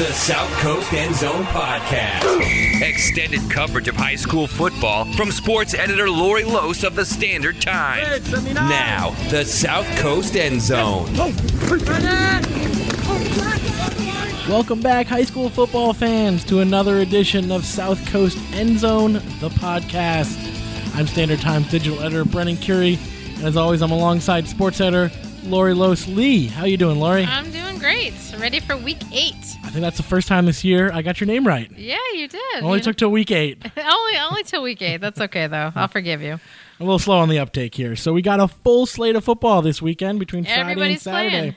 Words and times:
the 0.00 0.12
South 0.14 0.50
Coast 0.60 0.94
End 0.94 1.14
Zone 1.14 1.44
Podcast. 1.44 2.80
Extended 2.80 3.50
coverage 3.50 3.86
of 3.86 3.94
high 3.96 4.14
school 4.14 4.46
football 4.46 5.04
from 5.12 5.30
sports 5.30 5.74
editor 5.74 6.08
Laurie 6.08 6.42
Lose 6.42 6.84
of 6.84 6.94
the 6.94 7.04
Standard 7.04 7.60
Times. 7.60 8.32
Now, 8.54 9.10
the 9.28 9.44
South 9.44 9.84
Coast 9.98 10.36
End 10.36 10.62
Zone. 10.62 11.04
Welcome 14.48 14.80
back, 14.80 15.06
high 15.06 15.24
school 15.24 15.50
football 15.50 15.92
fans, 15.92 16.44
to 16.44 16.60
another 16.60 17.00
edition 17.00 17.52
of 17.52 17.66
South 17.66 18.02
Coast 18.10 18.38
End 18.54 18.78
Zone, 18.78 19.12
the 19.12 19.50
podcast. 19.50 20.34
I'm 20.94 21.08
Standard 21.08 21.42
Times 21.42 21.70
digital 21.70 22.00
editor 22.00 22.24
Brendan 22.24 22.56
Kurie, 22.56 22.98
and 23.36 23.44
as 23.44 23.58
always, 23.58 23.82
I'm 23.82 23.92
alongside 23.92 24.48
sports 24.48 24.80
editor 24.80 25.14
Laurie 25.44 25.74
Los 25.74 26.06
Lee. 26.06 26.46
How 26.46 26.62
are 26.62 26.68
you 26.68 26.78
doing, 26.78 26.98
Laurie? 26.98 27.26
I'm 27.26 27.50
doing 27.50 27.59
great. 27.80 28.12
Ready 28.38 28.60
for 28.60 28.76
week 28.76 29.02
eight. 29.12 29.34
I 29.64 29.70
think 29.70 29.80
that's 29.80 29.96
the 29.96 30.02
first 30.02 30.28
time 30.28 30.46
this 30.46 30.62
year 30.64 30.90
I 30.92 31.02
got 31.02 31.20
your 31.20 31.26
name 31.26 31.46
right. 31.46 31.70
Yeah, 31.76 31.96
you 32.14 32.28
did. 32.28 32.62
Only 32.62 32.78
You 32.78 32.84
took 32.84 32.96
till 32.96 33.10
week 33.10 33.30
eight. 33.30 33.58
only 33.76 34.18
only 34.18 34.42
till 34.44 34.62
week 34.62 34.82
eight. 34.82 34.98
That's 34.98 35.20
okay 35.20 35.46
though. 35.46 35.72
I'll 35.76 35.88
forgive 35.88 36.20
you. 36.22 36.34
A 36.78 36.82
little 36.84 36.98
slow 36.98 37.18
on 37.18 37.28
the 37.28 37.38
uptake 37.38 37.74
here. 37.74 37.96
So 37.96 38.12
we 38.12 38.22
got 38.22 38.38
a 38.40 38.48
full 38.48 38.86
slate 38.86 39.16
of 39.16 39.24
football 39.24 39.62
this 39.62 39.80
weekend 39.82 40.18
between 40.18 40.44
Friday 40.44 40.80
and 40.92 41.00
Saturday. 41.00 41.30
playing. 41.30 41.56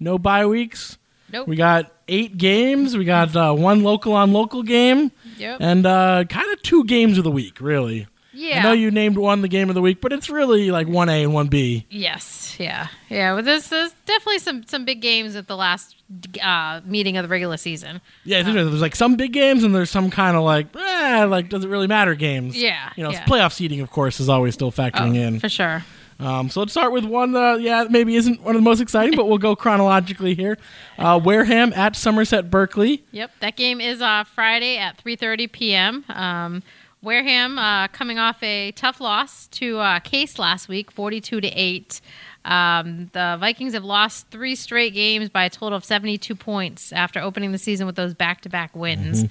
No 0.00 0.18
bye 0.18 0.46
weeks. 0.46 0.98
Nope. 1.32 1.48
We 1.48 1.56
got 1.56 1.92
eight 2.06 2.38
games. 2.38 2.96
We 2.96 3.04
got 3.04 3.34
uh, 3.34 3.52
one 3.52 3.82
local 3.82 4.12
on 4.12 4.32
local 4.32 4.62
game, 4.62 5.10
Yep. 5.38 5.58
and 5.60 5.84
uh, 5.86 6.24
kind 6.28 6.52
of 6.52 6.62
two 6.62 6.84
games 6.84 7.18
of 7.18 7.24
the 7.24 7.30
week, 7.30 7.60
really. 7.60 8.06
Yeah. 8.34 8.58
I 8.58 8.62
know 8.62 8.72
you 8.72 8.90
named 8.90 9.16
one 9.18 9.42
the 9.42 9.48
game 9.48 9.68
of 9.68 9.74
the 9.74 9.80
week, 9.82 10.00
but 10.00 10.12
it's 10.12 10.28
really 10.28 10.70
like 10.70 10.86
one 10.86 11.08
A 11.08 11.22
and 11.22 11.32
one 11.32 11.48
B. 11.48 11.86
Yes. 11.90 12.56
Yeah. 12.58 12.88
Yeah. 13.08 13.34
Well, 13.34 13.42
there's, 13.42 13.68
there's 13.68 13.92
definitely 14.06 14.38
some 14.40 14.64
some 14.64 14.84
big 14.84 15.00
games 15.00 15.36
at 15.36 15.46
the 15.48 15.56
last 15.56 15.96
uh, 16.42 16.80
meeting 16.84 17.16
of 17.16 17.22
the 17.24 17.28
regular 17.28 17.56
season. 17.56 18.00
Yeah, 18.24 18.42
think 18.42 18.54
there's 18.54 18.80
like 18.82 18.96
some 18.96 19.16
big 19.16 19.32
games, 19.32 19.64
and 19.64 19.74
there's 19.74 19.90
some 19.90 20.10
kind 20.10 20.36
of 20.36 20.42
like, 20.42 20.74
eh, 20.76 21.24
like 21.24 21.48
does 21.48 21.64
it 21.64 21.68
really 21.68 21.86
matter 21.86 22.14
games? 22.14 22.56
Yeah, 22.60 22.90
you 22.96 23.02
know, 23.04 23.10
yeah. 23.10 23.24
playoff 23.24 23.52
seeding, 23.52 23.80
of 23.80 23.90
course, 23.90 24.20
is 24.20 24.28
always 24.28 24.54
still 24.54 24.70
factoring 24.72 25.16
Oh, 25.18 25.26
in. 25.28 25.40
for 25.40 25.48
sure. 25.48 25.84
Um, 26.20 26.48
so 26.48 26.60
let's 26.60 26.70
start 26.72 26.92
with 26.92 27.04
one 27.04 27.32
that, 27.32 27.60
yeah, 27.60 27.86
maybe 27.90 28.14
isn't 28.14 28.40
one 28.40 28.54
of 28.54 28.60
the 28.60 28.64
most 28.64 28.80
exciting, 28.80 29.16
but 29.16 29.26
we'll 29.28 29.36
go 29.38 29.56
chronologically 29.56 30.36
here. 30.36 30.58
Uh, 30.96 31.20
Wareham 31.22 31.72
at 31.72 31.96
Somerset 31.96 32.50
Berkeley. 32.50 33.02
Yep, 33.10 33.32
that 33.40 33.56
game 33.56 33.80
is 33.80 34.00
uh, 34.00 34.22
Friday 34.22 34.78
at 34.78 35.02
3:30 35.02 35.50
p.m. 35.50 36.04
Um, 36.08 36.62
Wareham 37.04 37.58
uh, 37.58 37.88
coming 37.88 38.18
off 38.18 38.42
a 38.42 38.72
tough 38.72 39.00
loss 39.00 39.46
to 39.48 39.78
uh, 39.78 40.00
Case 40.00 40.38
last 40.38 40.68
week, 40.68 40.90
42 40.90 41.42
to 41.42 41.48
eight. 41.48 42.00
Um, 42.44 43.10
the 43.12 43.36
Vikings 43.40 43.72
have 43.74 43.84
lost 43.84 44.28
three 44.28 44.54
straight 44.54 44.92
games 44.92 45.28
by 45.28 45.44
a 45.44 45.50
total 45.50 45.76
of 45.76 45.84
72 45.84 46.34
points 46.34 46.92
after 46.92 47.20
opening 47.20 47.52
the 47.52 47.58
season 47.58 47.86
with 47.86 47.96
those 47.96 48.14
back-to-back 48.14 48.74
wins. 48.74 49.24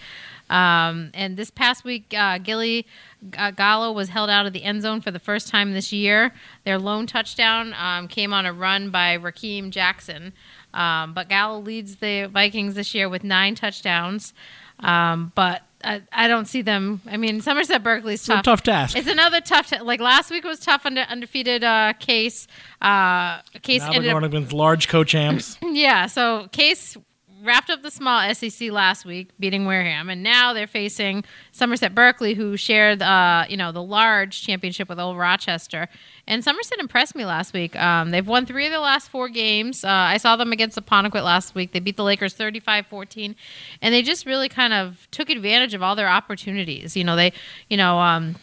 Um, 0.49 1.09
and 1.13 1.37
this 1.37 1.49
past 1.49 1.83
week, 1.83 2.13
uh, 2.15 2.37
Gilly 2.37 2.85
uh, 3.37 3.51
Gallo 3.51 3.91
was 3.91 4.09
held 4.09 4.29
out 4.29 4.45
of 4.45 4.53
the 4.53 4.63
end 4.63 4.81
zone 4.81 5.01
for 5.01 5.09
the 5.09 5.19
first 5.19 5.47
time 5.47 5.73
this 5.73 5.91
year. 5.91 6.33
Their 6.65 6.77
lone 6.77 7.07
touchdown 7.07 7.73
um, 7.73 8.07
came 8.07 8.33
on 8.33 8.45
a 8.45 8.53
run 8.53 8.89
by 8.89 9.13
Raheem 9.13 9.71
Jackson. 9.71 10.33
Um, 10.73 11.13
but 11.13 11.29
Gallo 11.29 11.59
leads 11.59 11.95
the 11.97 12.25
Vikings 12.25 12.75
this 12.75 12.93
year 12.93 13.07
with 13.09 13.23
nine 13.23 13.55
touchdowns. 13.55 14.33
Um, 14.79 15.31
but 15.33 15.63
I, 15.83 16.01
I 16.11 16.27
don't 16.27 16.45
see 16.45 16.61
them. 16.61 17.01
I 17.09 17.17
mean, 17.17 17.41
Somerset 17.41 17.83
Berkeley's 17.83 18.21
It's 18.21 18.29
a 18.29 18.33
tough. 18.33 18.43
tough 18.43 18.63
task. 18.63 18.97
It's 18.97 19.07
another 19.07 19.41
tough. 19.41 19.69
T- 19.69 19.79
like 19.79 19.99
last 19.99 20.31
week 20.31 20.43
was 20.43 20.59
tough 20.59 20.85
under 20.85 21.01
undefeated 21.01 21.63
uh, 21.63 21.93
case. 21.99 22.47
Uh, 22.81 23.41
case 23.61 23.81
now 23.81 23.91
ended 23.91 24.33
up 24.35 24.53
large 24.53 24.87
co-champs. 24.87 25.57
yeah, 25.63 26.07
so 26.07 26.47
Case 26.51 26.97
wrapped 27.43 27.69
up 27.69 27.81
the 27.83 27.91
small 27.91 28.33
SEC 28.33 28.71
last 28.71 29.05
week, 29.05 29.29
beating 29.39 29.65
Wareham, 29.65 30.09
and 30.09 30.23
now 30.23 30.53
they're 30.53 30.67
facing 30.67 31.23
Somerset 31.51 31.93
Berkeley, 31.93 32.33
who 32.33 32.55
shared, 32.57 33.01
uh, 33.01 33.45
you 33.49 33.57
know, 33.57 33.71
the 33.71 33.83
large 33.83 34.41
championship 34.41 34.89
with 34.89 34.99
Old 34.99 35.17
Rochester. 35.17 35.89
And 36.25 36.43
Somerset 36.43 36.79
impressed 36.79 37.15
me 37.15 37.25
last 37.25 37.53
week. 37.53 37.75
Um, 37.75 38.11
they've 38.11 38.25
won 38.25 38.45
three 38.45 38.65
of 38.65 38.71
their 38.71 38.79
last 38.79 39.09
four 39.09 39.27
games. 39.27 39.83
Uh, 39.83 39.89
I 39.89 40.17
saw 40.17 40.35
them 40.35 40.51
against 40.51 40.75
the 40.75 40.81
Apponequet 40.81 41.23
last 41.23 41.53
week. 41.53 41.73
They 41.73 41.79
beat 41.79 41.97
the 41.97 42.03
Lakers 42.03 42.33
35-14, 42.35 43.35
and 43.81 43.93
they 43.93 44.01
just 44.01 44.25
really 44.25 44.49
kind 44.49 44.73
of 44.73 45.07
took 45.11 45.29
advantage 45.29 45.73
of 45.73 45.83
all 45.83 45.95
their 45.95 46.09
opportunities. 46.09 46.95
You 46.95 47.03
know, 47.03 47.15
they, 47.15 47.33
you 47.69 47.77
know, 47.77 47.99
um, 47.99 48.35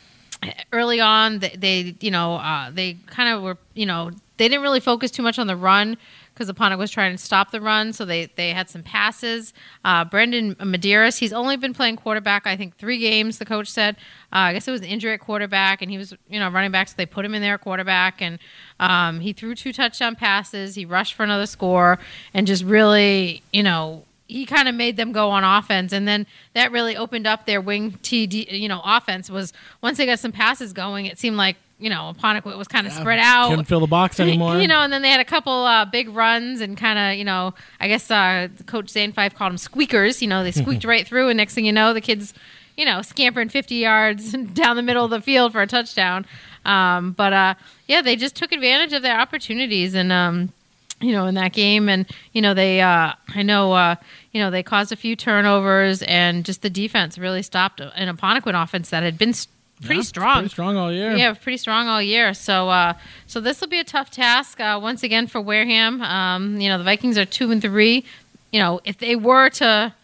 early 0.73 1.01
on 1.01 1.39
they, 1.41 1.51
they 1.51 1.97
you 2.01 2.11
know 2.11 2.37
uh, 2.37 2.71
they 2.71 2.95
kind 3.07 3.29
of 3.29 3.43
were 3.43 3.59
you 3.75 3.87
know 3.87 4.11
they 4.37 4.49
didn't 4.49 4.63
really 4.63 4.81
focus 4.81 5.11
too 5.11 5.23
much 5.23 5.39
on 5.39 5.47
the 5.47 5.57
run 5.57 5.97
because 6.41 6.51
Apponequet 6.51 6.79
was 6.79 6.91
trying 6.91 7.13
to 7.13 7.19
stop 7.23 7.51
the 7.51 7.61
run 7.61 7.93
so 7.93 8.07
they 8.07 8.27
they 8.37 8.51
had 8.55 8.71
some 8.71 8.83
passes 8.83 9.53
uh, 9.85 10.07
Brendan 10.07 10.55
Medeiros 10.55 11.19
he's 11.19 11.35
only 11.35 11.59
been 11.59 11.75
playing 11.75 11.97
quarterback 11.97 12.47
I 12.47 12.57
think 12.57 12.79
three 12.79 12.99
games 12.99 13.37
the 13.37 13.45
coach 13.45 13.69
said 13.69 13.97
uh, 14.33 14.49
I 14.49 14.53
guess 14.55 14.67
it 14.67 14.71
was 14.71 14.81
an 14.81 14.87
injury 14.87 15.13
at 15.13 15.21
quarterback 15.21 15.83
and 15.83 15.91
he 15.91 15.99
was 15.99 16.15
you 16.31 16.41
know 16.41 16.49
running 16.49 16.71
back 16.71 16.89
so 16.89 16.95
they 16.97 17.05
put 17.05 17.27
him 17.27 17.35
in 17.35 17.43
there 17.43 17.55
at 17.55 17.61
quarterback 17.61 18.23
and 18.23 18.39
um, 18.79 19.21
he 19.21 19.35
threw 19.35 19.55
two 19.55 19.75
touchdown 19.75 20.17
passes 20.17 20.77
he 20.77 20.87
rushed 20.87 21.13
for 21.13 21.25
another 21.25 21.47
score 21.47 21.99
and 22.33 22.47
just 22.47 22.65
really 22.65 23.43
you 23.53 23.63
know 23.63 24.05
he 24.27 24.47
kind 24.47 24.69
of 24.69 24.77
made 24.77 24.97
them 24.97 25.11
go 25.11 25.31
on 25.31 25.43
offense, 25.43 25.93
and 25.93 26.07
then 26.07 26.25
that 26.55 26.71
really 26.71 26.97
opened 26.97 27.27
up 27.27 27.47
their 27.47 27.61
wing 27.61 27.93
TD, 28.03 28.61
you 28.61 28.69
know, 28.69 28.81
offense. 28.85 29.29
Was 29.29 29.53
once 29.83 29.99
they 29.99 30.07
got 30.07 30.21
some 30.21 30.31
passes 30.31 30.73
going, 30.73 31.07
it 31.07 31.19
seemed 31.19 31.37
like 31.37 31.57
you 31.81 31.91
know, 31.91 32.13
Apponequet 32.17 32.57
was 32.59 32.69
kind 32.69 32.87
of 32.87 32.93
spread 32.93 33.19
out. 33.19 33.49
Couldn't 33.51 33.65
fill 33.65 33.81
the 33.81 33.87
box 33.87 34.21
anymore. 34.21 34.59
You 34.59 34.69
know, 34.69 34.81
and 34.81 34.93
then 34.93 35.03
they 35.03 35.11
had 35.11 35.21
a 35.21 35.25
couple 35.25 35.53
uh, 35.65 35.85
big 35.87 36.09
runs 36.11 36.61
and 36.61 36.77
kind 36.77 36.99
of, 36.99 37.19
you 37.19 37.25
know, 37.25 37.55
I 37.81 37.89
guess 37.89 38.11
uh, 38.11 38.49
Coach 38.67 38.91
Zane 38.91 39.13
Fife 39.13 39.35
called 39.35 39.51
them 39.53 39.59
squeakers. 39.59 40.21
You 40.23 40.29
know, 40.29 40.45
they 40.45 40.51
squeaked 40.63 40.85
right 40.85 41.07
through, 41.07 41.29
and 41.29 41.37
next 41.39 41.55
thing 41.55 41.65
you 41.65 41.73
know, 41.73 41.93
the 41.95 42.01
kids, 42.01 42.35
you 42.77 42.85
know, 42.85 43.03
scampering 43.03 43.49
50 43.49 43.75
yards 43.75 44.33
down 44.55 44.77
the 44.77 44.83
middle 44.83 45.05
of 45.05 45.11
the 45.11 45.21
field 45.21 45.53
for 45.53 45.63
a 45.63 45.67
touchdown. 45.67 46.27
Um, 46.65 47.13
but 47.13 47.33
uh, 47.33 47.55
yeah, 47.89 48.03
they 48.03 48.17
just 48.17 48.37
took 48.37 48.53
advantage 48.53 48.93
of 48.93 49.03
their 49.03 49.19
opportunities 49.19 49.95
and. 49.95 50.13
Um, 50.13 50.53
you 51.03 51.13
know, 51.13 51.25
in 51.29 51.35
that 51.37 51.55
game, 51.55 51.89
and 51.89 52.05
you 52.35 52.43
know 52.43 52.53
they, 52.53 52.83
uh, 52.83 53.15
I 53.35 53.43
know, 53.43 53.73
uh, 53.73 53.95
you 54.33 54.43
know, 54.43 54.51
they 54.51 54.63
caused 54.63 54.93
a 54.93 54.97
few 54.97 55.17
turnovers, 55.17 56.03
and 56.03 56.45
just 56.45 56.61
the 56.61 56.69
defense 56.69 57.17
really 57.17 57.41
stopped 57.41 57.81
an 57.81 58.15
Apponequet 58.15 58.53
offense 58.63 58.91
that 58.91 59.03
had 59.03 59.17
been 59.17 59.31
s- 59.31 59.49
pretty 59.81 59.97
Yeah, 59.97 60.03
strong. 60.03 60.35
Pretty 60.37 60.49
strong 60.51 60.77
all 60.77 60.93
year. 60.93 61.17
Yeah, 61.17 61.33
pretty 61.35 61.57
strong 61.59 61.89
all 61.89 62.03
year. 62.03 62.35
So, 62.35 62.69
uh, 62.69 62.95
so 63.27 63.41
this 63.41 63.61
will 63.61 63.69
be 63.69 63.81
a 63.81 63.85
tough 63.85 64.11
task 64.11 64.61
uh, 64.61 64.79
once 64.83 65.03
again 65.03 65.27
for 65.27 65.41
Wareham. 65.41 66.01
Um, 66.03 66.61
you 66.61 66.69
know, 66.69 66.79
the 66.79 66.85
Vikings 66.85 67.17
are 67.19 67.25
two 67.25 67.51
and 67.51 67.61
three. 67.63 68.05
You 68.53 68.59
know, 68.61 68.81
if 68.85 68.99
they 68.99 69.17
were 69.17 69.49
to 69.51 69.95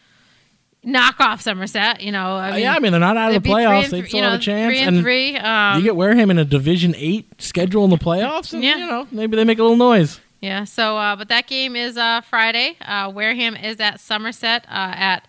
knock 0.84 1.18
off 1.20 1.40
Somerset, 1.40 2.00
you 2.00 2.12
know, 2.12 2.36
I 2.36 2.50
Uh, 2.52 2.56
yeah, 2.56 2.74
I 2.74 2.78
mean 2.78 2.92
they're 2.92 3.00
not 3.00 3.16
out 3.16 3.34
of 3.34 3.42
the 3.42 3.48
playoffs. 3.48 3.90
They 3.90 4.02
still 4.04 4.18
you 4.20 4.24
have 4.24 4.34
a 4.34 4.42
chance. 4.42 4.68
Three 4.72 4.80
and, 4.80 5.00
three. 5.02 5.36
Um, 5.36 5.78
you 5.78 5.84
get 5.84 5.96
Wareham 5.96 6.30
in 6.30 6.38
a 6.38 6.44
Division 6.44 6.94
Eight 6.96 7.26
schedule 7.42 7.84
in 7.84 7.90
the 7.90 7.96
playoffs, 7.98 8.52
and 8.52 8.62
Yeah. 8.62 8.76
you 8.76 8.86
know 8.86 9.08
maybe 9.10 9.36
they 9.36 9.44
make 9.44 9.58
a 9.58 9.62
little 9.62 9.76
noise. 9.76 10.20
Yeah. 10.40 10.64
So, 10.64 10.96
uh, 10.96 11.16
but 11.16 11.28
that 11.28 11.48
game 11.48 11.74
is 11.74 11.96
uh, 11.96 12.20
Friday. 12.20 12.76
Uh, 12.80 13.10
Wareham 13.12 13.56
is 13.56 13.80
at 13.80 13.98
Somerset 14.00 14.64
uh, 14.68 14.92
at 14.94 15.26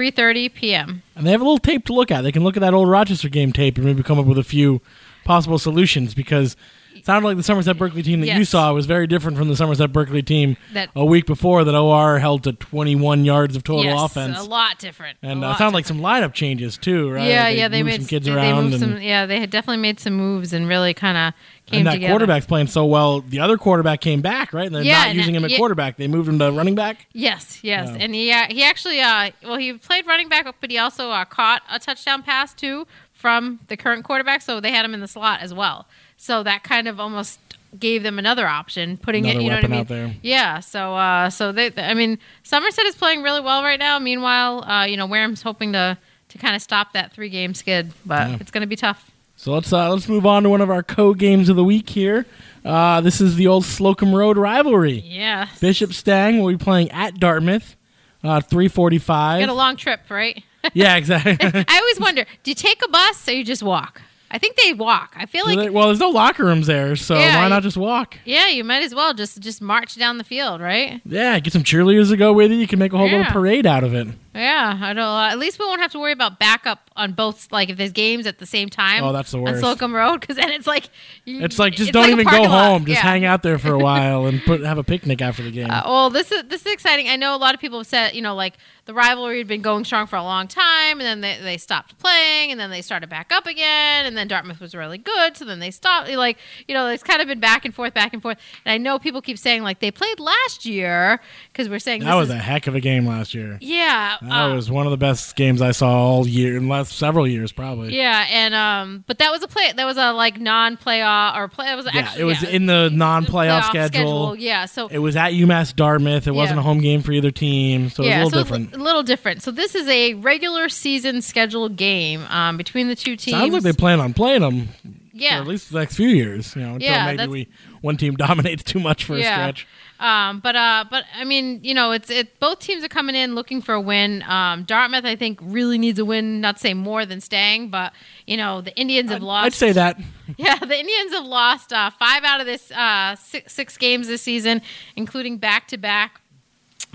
3:30 0.00 0.54
p.m. 0.54 1.02
And 1.14 1.26
they 1.26 1.30
have 1.30 1.42
a 1.42 1.44
little 1.44 1.58
tape 1.58 1.84
to 1.86 1.92
look 1.92 2.10
at. 2.10 2.22
They 2.22 2.32
can 2.32 2.42
look 2.42 2.56
at 2.56 2.60
that 2.60 2.72
old 2.72 2.88
Rochester 2.88 3.28
game 3.28 3.52
tape 3.52 3.76
and 3.76 3.84
maybe 3.84 4.02
come 4.02 4.18
up 4.18 4.24
with 4.24 4.38
a 4.38 4.44
few 4.44 4.80
possible 5.24 5.58
solutions 5.58 6.14
because 6.14 6.56
sounded 7.04 7.26
like 7.28 7.36
the 7.36 7.42
Somerset 7.42 7.76
Berkeley 7.78 8.02
team 8.02 8.20
that 8.20 8.36
you 8.36 8.44
saw 8.44 8.72
was 8.72 8.86
very 8.86 9.06
different 9.06 9.36
from 9.38 9.48
the 9.48 9.56
Somerset 9.56 9.92
Berkeley 9.92 10.22
team 10.22 10.56
That- 10.72 10.90
a 10.94 11.04
week 11.04 11.26
before 11.26 11.64
that 11.64 11.74
OR 11.74 12.18
held 12.18 12.44
to 12.44 12.52
21 12.52 13.24
yards 13.24 13.56
of 13.56 13.64
total 13.64 13.84
yes, 13.84 14.00
offense. 14.00 14.38
a 14.38 14.42
lot 14.42 14.78
different. 14.78 15.18
and 15.22 15.44
a 15.44 15.48
uh, 15.48 15.56
sounded 15.56 15.74
like 15.76 15.86
some 15.86 16.00
lineup 16.00 16.32
changes 16.32 16.76
too, 16.78 17.10
right? 17.10 17.26
Yeah, 17.28 17.48
yeah, 17.48 17.68
they 17.68 17.82
moved 17.82 17.92
made 17.92 18.00
some 18.02 18.08
kids 18.08 18.26
they, 18.26 18.32
around. 18.32 18.70
They 18.70 18.74
and, 18.76 18.80
some, 18.80 19.02
yeah, 19.02 19.26
they 19.26 19.40
had 19.40 19.50
definitely 19.50 19.82
made 19.82 20.00
some 20.00 20.14
moves 20.14 20.52
and 20.52 20.68
really 20.68 20.94
kind 20.94 21.16
of 21.16 21.34
came 21.66 21.78
and 21.78 21.86
that 21.86 21.92
together. 21.94 22.12
quarterback's 22.12 22.46
playing 22.46 22.66
so 22.66 22.84
well. 22.84 23.20
The 23.20 23.40
other 23.40 23.56
quarterback 23.56 24.00
came 24.00 24.20
back, 24.20 24.52
right? 24.52 24.66
And 24.66 24.74
they're 24.74 24.82
Yeah, 24.82 25.06
not 25.06 25.14
using 25.14 25.34
him 25.34 25.44
at 25.44 25.50
yeah. 25.50 25.56
quarterback. 25.58 25.96
They 25.96 26.08
moved 26.08 26.28
him 26.28 26.38
to 26.38 26.50
running 26.50 26.74
back. 26.74 27.06
Yes, 27.12 27.60
yes, 27.62 27.88
and 27.98 28.14
he 28.14 28.32
uh, 28.32 28.46
he 28.48 28.62
actually 28.64 29.00
uh 29.00 29.30
well 29.42 29.56
he 29.56 29.72
played 29.74 30.06
running 30.06 30.28
back, 30.28 30.52
but 30.60 30.70
he 30.70 30.78
also 30.78 31.10
uh, 31.10 31.24
caught 31.24 31.62
a 31.70 31.78
touchdown 31.78 32.22
pass 32.22 32.54
too 32.54 32.86
from 33.12 33.60
the 33.68 33.76
current 33.76 34.04
quarterback, 34.04 34.40
so 34.42 34.60
they 34.60 34.70
had 34.70 34.84
him 34.84 34.94
in 34.94 35.00
the 35.00 35.08
slot 35.08 35.40
as 35.40 35.52
well. 35.52 35.86
So 36.22 36.42
that 36.42 36.62
kind 36.62 36.86
of 36.86 37.00
almost 37.00 37.40
gave 37.78 38.02
them 38.02 38.18
another 38.18 38.46
option, 38.46 38.98
putting 38.98 39.24
Another 39.24 39.38
it, 39.40 39.42
you 39.44 39.48
know 39.48 39.56
what 39.56 39.64
I 39.64 39.68
mean? 39.68 39.80
out 39.80 39.88
there. 39.88 40.14
Yeah. 40.22 40.60
So 40.60 40.94
uh 40.94 41.30
so 41.30 41.50
they 41.50 41.70
I 41.78 41.94
mean 41.94 42.18
Somerset 42.42 42.84
is 42.84 42.94
playing 42.94 43.22
really 43.22 43.40
well 43.40 43.62
right 43.62 43.78
now. 43.78 43.98
Meanwhile, 43.98 44.64
uh 44.70 44.84
you 44.84 44.96
know 44.98 45.06
Wareham's 45.06 45.40
hoping 45.42 45.72
to 45.72 45.96
to 46.28 46.38
kind 46.38 46.54
of 46.54 46.60
stop 46.62 46.92
that 46.92 47.12
three 47.12 47.30
game 47.30 47.54
skid, 47.54 47.92
but 48.04 48.28
Yeah. 48.28 48.36
it's 48.38 48.50
going 48.50 48.60
to 48.60 48.66
be 48.66 48.76
tough. 48.76 49.10
So 49.36 49.52
let's 49.54 49.72
uh, 49.72 49.88
let's 49.90 50.08
move 50.08 50.26
on 50.26 50.42
to 50.42 50.50
one 50.50 50.60
of 50.60 50.68
our 50.68 50.82
co 50.82 51.14
games 51.14 51.48
of 51.48 51.56
the 51.56 51.64
week 51.64 51.88
here. 51.88 52.26
Uh, 52.64 53.00
this 53.00 53.22
is 53.22 53.36
the 53.36 53.46
old 53.46 53.64
Slocum 53.64 54.14
Road 54.14 54.36
rivalry. 54.36 55.00
Yeah. 55.06 55.48
Bishop 55.60 55.94
Stang 55.94 56.38
will 56.42 56.52
be 56.52 56.58
playing 56.62 56.90
at 56.90 57.18
Dartmouth, 57.18 57.74
uh, 58.22 58.42
three 58.42 58.68
forty 58.68 58.98
five. 58.98 59.40
Got 59.40 59.48
a 59.48 59.54
long 59.54 59.76
trip, 59.76 60.00
right? 60.10 60.44
yeah, 60.74 60.96
exactly. 60.96 61.38
I 61.66 61.78
always 61.78 61.98
wonder, 61.98 62.26
do 62.42 62.50
you 62.50 62.54
take 62.54 62.84
a 62.84 62.88
bus 62.88 63.26
or 63.28 63.32
you 63.32 63.42
just 63.44 63.62
walk? 63.62 64.02
I 64.32 64.38
think 64.38 64.56
they 64.56 64.72
walk. 64.72 65.14
I 65.16 65.26
feel 65.26 65.44
like 65.44 65.58
they- 65.58 65.70
well, 65.70 65.86
there's 65.86 65.98
no 65.98 66.10
locker 66.10 66.44
rooms 66.44 66.66
there, 66.68 66.94
so 66.96 67.16
Yeah, 67.18 67.42
why 67.42 67.48
not 67.48 67.62
just 67.64 67.76
walk? 67.76 68.16
yeah, 68.24 68.48
you 68.48 68.62
might 68.62 68.82
as 68.84 68.94
well 68.94 69.12
just 69.12 69.40
just 69.40 69.60
march 69.60 69.96
down 69.96 70.18
the 70.18 70.24
field, 70.24 70.60
right? 70.60 71.00
Yeah, 71.04 71.38
get 71.40 71.52
some 71.52 71.64
cheerleaders 71.64 72.10
to 72.10 72.16
go 72.16 72.32
with 72.32 72.50
you. 72.52 72.58
You 72.58 72.68
can 72.68 72.78
make 72.78 72.92
a 72.92 72.96
whole 72.98 73.08
little 73.08 73.24
parade 73.32 73.66
out 73.66 73.82
of 73.84 73.92
it. 73.94 74.06
Yeah, 74.34 74.78
I 74.80 74.92
don't. 74.92 75.04
Uh, 75.04 75.28
at 75.30 75.38
least 75.38 75.58
we 75.58 75.64
won't 75.66 75.80
have 75.80 75.90
to 75.92 75.98
worry 75.98 76.12
about 76.12 76.38
backup 76.38 76.88
on 76.94 77.12
both. 77.12 77.50
Like 77.50 77.68
if 77.68 77.76
there's 77.76 77.90
games 77.92 78.26
at 78.26 78.38
the 78.38 78.46
same 78.46 78.68
time. 78.68 79.02
Oh, 79.02 79.12
that's 79.12 79.32
the 79.32 79.38
worst. 79.38 79.54
On 79.54 79.58
Slocum 79.60 79.92
Road, 79.94 80.20
because 80.20 80.36
then 80.36 80.50
it's 80.50 80.66
like 80.68 80.88
you, 81.24 81.42
It's 81.42 81.58
like 81.58 81.72
just 81.72 81.88
it's 81.88 81.92
don't 81.92 82.04
like 82.04 82.12
even 82.12 82.26
go 82.26 82.42
lot. 82.42 82.64
home. 82.70 82.86
Just 82.86 83.02
Yeah. 83.02 83.10
hang 83.10 83.24
out 83.24 83.42
there 83.42 83.58
for 83.58 83.72
a 83.72 83.78
while 83.88 84.26
and 84.26 84.40
put 84.44 84.60
have 84.62 84.78
a 84.78 84.84
picnic 84.84 85.20
after 85.20 85.42
the 85.42 85.50
game. 85.50 85.70
Uh, 85.70 85.82
well, 85.84 86.10
this 86.10 86.30
is 86.30 86.44
this 86.48 86.64
is 86.64 86.72
exciting. 86.72 87.08
I 87.08 87.16
know 87.16 87.34
a 87.34 87.38
lot 87.38 87.54
of 87.54 87.60
people 87.60 87.78
have 87.78 87.86
said, 87.88 88.14
you 88.14 88.22
know, 88.22 88.34
like 88.36 88.54
the 88.86 88.94
rivalry 88.94 89.38
had 89.38 89.46
been 89.48 89.62
going 89.62 89.84
strong 89.84 90.06
for 90.06 90.16
a 90.16 90.22
long 90.22 90.46
time, 90.48 91.00
and 91.00 91.02
then 91.02 91.20
they, 91.20 91.38
they 91.42 91.56
stopped 91.58 91.96
playing, 91.98 92.50
and 92.50 92.58
then 92.58 92.70
they 92.70 92.82
started 92.82 93.08
back 93.08 93.32
up 93.32 93.46
again, 93.46 94.06
and 94.06 94.16
then 94.16 94.26
Dartmouth 94.28 94.58
was 94.60 94.74
really 94.74 94.98
good, 94.98 95.36
so 95.36 95.44
then 95.44 95.58
they 95.60 95.70
stopped. 95.70 96.08
Like, 96.10 96.38
you 96.68 96.74
know, 96.74 96.86
it's 96.88 97.02
kind 97.02 97.20
of 97.20 97.28
been 97.28 97.38
back 97.40 97.64
and 97.64 97.72
forth, 97.74 97.94
back 97.94 98.12
and 98.12 98.22
forth. 98.22 98.38
And 98.64 98.72
I 98.72 98.78
know 98.78 98.98
people 98.98 99.22
keep 99.22 99.38
saying 99.38 99.62
like 99.62 99.80
they 99.80 99.90
played 99.90 100.18
last 100.20 100.64
year 100.66 101.20
because 101.52 101.68
we're 101.68 101.78
saying 101.78 102.00
that 102.02 102.06
this 102.06 102.14
was 102.16 102.28
is, 102.30 102.34
a 102.36 102.38
heck 102.38 102.66
of 102.68 102.74
a 102.74 102.80
game 102.80 103.06
last 103.06 103.32
year. 103.34 103.58
yeah, 103.60 103.79
That 103.90 104.50
uh, 104.50 104.54
was 104.54 104.70
one 104.70 104.86
of 104.86 104.90
the 104.90 104.96
best 104.96 105.36
games 105.36 105.60
I 105.60 105.72
saw 105.72 105.90
all 105.90 106.26
year 106.26 106.56
in 106.56 106.68
last 106.68 106.92
several 106.92 107.26
years, 107.26 107.52
probably. 107.52 107.96
yeah, 107.96 108.26
and 108.30 108.54
um, 108.54 109.04
but 109.06 109.18
that 109.18 109.30
was 109.30 109.42
a 109.42 109.48
play. 109.48 109.72
That 109.72 109.84
was 109.84 109.96
a 109.96 110.12
like 110.12 110.40
non-playoff 110.40 111.36
or 111.36 111.48
play. 111.48 111.72
It 111.72 111.76
was 111.76 111.86
Yeah, 111.86 112.00
actually 112.00 112.22
it 112.22 112.24
was 112.24 112.42
yeah, 112.42 112.50
in 112.50 112.66
the 112.66 112.90
non-playoff 112.90 113.50
playoff 113.50 113.68
schedule. 113.68 114.36
Yeah, 114.36 114.66
so 114.66 114.88
It 114.88 114.98
was 114.98 115.16
at 115.16 115.32
UMass 115.32 115.74
Dartmouth. 115.74 116.26
It 116.26 116.32
wasn't 116.32 116.58
a 116.58 116.62
home 116.62 116.80
game 116.80 117.02
for 117.02 117.12
either 117.12 117.30
team, 117.30 117.90
so 117.90 118.02
it 118.02 118.06
was 118.06 118.14
a 118.14 118.16
little 118.16 118.30
so 118.30 118.38
different. 118.38 118.74
A 118.74 118.82
little 118.82 119.02
different. 119.02 119.42
So 119.42 119.50
this 119.50 119.74
is 119.74 119.88
a 119.88 120.14
regular 120.14 120.68
season 120.68 121.22
scheduled 121.22 121.76
game 121.76 122.24
um, 122.28 122.56
between 122.56 122.88
the 122.88 122.96
two 122.96 123.16
teams. 123.16 123.36
Sounds 123.36 123.52
like 123.52 123.62
they 123.62 123.72
plan 123.72 124.00
on 124.00 124.14
playing 124.14 124.42
them 124.42 124.68
yeah. 125.12 125.36
for 125.36 125.42
at 125.42 125.48
least 125.48 125.72
the 125.72 125.78
next 125.78 125.96
few 125.96 126.08
years. 126.08 126.54
You 126.54 126.62
know, 126.62 126.74
until 126.74 126.88
Yeah, 126.88 127.12
maybe 127.14 127.26
we 127.30 127.48
one 127.80 127.96
team 127.96 128.16
dominates 128.16 128.62
too 128.62 128.80
much 128.80 129.04
for 129.04 129.16
a 129.16 129.22
stretch. 129.22 129.66
Um, 130.00 130.40
but 130.40 130.56
uh, 130.56 130.86
but 130.90 131.04
I 131.14 131.24
mean, 131.24 131.60
you 131.62 131.74
know, 131.74 131.92
it's 131.92 132.08
it. 132.08 132.40
Both 132.40 132.60
teams 132.60 132.82
are 132.82 132.88
coming 132.88 133.14
in 133.14 133.34
looking 133.34 133.60
for 133.60 133.74
a 133.74 133.80
win. 133.80 134.22
Um, 134.22 134.64
Dartmouth, 134.64 135.04
I 135.04 135.14
think, 135.14 135.38
really 135.42 135.76
needs 135.76 135.98
a 135.98 136.06
win. 136.06 136.40
Not 136.40 136.56
to 136.56 136.60
say 136.60 136.72
more 136.72 137.04
than 137.04 137.20
Stang, 137.20 137.68
but 137.68 137.92
you 138.26 138.38
know, 138.38 138.62
the 138.62 138.74
Indians 138.76 139.10
have 139.10 139.22
lost. 139.22 139.46
I'd 139.46 139.54
say 139.54 139.72
that. 139.72 139.98
Yeah, 140.38 140.54
the 140.54 140.78
Indians 140.78 141.12
have 141.12 141.26
lost 141.26 141.72
uh, 141.72 141.90
five 141.90 142.22
out 142.22 142.38
of 142.38 142.46
this 142.46 142.70
uh, 142.70 143.16
six, 143.16 143.52
six 143.52 143.76
games 143.76 144.06
this 144.06 144.22
season, 144.22 144.62
including 144.94 145.38
back 145.38 145.66
to 145.68 145.76
back 145.76 146.20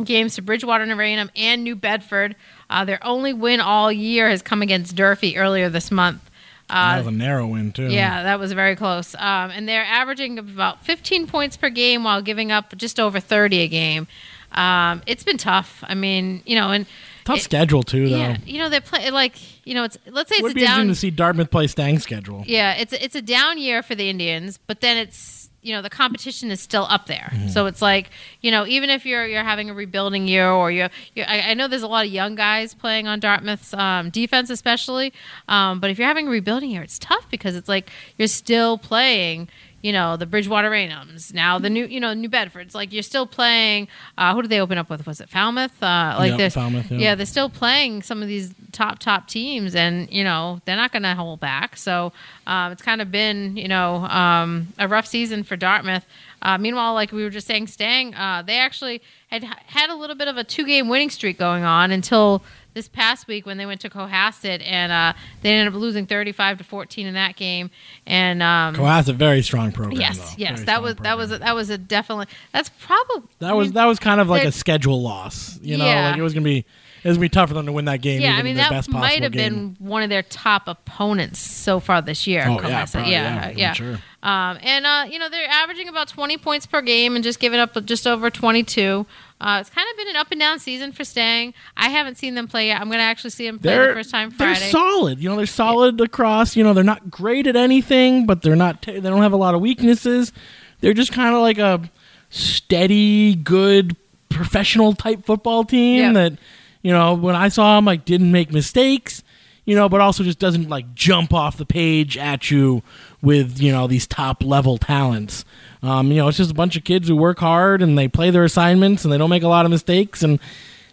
games 0.06 0.36
to 0.36 0.42
Bridgewater 0.42 0.86
and 0.86 0.98
Raynham 0.98 1.30
and 1.36 1.62
New 1.62 1.76
Bedford. 1.76 2.38
Uh, 2.70 2.86
their 2.86 3.06
only 3.06 3.34
win 3.34 3.60
all 3.60 3.92
year 3.92 4.30
has 4.30 4.42
come 4.42 4.62
against 4.62 4.96
Durfee 4.96 5.38
earlier 5.38 5.70
this 5.70 5.92
month. 5.92 6.30
That 6.70 6.96
Uh, 6.96 6.98
was 7.00 7.08
a 7.08 7.12
narrow 7.12 7.48
win 7.48 7.72
too. 7.72 7.88
yeah, 7.90 8.24
that 8.24 8.40
was 8.40 8.52
very 8.54 8.76
close. 8.76 9.14
Um, 9.16 9.52
and 9.52 9.68
they're 9.70 9.86
averaging 9.86 10.40
about 10.40 10.84
15 10.86 11.28
points 11.28 11.58
per 11.58 11.70
game 11.70 12.04
while 12.04 12.22
giving 12.22 12.52
up 12.52 12.76
just 12.78 13.00
over 13.00 13.20
30 13.20 13.60
a 13.62 13.68
game. 13.68 14.08
Um, 14.52 15.02
it's 15.06 15.24
been 15.24 15.38
tough. 15.38 15.84
I 15.88 15.96
mean, 15.96 16.42
you 16.46 16.56
know, 16.56 16.72
and 16.72 16.86
tough 17.26 17.38
it- 17.40 17.44
schedule 17.44 17.84
too, 17.84 18.10
though. 18.10 18.18
yeah, 18.18 18.38
you 18.46 18.58
know, 18.58 18.70
they 18.70 18.80
play 18.80 19.12
like 19.12 19.34
you 19.66 19.74
know, 19.74 19.84
it's 19.84 19.98
let's 20.08 20.30
say 20.30 20.38
It 20.38 20.44
would 20.44 20.52
it's 20.52 20.56
be 20.56 20.62
interesting 20.62 20.88
to 20.90 20.96
see 20.96 21.10
Dartmouth 21.12 21.52
play 21.52 21.68
Stang's 21.68 22.04
schedule. 22.04 22.44
Yeah, 22.48 22.74
it's 22.74 22.94
it's 22.94 23.16
a 23.16 23.22
down 23.22 23.58
year 23.58 23.84
for 23.84 23.96
the 23.96 24.10
Indians, 24.10 24.58
but 24.66 24.80
then 24.82 24.98
it's 24.98 25.45
you 25.66 25.74
know 25.74 25.82
the 25.82 25.90
competition 25.90 26.52
is 26.52 26.62
still 26.62 26.86
up 26.90 27.08
there. 27.08 27.32
Mm-hmm. 27.34 27.48
So 27.50 27.66
it's 27.66 27.82
like 27.82 28.12
you 28.42 28.52
know 28.52 28.66
even 28.68 28.90
if 28.92 29.06
you're 29.06 29.26
you're 29.26 29.44
having 29.44 29.70
a 29.70 29.74
rebuilding 29.74 30.28
year 30.28 30.50
or 30.50 30.70
you're, 30.72 30.90
you're 31.16 31.28
I, 31.28 31.42
I 31.42 31.54
know 31.56 31.68
there's 31.68 31.82
a 31.82 31.88
lot 31.88 32.06
of 32.06 32.12
young 32.12 32.36
guys 32.36 32.74
playing 32.76 33.08
on 33.08 33.20
Dartmouth's 33.20 33.74
um, 33.74 34.12
defense 34.12 34.52
especially, 34.52 35.12
um, 35.48 35.80
but 35.80 35.90
if 35.90 35.98
you're 35.98 36.08
having 36.08 36.28
a 36.28 36.32
rebuilding 36.32 36.70
year, 36.70 36.84
it's 36.84 37.00
tough 37.00 37.28
because 37.32 37.56
it's 37.56 37.68
like 37.68 37.90
you're 38.18 38.28
still 38.28 38.78
playing. 38.78 39.50
You 39.86 39.92
know 39.92 40.18
the 40.18 40.26
Bridgewater 40.26 40.72
Raynhams 40.72 41.32
now 41.32 41.60
the 41.60 41.70
new 41.70 41.86
you 41.86 42.00
know 42.00 42.14
New 42.16 42.28
Bedford's 42.30 42.74
like 42.74 42.92
you're 42.92 43.04
still 43.04 43.28
playing. 43.28 43.88
Uh, 44.18 44.34
who 44.34 44.42
did 44.42 44.50
they 44.50 44.60
open 44.60 44.80
up 44.80 44.90
with? 44.90 45.06
Was 45.06 45.22
it 45.22 45.30
Falmouth? 45.30 45.84
Uh, 45.84 46.16
like 46.18 46.30
Yep, 46.32 46.38
there's 46.40 46.54
Falmouth, 46.56 46.90
yeah. 46.90 46.98
yeah 46.98 47.16
they're 47.16 47.26
still 47.28 47.50
playing 47.50 48.02
some 48.02 48.24
of 48.24 48.28
these 48.28 48.52
top 48.72 48.98
top 48.98 49.28
teams 49.28 49.76
and 49.76 50.12
you 50.12 50.24
know 50.24 50.60
they're 50.66 50.76
not 50.76 50.92
going 50.92 51.04
to 51.04 51.14
hold 51.14 51.40
back 51.40 51.78
so 51.78 52.12
um, 52.48 52.72
it's 52.72 52.82
kind 52.82 53.00
of 53.02 53.12
been 53.12 53.56
you 53.56 53.68
know 53.68 53.98
um, 54.06 54.68
a 54.80 54.88
rough 54.88 55.06
season 55.06 55.44
for 55.44 55.56
dartmouth 55.56 56.06
uh, 56.42 56.58
meanwhile 56.58 56.94
like 56.94 57.12
we 57.12 57.24
were 57.24 57.30
just 57.30 57.48
saying 57.48 57.68
stang 57.68 58.14
uh, 58.16 58.44
they 58.46 58.58
actually 58.58 59.02
had 59.28 59.44
had 59.44 59.90
a 59.90 59.96
little 59.96 60.16
bit 60.16 60.28
of 60.28 60.36
a 60.36 60.44
two 60.44 60.66
game 60.66 60.90
winning 60.90 61.10
streak 61.10 61.38
going 61.38 61.64
on 61.64 61.92
until 61.92 62.44
this 62.76 62.88
past 62.88 63.28
week 63.28 63.48
when 63.48 63.58
they 63.58 63.66
went 63.66 63.82
to 63.82 63.90
cohasset 63.90 64.62
and 64.64 64.92
uh, 64.92 65.14
they 65.42 65.50
ended 65.50 65.74
up 65.74 65.80
losing 65.80 66.06
35 66.06 66.60
to 66.60 66.64
14 66.64 67.08
in 67.08 67.16
that 67.16 67.36
game 67.36 67.72
and 68.06 68.44
um, 68.44 68.76
Coas 68.76 69.10
a 69.10 69.14
very 69.14 69.42
strong 69.42 69.72
program. 69.72 70.00
yes 70.00 70.18
though. 70.18 70.36
yes 70.38 70.52
Very 70.60 70.66
that 70.66 70.82
was 70.84 70.96
that 70.98 71.18
was 71.18 71.32
a, 71.32 71.40
that 71.40 71.56
was 71.56 71.70
a 71.72 71.78
definitely 71.80 72.28
that's 72.52 72.70
probably 72.80 73.24
that 73.40 73.56
was 73.56 73.72
that 73.72 73.86
was 73.86 73.98
kind 73.98 74.22
of 74.22 74.30
like 74.30 74.44
a 74.44 74.52
schedule 74.52 75.02
loss. 75.02 75.58
You 75.62 75.78
know, 75.78 75.86
Yeah. 75.86 76.10
like 76.10 76.20
it 76.20 76.22
was 76.22 76.34
gonna 76.36 76.44
be 76.44 76.60
it 77.04 77.08
was 77.08 77.18
gonna 77.18 77.22
be 77.26 77.30
tough 77.30 77.48
for 77.50 77.54
them 77.56 77.66
to 77.68 77.72
win 77.72 77.86
that 77.86 78.02
game. 78.02 78.20
Yeah, 78.22 78.30
even 78.34 78.40
I 78.40 78.44
mean 78.44 78.56
that 78.58 78.88
might 78.90 79.24
have 79.24 79.32
game. 79.32 79.74
been 79.74 79.88
one 79.88 80.04
of 80.04 80.10
their 80.10 80.24
top 80.24 80.68
opponents 80.68 81.40
so 81.40 81.80
far 81.80 82.02
this 82.02 82.28
year. 82.28 82.46
Oh, 82.48 82.60
yeah, 82.68 82.86
probably, 82.86 83.12
yeah, 83.12 83.50
yeah, 83.50 83.54
yeah. 83.56 83.74
sure. 83.74 84.00
Um, 84.24 84.58
and 84.62 84.86
uh, 84.88 85.06
you 85.10 85.20
know 85.20 85.30
they're 85.30 85.48
averaging 85.50 85.88
about 85.88 86.08
20 86.08 86.38
points 86.40 86.66
per 86.66 86.82
game 86.82 87.16
and 87.16 87.24
just 87.24 87.40
giving 87.40 87.60
up 87.60 87.74
just 87.86 88.08
over 88.08 88.30
22. 88.32 89.06
Uh, 89.42 89.58
it's 89.60 89.70
kind 89.70 89.86
of 89.92 89.98
been 89.98 90.08
an 90.08 90.16
up 90.16 90.32
and 90.32 90.40
down 90.40 90.60
season 90.60 90.92
for 90.94 91.04
Stang. 91.04 91.54
I 91.76 91.90
haven't 91.90 92.18
seen 92.18 92.36
them 92.36 92.48
play 92.48 92.68
yet. 92.68 92.80
I'm 92.80 92.88
going 92.88 93.00
to 93.00 93.04
actually 93.04 93.32
see 93.32 93.46
them 93.46 93.60
play 93.60 93.72
They're 93.76 93.88
the 93.90 93.94
first 93.94 94.10
time 94.10 94.32
Friday. 94.32 94.60
they're 94.60 94.70
solid. 94.70 95.20
You 95.20 95.30
know, 95.30 95.36
they're 95.36 95.46
solid 95.46 96.00
across. 96.00 96.56
You 96.56 96.64
know, 96.64 96.74
they're 96.74 96.84
not 96.86 97.12
great 97.12 97.46
at 97.46 97.56
anything, 97.58 98.26
but 98.26 98.42
they're 98.42 98.56
not. 98.56 98.82
T- 98.82 98.94
they 99.00 99.10
don't 99.10 99.22
have 99.22 99.34
a 99.34 99.38
lot 99.38 99.54
of 99.54 99.60
weaknesses. 99.62 100.32
They're 100.80 100.94
just 100.94 101.12
kind 101.12 101.36
of 101.36 101.42
like 101.42 101.58
a 101.58 101.90
steady, 102.30 103.36
good, 103.36 103.96
professional 104.30 104.94
type 104.94 105.26
football 105.26 105.64
team 105.64 106.00
Yeah. 106.00 106.12
that 106.14 106.34
you 106.82 106.92
know 106.92 107.14
when 107.14 107.36
I 107.36 107.48
saw 107.50 107.76
them 107.78 107.86
like 107.86 108.06
didn't 108.06 108.32
make 108.32 108.52
mistakes. 108.52 109.22
You 109.68 109.76
know, 109.76 109.90
but 109.90 110.00
also 110.00 110.24
just 110.24 110.38
doesn't 110.38 110.70
like 110.70 110.94
jump 110.94 111.34
off 111.34 111.58
the 111.58 111.66
page 111.66 112.18
at 112.20 112.52
you 112.52 112.84
with 113.24 113.60
you 113.60 113.72
know 113.72 113.88
these 113.88 114.06
top 114.06 114.44
level 114.44 114.78
talents. 114.78 115.44
Um, 115.86 116.08
you 116.12 116.18
know, 116.18 116.28
it's 116.28 116.38
just 116.38 116.52
a 116.52 116.56
bunch 116.56 116.76
of 116.76 116.84
kids 116.84 117.08
who 117.08 117.16
work 117.16 117.40
hard 117.40 117.82
and 117.82 117.98
they 117.98 118.08
play 118.08 118.32
their 118.32 118.44
assignments 118.44 119.04
and 119.04 119.14
they 119.14 119.18
don't 119.18 119.30
make 119.30 119.44
a 119.44 119.48
lot 119.48 119.66
of 119.66 119.72
mistakes 119.72 120.24
and 120.24 120.40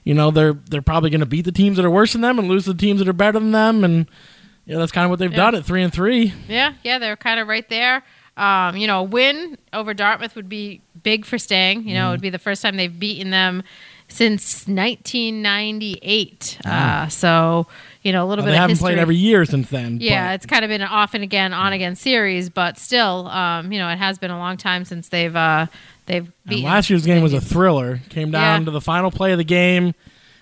you 0.04 0.12
know 0.14 0.30
they're 0.30 0.52
they're 0.52 0.82
probably 0.82 1.08
going 1.10 1.20
to 1.20 1.26
beat 1.26 1.44
the 1.44 1.52
teams 1.52 1.76
that 1.76 1.84
are 1.86 1.90
worse 1.90 2.12
than 2.12 2.20
them 2.20 2.38
and 2.38 2.48
lose 2.48 2.64
the 2.64 2.74
teams 2.74 2.98
that 2.98 3.08
are 3.08 3.12
better 3.12 3.38
than 3.38 3.52
them 3.52 3.84
and 3.84 4.06
you 4.66 4.74
know 4.74 4.80
that's 4.80 4.92
kind 4.92 5.04
of 5.04 5.10
what 5.10 5.18
they've 5.20 5.30
Yeah. 5.30 5.36
done 5.36 5.54
at 5.54 5.64
three 5.64 5.82
and 5.82 5.92
three. 5.92 6.34
Yeah, 6.48 6.74
yeah, 6.82 6.98
they're 6.98 7.16
kind 7.16 7.38
of 7.40 7.48
right 7.48 7.68
there. 7.68 8.02
Um, 8.36 8.76
you 8.76 8.86
know, 8.86 9.00
a 9.00 9.02
win 9.04 9.58
over 9.72 9.92
Dartmouth 9.94 10.34
would 10.36 10.48
be 10.48 10.80
big 11.02 11.24
for 11.24 11.38
Stang. 11.38 11.86
You 11.86 11.94
know, 11.94 12.00
Mm-hmm. 12.00 12.08
it 12.08 12.10
would 12.12 12.20
be 12.22 12.30
the 12.30 12.38
first 12.38 12.62
time 12.62 12.76
they've 12.76 12.98
beaten 12.98 13.30
them 13.30 13.62
since 14.08 14.66
1998. 14.66 16.58
Uh, 16.64 17.08
so, 17.08 17.66
you 18.02 18.12
know, 18.12 18.24
a 18.24 18.26
little 18.26 18.44
Well, 18.44 18.46
bit 18.46 18.50
they 18.52 18.56
of 18.56 18.60
haven't 18.62 18.70
history. 18.76 18.84
played 18.94 18.98
every 18.98 19.16
year 19.16 19.44
since 19.44 19.68
then. 19.70 19.98
Yeah, 20.00 20.28
but 20.30 20.34
it's 20.34 20.46
kind 20.46 20.64
of 20.64 20.68
been 20.68 20.80
an 20.82 20.88
off 20.88 21.14
and 21.14 21.22
again, 21.22 21.52
on 21.52 21.72
again 21.72 21.94
series, 21.96 22.50
but 22.50 22.78
still, 22.78 23.28
um, 23.28 23.72
you 23.72 23.78
know, 23.78 23.88
it 23.88 23.98
has 23.98 24.18
been 24.18 24.30
a 24.30 24.38
long 24.38 24.56
time 24.56 24.84
since 24.84 25.08
they've 25.08 25.34
uh, 25.34 25.66
they've 26.06 26.24
and 26.24 26.32
beaten. 26.46 26.64
last 26.64 26.90
year's 26.90 27.06
game 27.06 27.22
was 27.22 27.32
a 27.32 27.40
thriller. 27.40 28.00
Came 28.10 28.30
down 28.30 28.60
Yeah. 28.62 28.64
to 28.66 28.70
the 28.72 28.80
final 28.80 29.10
play 29.10 29.32
of 29.32 29.38
the 29.38 29.44
game. 29.44 29.94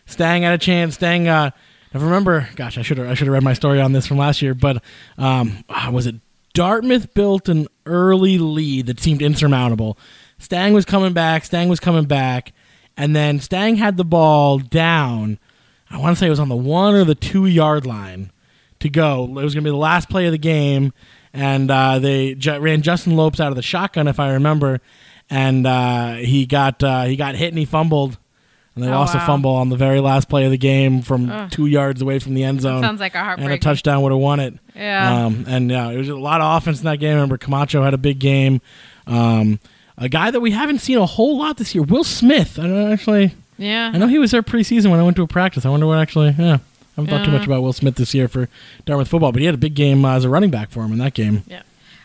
Stang 0.06 0.42
had 0.42 0.54
a 0.54 0.58
chance. 0.58 0.94
Stang, 0.94 1.28
uh, 1.28 1.50
I 1.94 1.98
remember. 1.98 2.48
Gosh, 2.56 2.78
I 2.78 2.82
should 2.82 2.98
have 2.98 3.08
I 3.08 3.14
should 3.14 3.26
have 3.26 3.34
read 3.34 3.42
my 3.44 3.52
story 3.52 3.80
on 3.80 3.92
this 3.92 4.06
from 4.06 4.16
last 4.18 4.40
year. 4.42 4.54
But 4.54 4.82
um, 5.18 5.62
ah, 5.68 5.90
was 5.92 6.06
it 6.06 6.16
Dartmouth 6.54 7.14
built 7.14 7.48
an 7.48 7.68
early 7.86 8.38
lead 8.38 8.86
that 8.86 9.00
seemed 9.00 9.22
insurmountable? 9.22 9.98
Stang 10.38 10.72
was 10.72 10.84
coming 10.84 11.12
back. 11.12 11.44
Stang 11.44 11.68
was 11.68 11.78
coming 11.80 12.04
back, 12.06 12.52
and 12.96 13.14
then 13.14 13.38
Stang 13.40 13.76
had 13.76 13.96
the 13.98 14.04
ball 14.04 14.58
down. 14.58 15.38
I 15.90 15.98
want 15.98 16.16
to 16.16 16.20
say 16.20 16.26
it 16.26 16.30
was 16.30 16.40
on 16.40 16.48
the 16.48 16.56
one 16.56 16.94
or 16.94 17.04
the 17.04 17.14
two 17.14 17.46
yard 17.46 17.84
line 17.86 18.30
to 18.78 18.88
go. 18.88 19.24
It 19.24 19.30
was 19.44 19.54
going 19.54 19.64
to 19.64 19.68
be 19.68 19.72
the 19.72 19.76
last 19.76 20.08
play 20.08 20.26
of 20.26 20.32
the 20.32 20.38
game, 20.38 20.92
and 21.34 21.70
uh, 21.70 21.98
they 21.98 22.34
ju- 22.34 22.58
ran 22.60 22.82
Justin 22.82 23.16
Lopes 23.16 23.40
out 23.40 23.48
of 23.48 23.56
the 23.56 23.62
shotgun, 23.62 24.06
if 24.08 24.20
I 24.20 24.32
remember, 24.34 24.80
and 25.28 25.66
uh, 25.66 26.14
he 26.14 26.46
got 26.46 26.82
uh, 26.82 27.04
he 27.04 27.16
got 27.16 27.34
hit 27.34 27.48
and 27.48 27.58
he 27.58 27.64
fumbled, 27.64 28.18
and 28.74 28.84
they 28.84 28.88
Oh, 28.88 28.92
lost 28.92 29.14
a 29.14 29.20
fumble 29.20 29.50
on 29.50 29.68
the 29.68 29.76
very 29.76 30.00
last 30.00 30.28
play 30.28 30.44
of 30.44 30.50
the 30.52 30.58
game 30.58 31.02
from 31.02 31.28
Ugh. 31.28 31.50
two 31.50 31.66
yards 31.66 32.00
away 32.02 32.18
from 32.20 32.34
the 32.34 32.44
end 32.44 32.60
zone. 32.60 32.82
Sounds 32.82 33.00
like 33.00 33.14
a 33.14 33.18
and 33.38 33.52
a 33.52 33.58
touchdown 33.58 34.02
would 34.02 34.12
have 34.12 34.20
won 34.20 34.38
it. 34.40 34.54
Yeah. 34.76 35.24
Um, 35.26 35.44
and 35.48 35.70
yeah, 35.70 35.88
it 35.90 35.98
was 35.98 36.08
a 36.08 36.16
lot 36.16 36.40
of 36.40 36.56
offense 36.56 36.78
in 36.78 36.84
that 36.86 36.98
game. 37.00 37.10
I 37.10 37.14
remember 37.14 37.36
Camacho 37.36 37.82
had 37.82 37.94
a 37.94 37.98
big 37.98 38.18
game. 38.20 38.60
Um, 39.06 39.58
a 39.98 40.08
guy 40.08 40.30
that 40.30 40.40
we 40.40 40.52
haven't 40.52 40.78
seen 40.78 40.96
a 40.98 41.04
whole 41.06 41.36
lot 41.38 41.56
this 41.58 41.74
year, 41.74 41.82
Will 41.82 42.04
Smith. 42.04 42.58
I 42.58 42.62
don't 42.62 42.92
actually. 42.92 43.34
Yeah. 43.60 43.90
I 43.94 43.98
know 43.98 44.06
he 44.08 44.18
was 44.18 44.30
there 44.30 44.42
preseason 44.42 44.90
when 44.90 44.98
I 44.98 45.02
went 45.02 45.16
to 45.16 45.22
a 45.22 45.26
practice. 45.26 45.66
I 45.66 45.68
wonder 45.68 45.86
what 45.86 45.98
actually. 45.98 46.34
Yeah, 46.38 46.54
I 46.54 46.60
haven't 46.96 47.10
thought 47.10 47.24
too 47.26 47.30
much 47.30 47.46
about 47.46 47.62
Will 47.62 47.74
Smith 47.74 47.96
this 47.96 48.14
year 48.14 48.26
for 48.26 48.48
Dartmouth 48.86 49.08
football, 49.08 49.32
but 49.32 49.40
he 49.40 49.46
had 49.46 49.54
a 49.54 49.58
big 49.58 49.74
game 49.74 50.04
uh, 50.04 50.16
as 50.16 50.24
a 50.24 50.30
running 50.30 50.50
back 50.50 50.70
for 50.70 50.82
him 50.82 50.92
in 50.92 50.98
that 50.98 51.12
game. 51.14 51.42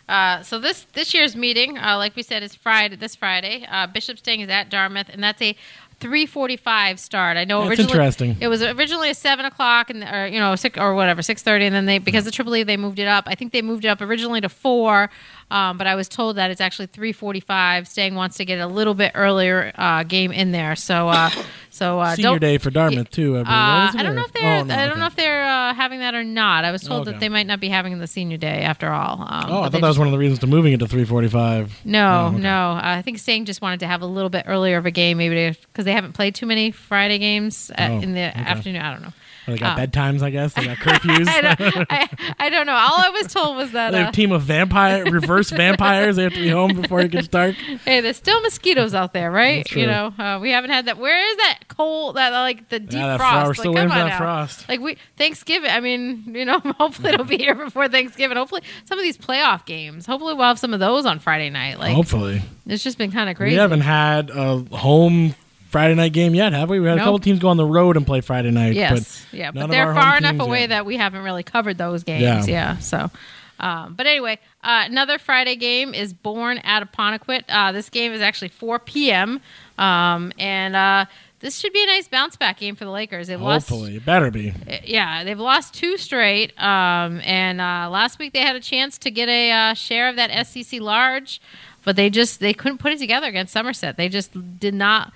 Uh, 0.08 0.44
so 0.44 0.60
this 0.60 0.86
this 0.94 1.14
year's 1.14 1.36
meeting, 1.36 1.78
uh, 1.78 1.98
like 1.98 2.16
we 2.16 2.22
said, 2.22 2.44
is 2.44 2.54
Friday. 2.54 2.96
This 2.96 3.16
Friday, 3.16 3.66
uh, 3.70 3.88
Bishop 3.88 4.20
Stang 4.20 4.42
is 4.42 4.50
at 4.50 4.70
Dartmouth, 4.70 5.10
and 5.10 5.24
that's 5.24 5.42
a 5.42 5.56
three 6.00 6.26
forty-five 6.26 7.00
start. 7.00 7.38
I 7.38 7.46
know 7.46 7.62
That's 7.62 7.80
originally 7.80 7.92
interesting. 7.94 8.38
it 8.40 8.48
was 8.48 8.62
originally 8.62 9.10
a 9.10 9.16
seven 9.16 9.46
o'clock 9.46 9.90
and 9.90 10.04
or 10.04 10.28
you 10.28 10.40
know 10.40 10.56
six 10.56 10.78
or 10.78 10.94
whatever 10.94 11.22
six 11.22 11.42
thirty, 11.42 11.66
and 11.66 11.74
then 11.74 11.86
they 11.86 11.98
because 11.98 12.26
the 12.26 12.32
Triple 12.32 12.56
E 12.56 12.64
they 12.64 12.78
moved 12.78 13.00
it 13.00 13.08
up. 13.08 13.24
I 13.28 13.34
think 13.36 13.52
they 13.52 13.62
moved 13.64 13.86
it 13.86 13.88
up 13.88 14.02
originally 14.02 14.42
to 14.42 14.50
four, 14.50 15.10
um, 15.52 15.78
but 15.78 15.86
I 15.88 15.96
was 15.96 16.10
told 16.10 16.38
that 16.38 16.52
it's 16.52 16.62
actually 16.62 16.88
three 16.88 17.12
forty-five. 17.12 17.88
Stang 17.88 18.16
wants 18.16 18.38
to 18.38 18.46
get 18.46 18.60
a 18.60 18.68
little 18.68 18.94
bit 18.96 19.12
earlier 19.16 19.72
uh, 19.76 20.04
game 20.04 20.32
in 20.32 20.52
there, 20.52 20.76
so 20.76 21.08
uh, 21.10 21.30
so 21.70 22.00
uh, 22.00 22.16
Senior 22.16 22.40
day 22.40 22.58
for 22.58 22.70
Dartmouth 22.72 23.10
too. 23.12 23.38
I, 23.38 23.44
believe. 23.44 23.48
Uh, 23.48 24.00
I 24.00 24.04
don't 24.04 24.16
know 24.16 24.24
if 24.26 24.34
they're. 24.34 24.60
oh, 24.60 24.64
no, 24.64 24.74
I 24.74 24.78
don't 24.80 24.92
okay. 24.92 25.00
know 25.00 25.06
if 25.08 25.16
they're 25.16 25.44
uh, 25.44 25.74
having 25.74 26.00
that 26.00 26.16
or 26.16 26.24
not. 26.24 26.66
I 26.66 26.72
was 26.72 26.82
told 26.82 27.02
Okay. 27.02 27.12
that 27.12 27.20
they 27.20 27.30
might 27.30 27.48
not 27.48 27.60
be 27.60 27.70
having 27.70 27.98
the 28.00 28.08
senior 28.08 28.38
day 28.38 28.62
after 28.62 28.90
all. 28.90 29.22
Um, 29.22 29.46
Oh, 29.50 29.62
I 29.62 29.70
thought 29.70 29.74
that 29.74 29.82
was 29.82 29.90
just- 29.92 30.00
one 30.00 30.08
of 30.08 30.12
the 30.12 30.18
reasons 30.18 30.40
to 30.40 30.48
moving 30.48 30.74
it 30.74 30.80
to 30.80 30.88
345. 30.88 31.86
no, 31.86 32.24
Oh, 32.26 32.28
okay. 32.30 32.40
no. 32.40 32.72
Uh, 32.72 32.82
I 32.84 33.02
think 33.02 33.20
Stang 33.20 33.46
just 33.46 33.62
wanted 33.62 33.80
to 33.82 33.88
have 33.88 34.02
a 34.02 34.06
little 34.08 34.30
bit 34.30 34.46
earlier 34.48 34.78
of 34.78 34.86
a 34.86 34.92
game, 34.92 35.18
maybe 35.18 35.56
because 35.68 35.86
they 35.86 35.92
haven't 35.94 36.14
played 36.14 36.34
too 36.36 36.46
many 36.46 36.72
Friday 36.72 37.18
games 37.20 37.72
at, 37.76 37.92
Oh, 37.92 38.00
in 38.00 38.14
the 38.14 38.20
afternoon. 38.36 38.82
I 38.82 38.92
don't 38.94 39.02
know. 39.04 39.14
They 39.48 39.58
got 39.58 39.78
Oh. 39.78 39.82
bedtimes, 39.86 40.22
I 40.22 40.30
guess. 40.32 40.54
They 40.54 40.66
got 40.66 40.78
curfews. 40.78 41.28
I 41.28 41.42
don't, 41.42 41.88
I, 41.92 42.10
I 42.40 42.50
don't 42.50 42.66
know. 42.66 42.74
All 42.74 42.98
I 42.98 43.10
was 43.10 43.28
told 43.32 43.58
was 43.58 43.72
that 43.74 43.92
they 43.92 43.98
have 44.00 44.08
uh, 44.08 44.10
a 44.10 44.14
team 44.14 44.32
of 44.32 44.42
vampire, 44.42 45.04
reverse 45.12 45.50
vampires. 45.52 46.16
They 46.16 46.24
have 46.24 46.34
to 46.34 46.40
be 46.42 46.50
home 46.50 46.82
before 46.82 47.02
it 47.02 47.12
gets 47.12 47.28
dark. 47.28 47.56
hey, 47.56 48.02
there's 48.02 48.18
still 48.18 48.42
mosquitoes 48.42 48.94
out 48.96 49.14
there, 49.14 49.30
right? 49.32 49.70
You 49.72 49.86
know, 49.88 50.14
uh, 50.18 50.40
we 50.42 50.52
haven't 50.52 50.72
had 50.72 50.86
that. 50.88 50.98
Where 50.98 51.30
is 51.32 51.38
that 51.38 51.60
cold? 51.68 52.16
That 52.16 52.32
like 52.32 52.70
the 52.70 52.80
deep 52.80 52.94
Yeah, 52.94 53.18
frost? 53.18 53.32
fro- 53.34 53.42
we're 53.42 53.48
like, 53.50 53.56
still 53.58 53.74
waiting 53.74 53.90
for 53.90 53.96
that 53.96 54.08
now. 54.08 54.18
frost. 54.18 54.68
Like 54.70 54.80
we 54.80 54.98
Thanksgiving. 55.18 55.70
I 55.70 55.80
mean, 55.80 56.24
you 56.36 56.46
know, 56.46 56.60
hopefully 56.60 57.10
it'll 57.14 57.26
be 57.26 57.38
here 57.38 57.56
before 57.56 57.88
Thanksgiving. 57.88 58.38
Hopefully, 58.38 58.62
some 58.86 58.98
of 58.98 59.04
these 59.04 59.18
playoff 59.18 59.66
games. 59.66 60.06
Hopefully, 60.06 60.34
we'll 60.34 60.48
have 60.48 60.60
some 60.60 60.74
of 60.74 60.80
those 60.80 61.06
on 61.06 61.20
Friday 61.20 61.50
night. 61.50 61.78
Like 61.80 61.94
Hopefully, 61.94 62.42
it's 62.66 62.84
just 62.84 62.98
been 62.98 63.12
kind 63.12 63.30
of 63.30 63.36
crazy. 63.38 63.56
we 63.56 63.60
haven't 63.60 63.82
had 63.82 64.30
a 64.32 64.58
home 64.76 65.36
Friday 65.76 65.96
night 65.96 66.14
game 66.14 66.34
yet, 66.34 66.54
have 66.54 66.70
we? 66.70 66.80
We 66.80 66.88
had 66.88 67.00
a 67.00 67.02
couple 67.02 67.20
teams 67.20 67.40
go 67.40 67.50
on 67.50 67.58
the 67.58 67.66
road 67.66 67.98
and 67.98 68.06
play 68.06 68.22
Friday 68.22 68.50
night. 68.50 68.76
Yes, 68.76 69.26
but 69.30 69.38
yeah, 69.38 69.52
but 69.52 69.68
they're 69.68 69.94
far 69.94 70.16
enough 70.16 70.40
away 70.40 70.62
yet. 70.62 70.70
that 70.70 70.86
we 70.86 70.96
haven't 70.96 71.22
really 71.22 71.44
covered 71.44 71.78
those 71.78 72.06
games. 72.06 72.22
Yeah. 72.22 72.46
Yeah, 72.48 72.78
so. 72.78 73.12
Um, 73.60 73.94
but 73.94 74.06
anyway, 74.06 74.40
uh, 74.64 74.84
another 74.86 75.18
Friday 75.18 75.58
game 75.58 75.94
is 75.94 76.14
Born 76.14 76.60
at 76.60 76.82
Apponequet. 76.82 77.44
Uh, 77.50 77.74
this 77.74 77.90
game 77.90 78.14
is 78.14 78.22
actually 78.22 78.48
4 78.50 78.80
p.m. 78.80 79.42
Um, 79.78 80.32
and 80.40 80.78
uh, 80.78 81.06
this 81.42 81.60
should 81.60 81.74
be 81.74 81.84
a 81.84 81.88
nice 81.88 82.08
bounce 82.08 82.38
back 82.38 82.58
game 82.58 82.78
for 82.78 82.86
the 82.86 82.92
Lakers. 82.92 83.28
They've 83.28 83.42
lost, 83.42 83.68
Hopefully, 83.68 83.98
it 83.98 84.06
better 84.06 84.32
be. 84.32 84.54
yeah, 84.86 85.26
they've 85.26 85.38
lost 85.38 85.74
two 85.74 85.98
straight. 85.98 86.58
Um, 86.58 87.20
and 87.26 87.60
uh, 87.60 87.90
last 87.90 88.18
week 88.18 88.32
they 88.32 88.40
had 88.40 88.56
a 88.56 88.62
chance 88.62 88.98
to 89.00 89.12
get 89.12 89.28
a 89.28 89.52
uh, 89.52 89.74
share 89.74 90.08
of 90.08 90.16
that 90.16 90.48
SEC 90.48 90.80
large, 90.80 91.42
but 91.84 91.98
they 91.98 92.10
just 92.10 92.40
they 92.40 92.54
couldn't 92.54 92.78
put 92.78 92.94
it 92.94 93.00
together 93.00 93.28
against 93.28 93.52
Somerset. 93.52 93.98
They 93.98 94.08
just 94.08 94.58
did 94.58 94.74
not. 94.74 95.12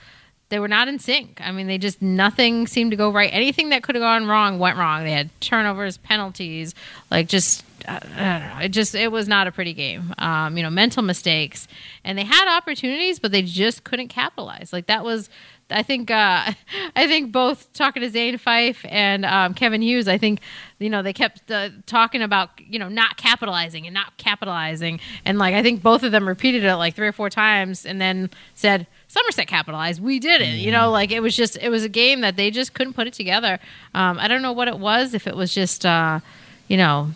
They 0.49 0.59
were 0.59 0.67
not 0.67 0.87
in 0.87 0.99
sync. 0.99 1.39
I 1.43 1.51
mean, 1.51 1.67
they 1.67 1.77
just 1.77 2.01
nothing 2.01 2.67
seemed 2.67 2.91
to 2.91 2.97
go 2.97 3.11
right. 3.11 3.29
Anything 3.31 3.69
that 3.69 3.83
could 3.83 3.95
have 3.95 4.01
gone 4.01 4.25
wrong 4.25 4.59
went 4.59 4.77
wrong. 4.77 5.03
They 5.03 5.11
had 5.11 5.29
turnovers, 5.41 5.97
penalties, 5.97 6.73
like 7.11 7.27
just 7.27 7.63
uh, 7.87 7.99
I 8.03 8.39
don't 8.39 8.49
know. 8.49 8.65
It 8.65 8.69
just 8.69 8.95
it 8.95 9.11
was 9.11 9.27
not 9.27 9.47
a 9.47 9.51
pretty 9.51 9.73
game. 9.73 10.13
Um, 10.17 10.57
you 10.57 10.63
know, 10.63 10.69
mental 10.69 11.03
mistakes, 11.03 11.67
and 12.03 12.17
they 12.17 12.23
had 12.23 12.57
opportunities, 12.57 13.19
but 13.19 13.31
they 13.31 13.41
just 13.41 13.83
couldn't 13.83 14.09
capitalize. 14.09 14.73
Like 14.73 14.87
that 14.87 15.03
was 15.03 15.29
I 15.71 15.83
think 15.83 16.11
uh, 16.11 16.51
I 16.95 17.07
think 17.07 17.31
both 17.31 17.71
talking 17.73 18.01
to 18.01 18.09
Zane 18.09 18.37
Fife 18.37 18.85
and 18.89 19.25
um, 19.25 19.53
Kevin 19.53 19.81
Hughes. 19.81 20.07
I 20.07 20.17
think 20.17 20.41
you 20.79 20.89
know 20.89 21.01
they 21.01 21.13
kept 21.13 21.49
uh, 21.51 21.69
talking 21.85 22.21
about 22.21 22.49
you 22.59 22.79
know 22.79 22.89
not 22.89 23.17
capitalizing 23.17 23.85
and 23.85 23.93
not 23.93 24.17
capitalizing, 24.17 24.99
and 25.25 25.37
like 25.37 25.53
I 25.53 25.63
think 25.63 25.81
both 25.81 26.03
of 26.03 26.11
them 26.11 26.27
repeated 26.27 26.63
it 26.63 26.75
like 26.75 26.95
three 26.95 27.07
or 27.07 27.13
four 27.13 27.29
times, 27.29 27.85
and 27.85 28.01
then 28.01 28.29
said 28.55 28.87
Somerset 29.09 29.47
capitalized. 29.47 30.01
We 30.01 30.19
did 30.19 30.41
it. 30.41 30.59
You 30.59 30.71
know, 30.71 30.91
like 30.91 31.11
it 31.11 31.19
was 31.19 31.35
just 31.35 31.57
it 31.57 31.69
was 31.69 31.83
a 31.83 31.89
game 31.89 32.21
that 32.21 32.35
they 32.37 32.51
just 32.51 32.73
couldn't 32.73 32.93
put 32.93 33.07
it 33.07 33.13
together. 33.13 33.59
Um, 33.93 34.17
I 34.19 34.27
don't 34.27 34.41
know 34.41 34.53
what 34.53 34.67
it 34.67 34.79
was. 34.79 35.13
If 35.13 35.27
it 35.27 35.35
was 35.35 35.53
just 35.53 35.85
uh, 35.85 36.19
you 36.67 36.77
know 36.77 37.09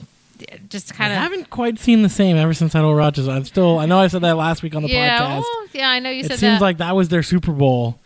just 0.70 0.94
kind 0.94 1.14
of 1.14 1.20
I 1.20 1.22
haven't 1.22 1.50
quite 1.50 1.80
seen 1.80 2.02
the 2.02 2.10
same 2.10 2.36
ever 2.36 2.54
since 2.54 2.74
that 2.74 2.84
old 2.84 2.98
Rochester. 2.98 3.32
I'm 3.32 3.46
still. 3.46 3.80
I 3.80 3.86
know 3.86 4.00
I 4.00 4.08
said 4.08 4.22
that 4.22 4.36
last 4.38 4.64
week 4.64 4.76
on 4.76 4.82
the 4.82 4.90
yeah, 4.90 5.20
podcast. 5.20 5.40
well, 5.42 5.68
yeah. 5.74 5.90
I 5.90 6.00
know 6.00 6.10
you 6.10 6.22
it 6.22 6.24
said 6.24 6.34
It 6.34 6.40
seems 6.40 6.60
that. 6.60 6.62
like 6.62 6.78
that 6.80 6.96
was 6.96 7.10
their 7.10 7.24
Super 7.24 7.52
Bowl, 7.52 8.00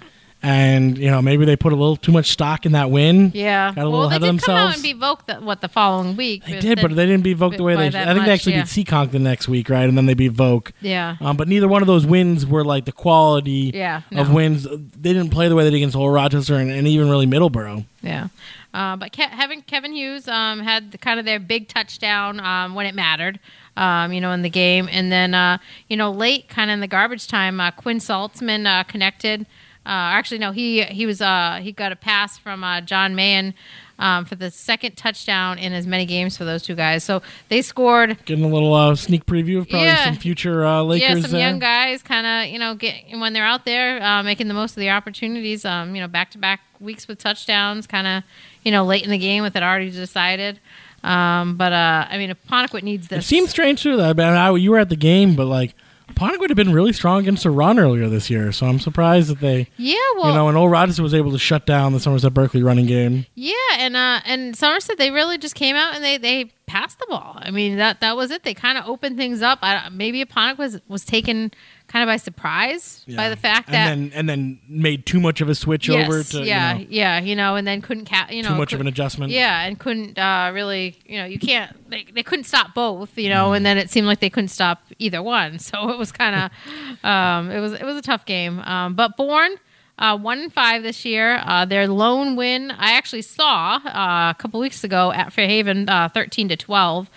and 0.48 0.98
you 0.98 1.12
know 1.12 1.22
maybe 1.22 1.46
they 1.46 1.56
put 1.56 1.74
a 1.74 1.76
little 1.76 1.96
too 1.98 2.12
much 2.12 2.32
stock 2.32 2.66
in 2.66 2.72
that 2.72 2.90
win. 2.90 3.32
yeah. 3.34 3.74
got 3.74 3.82
a 3.82 3.84
little 3.86 4.00
well, 4.00 4.08
ahead 4.08 4.22
they 4.22 4.30
of 4.30 4.36
did 4.38 4.44
come 4.46 4.56
out 4.56 4.74
themselves. 4.74 4.76
and 4.76 4.84
beat 4.84 5.00
Voc 5.00 5.26
the, 5.26 5.46
what 5.46 5.62
the 5.62 5.68
following 5.68 6.16
week. 6.16 6.46
They 6.46 6.60
did, 6.60 6.82
but 6.82 6.96
they 6.96 7.06
didn't 7.06 7.24
beat 7.24 7.38
Voc 7.38 7.58
the 7.58 7.64
way 7.64 7.76
they. 7.76 7.88
I 7.88 8.14
think 8.14 8.26
they 8.26 8.32
actually 8.32 8.54
yeah. 8.54 8.64
beat 8.64 8.86
Seekonk 8.86 9.12
the 9.12 9.20
next 9.20 9.48
week, 9.48 9.70
right? 9.70 9.88
And 9.88 9.98
then 9.98 10.06
they 10.06 10.14
beat 10.14 10.34
Voc. 10.34 10.72
yeah. 10.82 11.18
Um, 11.20 11.36
but 11.38 11.48
neither 11.48 11.68
one 11.68 11.82
of 11.82 11.88
those 11.88 12.06
wins 12.06 12.46
were 12.46 12.64
like 12.64 12.86
the 12.86 12.92
quality 12.92 13.72
Yeah, 13.74 14.02
of 14.14 14.32
wins. 14.32 14.64
They 14.64 15.14
didn't 15.14 15.30
play 15.30 15.50
the 15.50 15.56
way 15.56 15.64
they 15.64 15.72
did 15.72 15.78
against 15.78 15.96
Old 15.96 16.14
Rochester 16.14 16.56
and, 16.56 16.72
and 16.72 16.88
even 16.88 17.10
really 17.10 17.26
Middleborough. 17.28 17.86
Yeah. 18.02 18.28
Uh, 18.74 18.96
but 18.96 19.12
Ke- 19.12 19.32
having 19.32 19.62
Kevin 19.64 19.94
Hughes 19.94 20.28
um, 20.28 20.60
had 20.60 20.92
the, 20.92 20.98
kind 20.98 21.20
of 21.20 21.26
their 21.26 21.40
big 21.40 21.68
touchdown 21.68 22.40
um, 22.40 22.76
when 22.76 22.86
it 22.86 22.94
mattered, 22.94 23.40
um, 23.76 24.14
you 24.14 24.22
know, 24.22 24.32
in 24.34 24.44
the 24.44 24.50
game. 24.50 24.88
And 24.92 25.12
then, 25.12 25.34
uh, 25.34 25.58
you 25.90 25.98
know, 25.98 26.12
late, 26.12 26.48
kind 26.48 26.70
of 26.70 26.76
in 26.76 26.80
the 26.82 26.88
garbage 26.88 27.28
time, 27.28 27.60
uh, 27.60 27.72
Quinn 27.72 27.98
Saltzman 27.98 28.68
uh, 28.68 28.84
connected. 28.84 29.48
Uh, 29.88 30.12
actually, 30.12 30.38
no, 30.40 30.52
he 30.52 30.84
he 30.84 31.06
was 31.06 31.22
uh, 31.22 31.60
he 31.64 31.72
got 31.72 31.94
a 31.94 31.96
pass 31.96 32.38
from 32.38 32.62
uh, 32.62 32.82
John 32.82 33.16
Mayen 33.16 33.54
um, 34.00 34.26
for 34.26 34.36
the 34.36 34.52
second 34.52 34.98
touchdown 34.98 35.58
in 35.58 35.72
as 35.72 35.88
many 35.88 36.06
games 36.06 36.36
for 36.36 36.44
those 36.44 36.62
two 36.62 36.76
guys. 36.76 37.06
So 37.06 37.22
they 37.48 37.62
scored 37.62 38.18
Getting 38.26 38.44
a 38.44 38.50
little 38.50 38.74
uh, 38.74 38.96
sneak 38.96 39.26
preview 39.26 39.60
of 39.60 39.70
probably 39.70 39.88
Yeah. 39.88 40.04
some 40.04 40.18
future 40.18 40.66
uh, 40.66 40.82
Lakers 40.82 41.22
yeah, 41.22 41.28
some 41.28 41.40
young 41.40 41.60
guys 41.60 42.04
kind 42.04 42.28
of 42.28 42.52
you 42.54 42.60
know 42.60 42.76
get 42.76 42.96
when 43.14 43.32
they're 43.32 43.46
out 43.46 43.64
there 43.64 44.04
uh, 44.04 44.24
making 44.24 44.50
the 44.50 44.54
most 44.54 44.72
of 44.72 44.82
the 44.82 44.90
opportunities. 44.90 45.64
Um, 45.64 45.96
you 45.96 46.02
know, 46.02 46.10
back 46.10 46.32
to 46.32 46.38
back 46.38 46.60
weeks 46.82 47.08
with 47.08 47.18
touchdowns, 47.20 47.88
kind 47.88 48.08
of 48.08 48.24
you 48.64 48.74
know 48.74 48.84
late 48.84 49.06
in 49.06 49.10
the 49.10 49.18
game 49.18 49.42
with 49.42 49.56
it 49.56 49.64
already 49.64 49.90
decided. 49.90 50.60
Um, 51.02 51.56
but 51.56 51.72
uh, 51.72 52.08
I 52.10 52.18
mean, 52.18 52.32
if 52.32 52.38
Ponequid 52.48 52.84
needs 52.84 53.08
this. 53.08 53.24
It 53.24 53.28
seems 53.28 53.52
strange 53.52 53.84
too. 53.84 53.96
That 53.96 54.10
I 54.10 54.14
mean, 54.14 54.36
I, 54.36 54.54
you 54.56 54.72
were 54.72 54.80
at 54.80 54.90
the 54.90 54.96
game, 54.98 55.36
but 55.36 55.46
like 55.46 55.76
Pontiac 56.16 56.40
would 56.40 56.50
have 56.50 56.58
been 56.58 56.74
really 56.74 56.94
strong 56.94 57.22
against 57.22 57.46
run 57.46 57.78
earlier 57.78 58.10
this 58.10 58.30
year. 58.30 58.52
So 58.52 58.66
I'm 58.66 58.80
surprised 58.80 59.30
that 59.30 59.40
they, 59.40 59.68
yeah, 59.78 59.96
well, 60.16 60.28
you 60.30 60.34
know, 60.34 60.48
and 60.48 60.58
Old 60.58 60.72
Rochester 60.72 61.04
was 61.04 61.14
able 61.14 61.32
to 61.32 61.38
shut 61.40 61.66
down 61.66 61.94
the 61.94 62.00
Somerset 62.00 62.34
Berkeley 62.34 62.64
running 62.64 62.86
game. 62.86 63.26
Yeah, 63.36 63.54
and 63.78 63.96
uh, 63.96 64.22
and 64.26 64.56
Somerset 64.56 64.98
they 64.98 65.12
really 65.12 65.38
just 65.38 65.56
came 65.56 65.76
out 65.76 65.96
and 65.96 66.04
they 66.04 66.18
they 66.18 66.46
passed 66.66 67.00
the 67.00 67.08
ball. 67.10 67.38
I 67.40 67.52
mean 67.52 67.78
that 67.78 68.02
that 68.02 68.16
was 68.16 68.32
it. 68.32 68.44
They 68.44 68.54
kind 68.54 68.78
of 68.78 68.86
opened 68.86 69.18
things 69.18 69.42
up. 69.42 69.60
I, 69.62 69.90
maybe 69.90 70.24
Apponequet 70.24 70.58
was 70.58 70.80
was 70.88 71.06
taken 71.06 71.52
kind 71.88 72.04
of 72.04 72.08
by 72.14 72.18
surprise 72.18 73.06
by 73.16 73.30
the 73.30 73.36
fact 73.38 73.70
that 73.72 73.88
and 73.90 74.12
then 74.12 74.20
and 74.20 74.28
then 74.30 74.60
made 74.68 75.06
too 75.06 75.20
much 75.22 75.40
of 75.40 75.48
a 75.48 75.56
switch 75.56 75.88
yes, 75.88 76.06
over 76.08 76.22
to 76.24 76.46
yeah, 76.46 76.74
you 76.74 76.80
know, 76.80 76.88
yeah, 76.90 77.20
you 77.22 77.36
know, 77.36 77.56
and 77.56 77.66
then 77.66 77.82
couldn't 77.82 78.06
ca- 78.10 78.28
you 78.30 78.44
know 78.44 78.50
too 78.50 78.56
much 78.56 78.74
of 78.74 78.82
an 78.82 78.88
adjustment. 78.88 79.32
Yeah, 79.32 79.62
and 79.66 79.80
couldn't 79.80 80.18
uh, 80.20 80.52
really, 80.54 80.98
you 81.06 81.18
know, 81.18 81.26
you 81.26 81.40
can't. 81.40 81.74
They, 81.90 82.06
they 82.14 82.24
couldn't 82.24 82.44
stop 82.46 82.74
both, 82.76 83.18
you 83.18 83.30
Mm. 83.30 83.34
know, 83.34 83.54
and 83.54 83.66
then 83.66 83.78
it 83.78 83.90
seemed 83.90 84.06
like 84.08 84.20
they 84.20 84.30
couldn't 84.30 84.50
stop 84.50 84.82
either 85.00 85.24
one. 85.24 85.60
So 85.68 85.90
it 85.90 85.98
was 85.98 86.12
kind 86.12 86.36
of, 86.36 87.04
um, 87.10 87.50
it 87.52 87.60
was 87.62 87.74
it 87.74 87.84
was 87.84 87.96
a 87.96 88.02
tough 88.02 88.26
game. 88.26 88.60
Um, 88.60 88.94
but 88.96 89.16
Born 89.18 89.52
uh, 90.00 90.18
one 90.18 90.40
and 90.40 90.54
five 90.54 90.84
this 90.84 91.06
year. 91.06 91.42
Uh, 91.44 91.66
their 91.66 91.88
lone 91.88 92.36
win, 92.36 92.70
I 92.72 92.92
actually 92.94 93.22
saw 93.24 93.78
uh, 93.78 94.32
a 94.32 94.36
couple 94.38 94.60
weeks 94.60 94.84
ago 94.84 95.12
at 95.12 95.32
Fairhaven, 95.34 95.88
uh, 95.90 96.10
thirteen 96.10 96.50
to 96.50 96.56
twelve, 96.58 97.10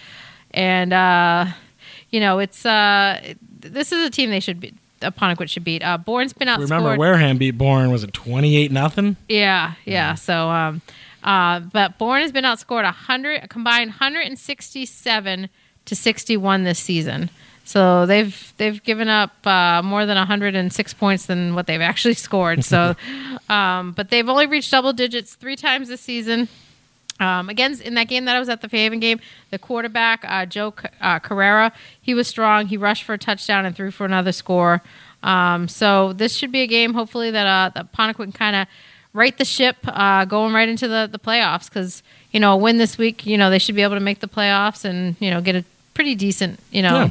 and 0.52 0.92
uh, 0.92 1.46
you 2.10 2.20
know, 2.20 2.38
it's 2.38 2.64
uh, 2.64 3.34
this 3.62 3.92
is 3.92 4.06
a 4.06 4.10
team 4.10 4.30
they 4.30 4.40
should 4.40 4.60
be. 4.60 4.74
Apponequet 5.00 5.48
should 5.48 5.64
beat. 5.64 5.82
Uh, 5.82 5.96
Bourne's 5.96 6.32
been 6.32 6.48
outscored. 6.48 6.70
Remember 6.70 6.96
Wareham 6.96 7.38
beat 7.38 7.52
Bourne 7.52 7.90
was 7.90 8.04
it 8.04 8.12
28 8.12 8.70
nothing? 8.70 9.16
Yeah, 9.28 9.74
yeah. 9.86 10.14
So, 10.14 10.50
um, 10.50 10.82
uh, 11.24 11.60
but 11.60 11.96
Bourne 11.96 12.20
has 12.20 12.32
been 12.32 12.44
outscored 12.44 12.84
a 12.84 12.92
hundred, 12.92 13.42
a 13.42 13.48
combined 13.48 13.90
167 13.90 15.48
to 15.86 15.96
61 15.96 16.64
this 16.64 16.78
season. 16.78 17.30
So 17.64 18.04
they've 18.04 18.52
they've 18.56 18.82
given 18.82 19.08
up 19.08 19.46
uh, 19.46 19.80
more 19.82 20.04
than 20.04 20.16
106 20.16 20.94
points 20.94 21.26
than 21.26 21.54
what 21.54 21.66
they've 21.66 21.80
actually 21.80 22.14
scored. 22.14 22.64
So, 22.64 22.96
um, 23.48 23.92
but 23.92 24.10
they've 24.10 24.28
only 24.28 24.46
reached 24.46 24.70
double 24.70 24.92
digits 24.92 25.34
three 25.34 25.56
times 25.56 25.88
this 25.88 26.00
season. 26.00 26.48
Um, 27.20 27.50
again, 27.50 27.78
in 27.82 27.94
that 27.94 28.08
game 28.08 28.24
that 28.24 28.34
I 28.34 28.38
was 28.38 28.48
at 28.48 28.62
the 28.62 28.68
Fairhaven 28.68 28.98
game, 28.98 29.20
the 29.50 29.58
quarterback 29.58 30.24
uh, 30.26 30.46
Joe 30.46 30.74
uh, 31.00 31.18
Carrera, 31.18 31.72
he 32.00 32.14
was 32.14 32.26
strong. 32.26 32.66
He 32.66 32.76
rushed 32.76 33.04
for 33.04 33.12
a 33.12 33.18
touchdown 33.18 33.66
and 33.66 33.76
threw 33.76 33.90
for 33.90 34.06
another 34.06 34.32
score. 34.32 34.82
Um, 35.22 35.68
so 35.68 36.14
this 36.14 36.34
should 36.34 36.50
be 36.50 36.62
a 36.62 36.66
game, 36.66 36.94
hopefully 36.94 37.30
that 37.30 37.46
uh, 37.46 37.70
that 37.74 38.16
can 38.16 38.32
kind 38.32 38.56
of 38.56 38.66
right 39.12 39.36
the 39.36 39.44
ship, 39.44 39.76
uh, 39.84 40.24
going 40.24 40.54
right 40.54 40.68
into 40.68 40.88
the 40.88 41.08
the 41.10 41.18
playoffs. 41.18 41.68
Because 41.68 42.02
you 42.32 42.40
know, 42.40 42.54
a 42.54 42.56
win 42.56 42.78
this 42.78 42.96
week, 42.96 43.26
you 43.26 43.36
know, 43.36 43.50
they 43.50 43.58
should 43.58 43.74
be 43.74 43.82
able 43.82 43.96
to 43.96 44.00
make 44.00 44.20
the 44.20 44.28
playoffs 44.28 44.84
and 44.84 45.14
you 45.20 45.30
know 45.30 45.40
get 45.42 45.56
a 45.56 45.64
pretty 45.94 46.14
decent, 46.14 46.58
you 46.70 46.82
know. 46.82 47.04
Yeah. 47.04 47.10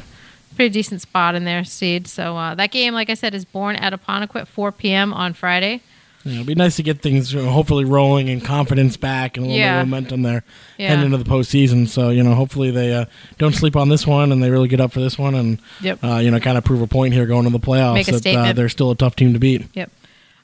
Pretty 0.56 0.74
decent 0.74 1.00
spot 1.00 1.36
in 1.36 1.46
their 1.46 1.64
seed. 1.64 2.06
So 2.06 2.36
uh, 2.36 2.54
that 2.56 2.72
game, 2.72 2.94
like 2.94 3.10
I 3.10 3.14
said, 3.14 3.34
is 3.34 3.46
born 3.46 3.78
at 3.78 3.94
Apponequet 3.94 4.46
4 4.46 4.74
p.m. 4.74 5.14
on 5.14 5.34
Friday. 5.34 5.80
You 6.26 6.32
know, 6.32 6.36
it'd 6.38 6.48
be 6.48 6.56
nice 6.56 6.76
to 6.76 6.84
get 6.84 7.02
things 7.02 7.32
you 7.34 7.42
know, 7.42 7.50
hopefully 7.50 7.86
rolling 7.86 8.30
and 8.30 8.44
confidence 8.44 8.98
back 8.98 9.38
and 9.38 9.46
a 9.46 9.50
little 9.50 9.60
Yeah. 9.60 9.78
bit 9.78 9.82
of 9.84 9.88
momentum 9.88 10.22
there 10.24 10.44
Yeah. 10.78 10.90
heading 10.90 11.06
into 11.06 11.18
the 11.18 11.24
postseason. 11.30 11.88
So 11.88 12.10
you 12.10 12.24
know, 12.24 12.36
hopefully 12.36 12.72
they 12.72 12.94
uh, 12.94 13.06
don't 13.38 13.56
sleep 13.56 13.76
on 13.78 13.88
this 13.90 14.06
one 14.06 14.32
and 14.32 14.44
they 14.44 14.50
really 14.50 14.68
get 14.68 14.82
up 14.82 14.92
for 14.92 15.00
this 15.00 15.18
one 15.18 15.34
and 15.36 15.60
Yep. 15.82 16.04
uh, 16.04 16.18
you 16.18 16.30
know 16.32 16.40
kind 16.40 16.58
of 16.58 16.64
prove 16.66 16.82
a 16.82 16.88
point 16.88 17.14
here 17.14 17.26
going 17.26 17.46
to 17.46 17.50
the 17.52 17.60
playoffs 17.60 17.94
Make 17.94 18.08
a 18.10 18.12
that 18.20 18.36
uh, 18.36 18.54
they're 18.54 18.70
still 18.70 18.92
a 18.92 18.96
tough 18.96 19.16
team 19.16 19.32
to 19.34 19.40
beat. 19.40 19.64
Yep. 19.74 19.92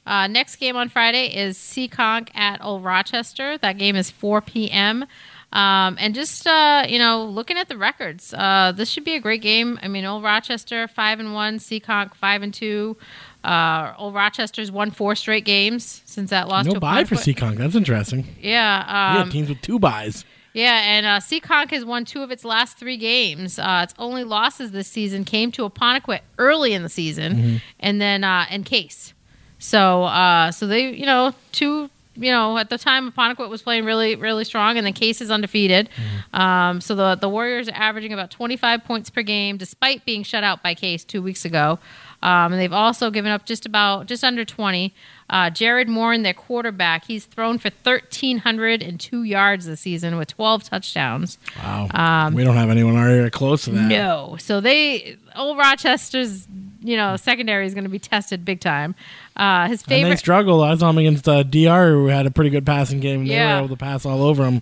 Uh, 0.07 0.27
next 0.27 0.57
game 0.57 0.75
on 0.77 0.87
Friday 0.87 1.35
is 1.35 1.57
Seekonk 1.57 2.29
at 2.35 2.63
Old 2.63 2.83
Rochester. 2.83 3.57
That 3.57 3.77
game 3.79 3.95
is 3.95 4.11
4 4.11 4.39
p.m. 4.41 5.05
Um, 5.51 5.95
and 5.99 6.13
just 6.13 6.45
uh, 6.47 6.85
you 6.87 6.99
know, 6.99 7.25
looking 7.25 7.57
at 7.57 7.69
the 7.69 7.77
records, 7.77 8.33
uh, 8.33 8.71
this 8.75 8.89
should 8.89 9.03
be 9.05 9.15
a 9.15 9.19
great 9.21 9.41
game. 9.41 9.79
I 9.81 9.87
mean, 9.87 10.03
Old 10.05 10.23
Rochester 10.23 10.87
five 10.87 11.19
and 11.19 11.33
one, 11.33 11.59
Seekonk 11.59 12.13
five 12.15 12.43
and 12.43 12.53
two. 12.53 12.97
Uh, 13.45 13.93
Old 13.97 14.13
Rochester's 14.15 14.71
won 14.71 14.89
four 14.91 15.15
straight 15.15 15.45
games 15.45 16.01
since 16.05 16.31
that 16.31 16.47
loss 16.47 16.65
No 16.65 16.73
to 16.73 16.79
bye 16.79 17.03
for. 17.03 17.15
Seekonk. 17.15 17.57
That's 17.57 17.75
interesting. 17.75 18.25
Yeah, 18.41 18.79
um, 18.87 19.23
had 19.25 19.31
teams 19.31 19.49
with 19.49 19.61
two 19.61 19.77
buys. 19.77 20.25
yeah, 20.53 20.81
and 20.85 21.05
uh, 21.05 21.19
Seekonk 21.19 21.69
has 21.71 21.85
won 21.85 22.05
two 22.05 22.23
of 22.23 22.31
its 22.31 22.43
last 22.43 22.77
three 22.77 22.97
games. 22.97 23.59
Uh, 23.59 23.81
its 23.83 23.93
only 23.99 24.23
losses 24.23 24.71
this 24.71 24.87
season 24.87 25.25
came 25.25 25.51
to 25.51 25.69
Apponequet 25.69 26.21
early 26.39 26.73
in 26.73 26.81
the 26.83 26.89
season, 26.89 27.61
and 27.79 28.01
then 28.01 28.23
uh, 28.23 28.45
and 28.49 28.65
Case. 28.65 29.13
So, 29.59 30.03
uh, 30.03 30.51
so 30.51 30.67
they, 30.67 30.89
you 30.93 31.05
know, 31.05 31.33
two, 31.51 31.89
you 32.15 32.31
know, 32.31 32.57
at 32.57 32.69
the 32.69 32.77
time 32.77 33.11
Apponequet 33.11 33.49
was 33.49 33.61
playing 33.61 33.85
really, 33.85 34.15
really 34.15 34.43
strong, 34.43 34.77
and 34.77 34.85
then 34.85 34.93
Case 34.93 35.21
is 35.21 35.29
undefeated. 35.31 35.89
Um, 36.33 36.81
so 36.81 36.95
the 36.95 37.15
the 37.15 37.29
Warriors 37.29 37.67
are 37.69 37.75
averaging 37.75 38.13
about 38.13 38.31
25 38.31 38.83
points 38.85 39.09
per 39.09 39.21
game, 39.21 39.57
despite 39.57 40.05
being 40.05 40.23
shut 40.23 40.43
out 40.43 40.61
by 40.63 40.73
Case 40.73 41.03
two 41.03 41.21
weeks 41.21 41.45
ago. 41.45 41.79
Um, 42.25 42.53
and 42.53 42.59
they've 42.61 42.73
also 42.73 43.11
given 43.11 43.31
up 43.31 43.45
just 43.45 43.65
about 43.67 44.07
just 44.07 44.23
under 44.23 44.43
20. 44.43 44.93
Uh, 45.29 45.49
Jared 45.51 45.87
Moore, 45.87 46.17
their 46.17 46.33
quarterback, 46.33 47.05
he's 47.05 47.25
thrown 47.25 47.59
for 47.59 47.69
1,302 47.83 49.23
yards 49.23 49.65
this 49.65 49.81
season 49.81 50.17
with 50.17 50.29
12 50.29 50.63
touchdowns. 50.63 51.37
Wow. 51.57 52.31
we 52.33 52.43
don't 52.43 52.55
have 52.55 52.69
anyone 52.69 52.95
area 52.97 53.29
close 53.29 53.65
to 53.65 53.71
that. 53.71 53.79
Um, 53.83 53.87
No, 53.89 54.37
so 54.39 54.59
they 54.61 55.17
old 55.35 55.57
Rochester's 55.57 56.47
you 56.81 56.95
know 56.97 57.15
secondary 57.17 57.65
is 57.65 57.73
going 57.73 57.83
to 57.83 57.89
be 57.89 57.99
tested 57.99 58.45
big 58.45 58.59
time. 58.59 58.95
Uh, 59.35 59.67
his 59.67 59.81
And 59.83 59.91
they 59.91 60.01
favorite 60.01 60.19
struggled. 60.19 60.63
I 60.63 60.75
saw 60.75 60.87
them 60.87 60.97
against 60.99 61.27
uh, 61.27 61.43
DR, 61.43 61.89
who 61.91 62.07
had 62.07 62.25
a 62.25 62.31
pretty 62.31 62.49
good 62.49 62.65
passing 62.65 62.99
game. 62.99 63.21
and 63.21 63.29
They 63.29 63.33
Yeah. 63.35 63.53
were 63.59 63.65
able 63.65 63.75
to 63.75 63.77
pass 63.77 64.05
all 64.05 64.21
over 64.23 64.43
them. 64.43 64.61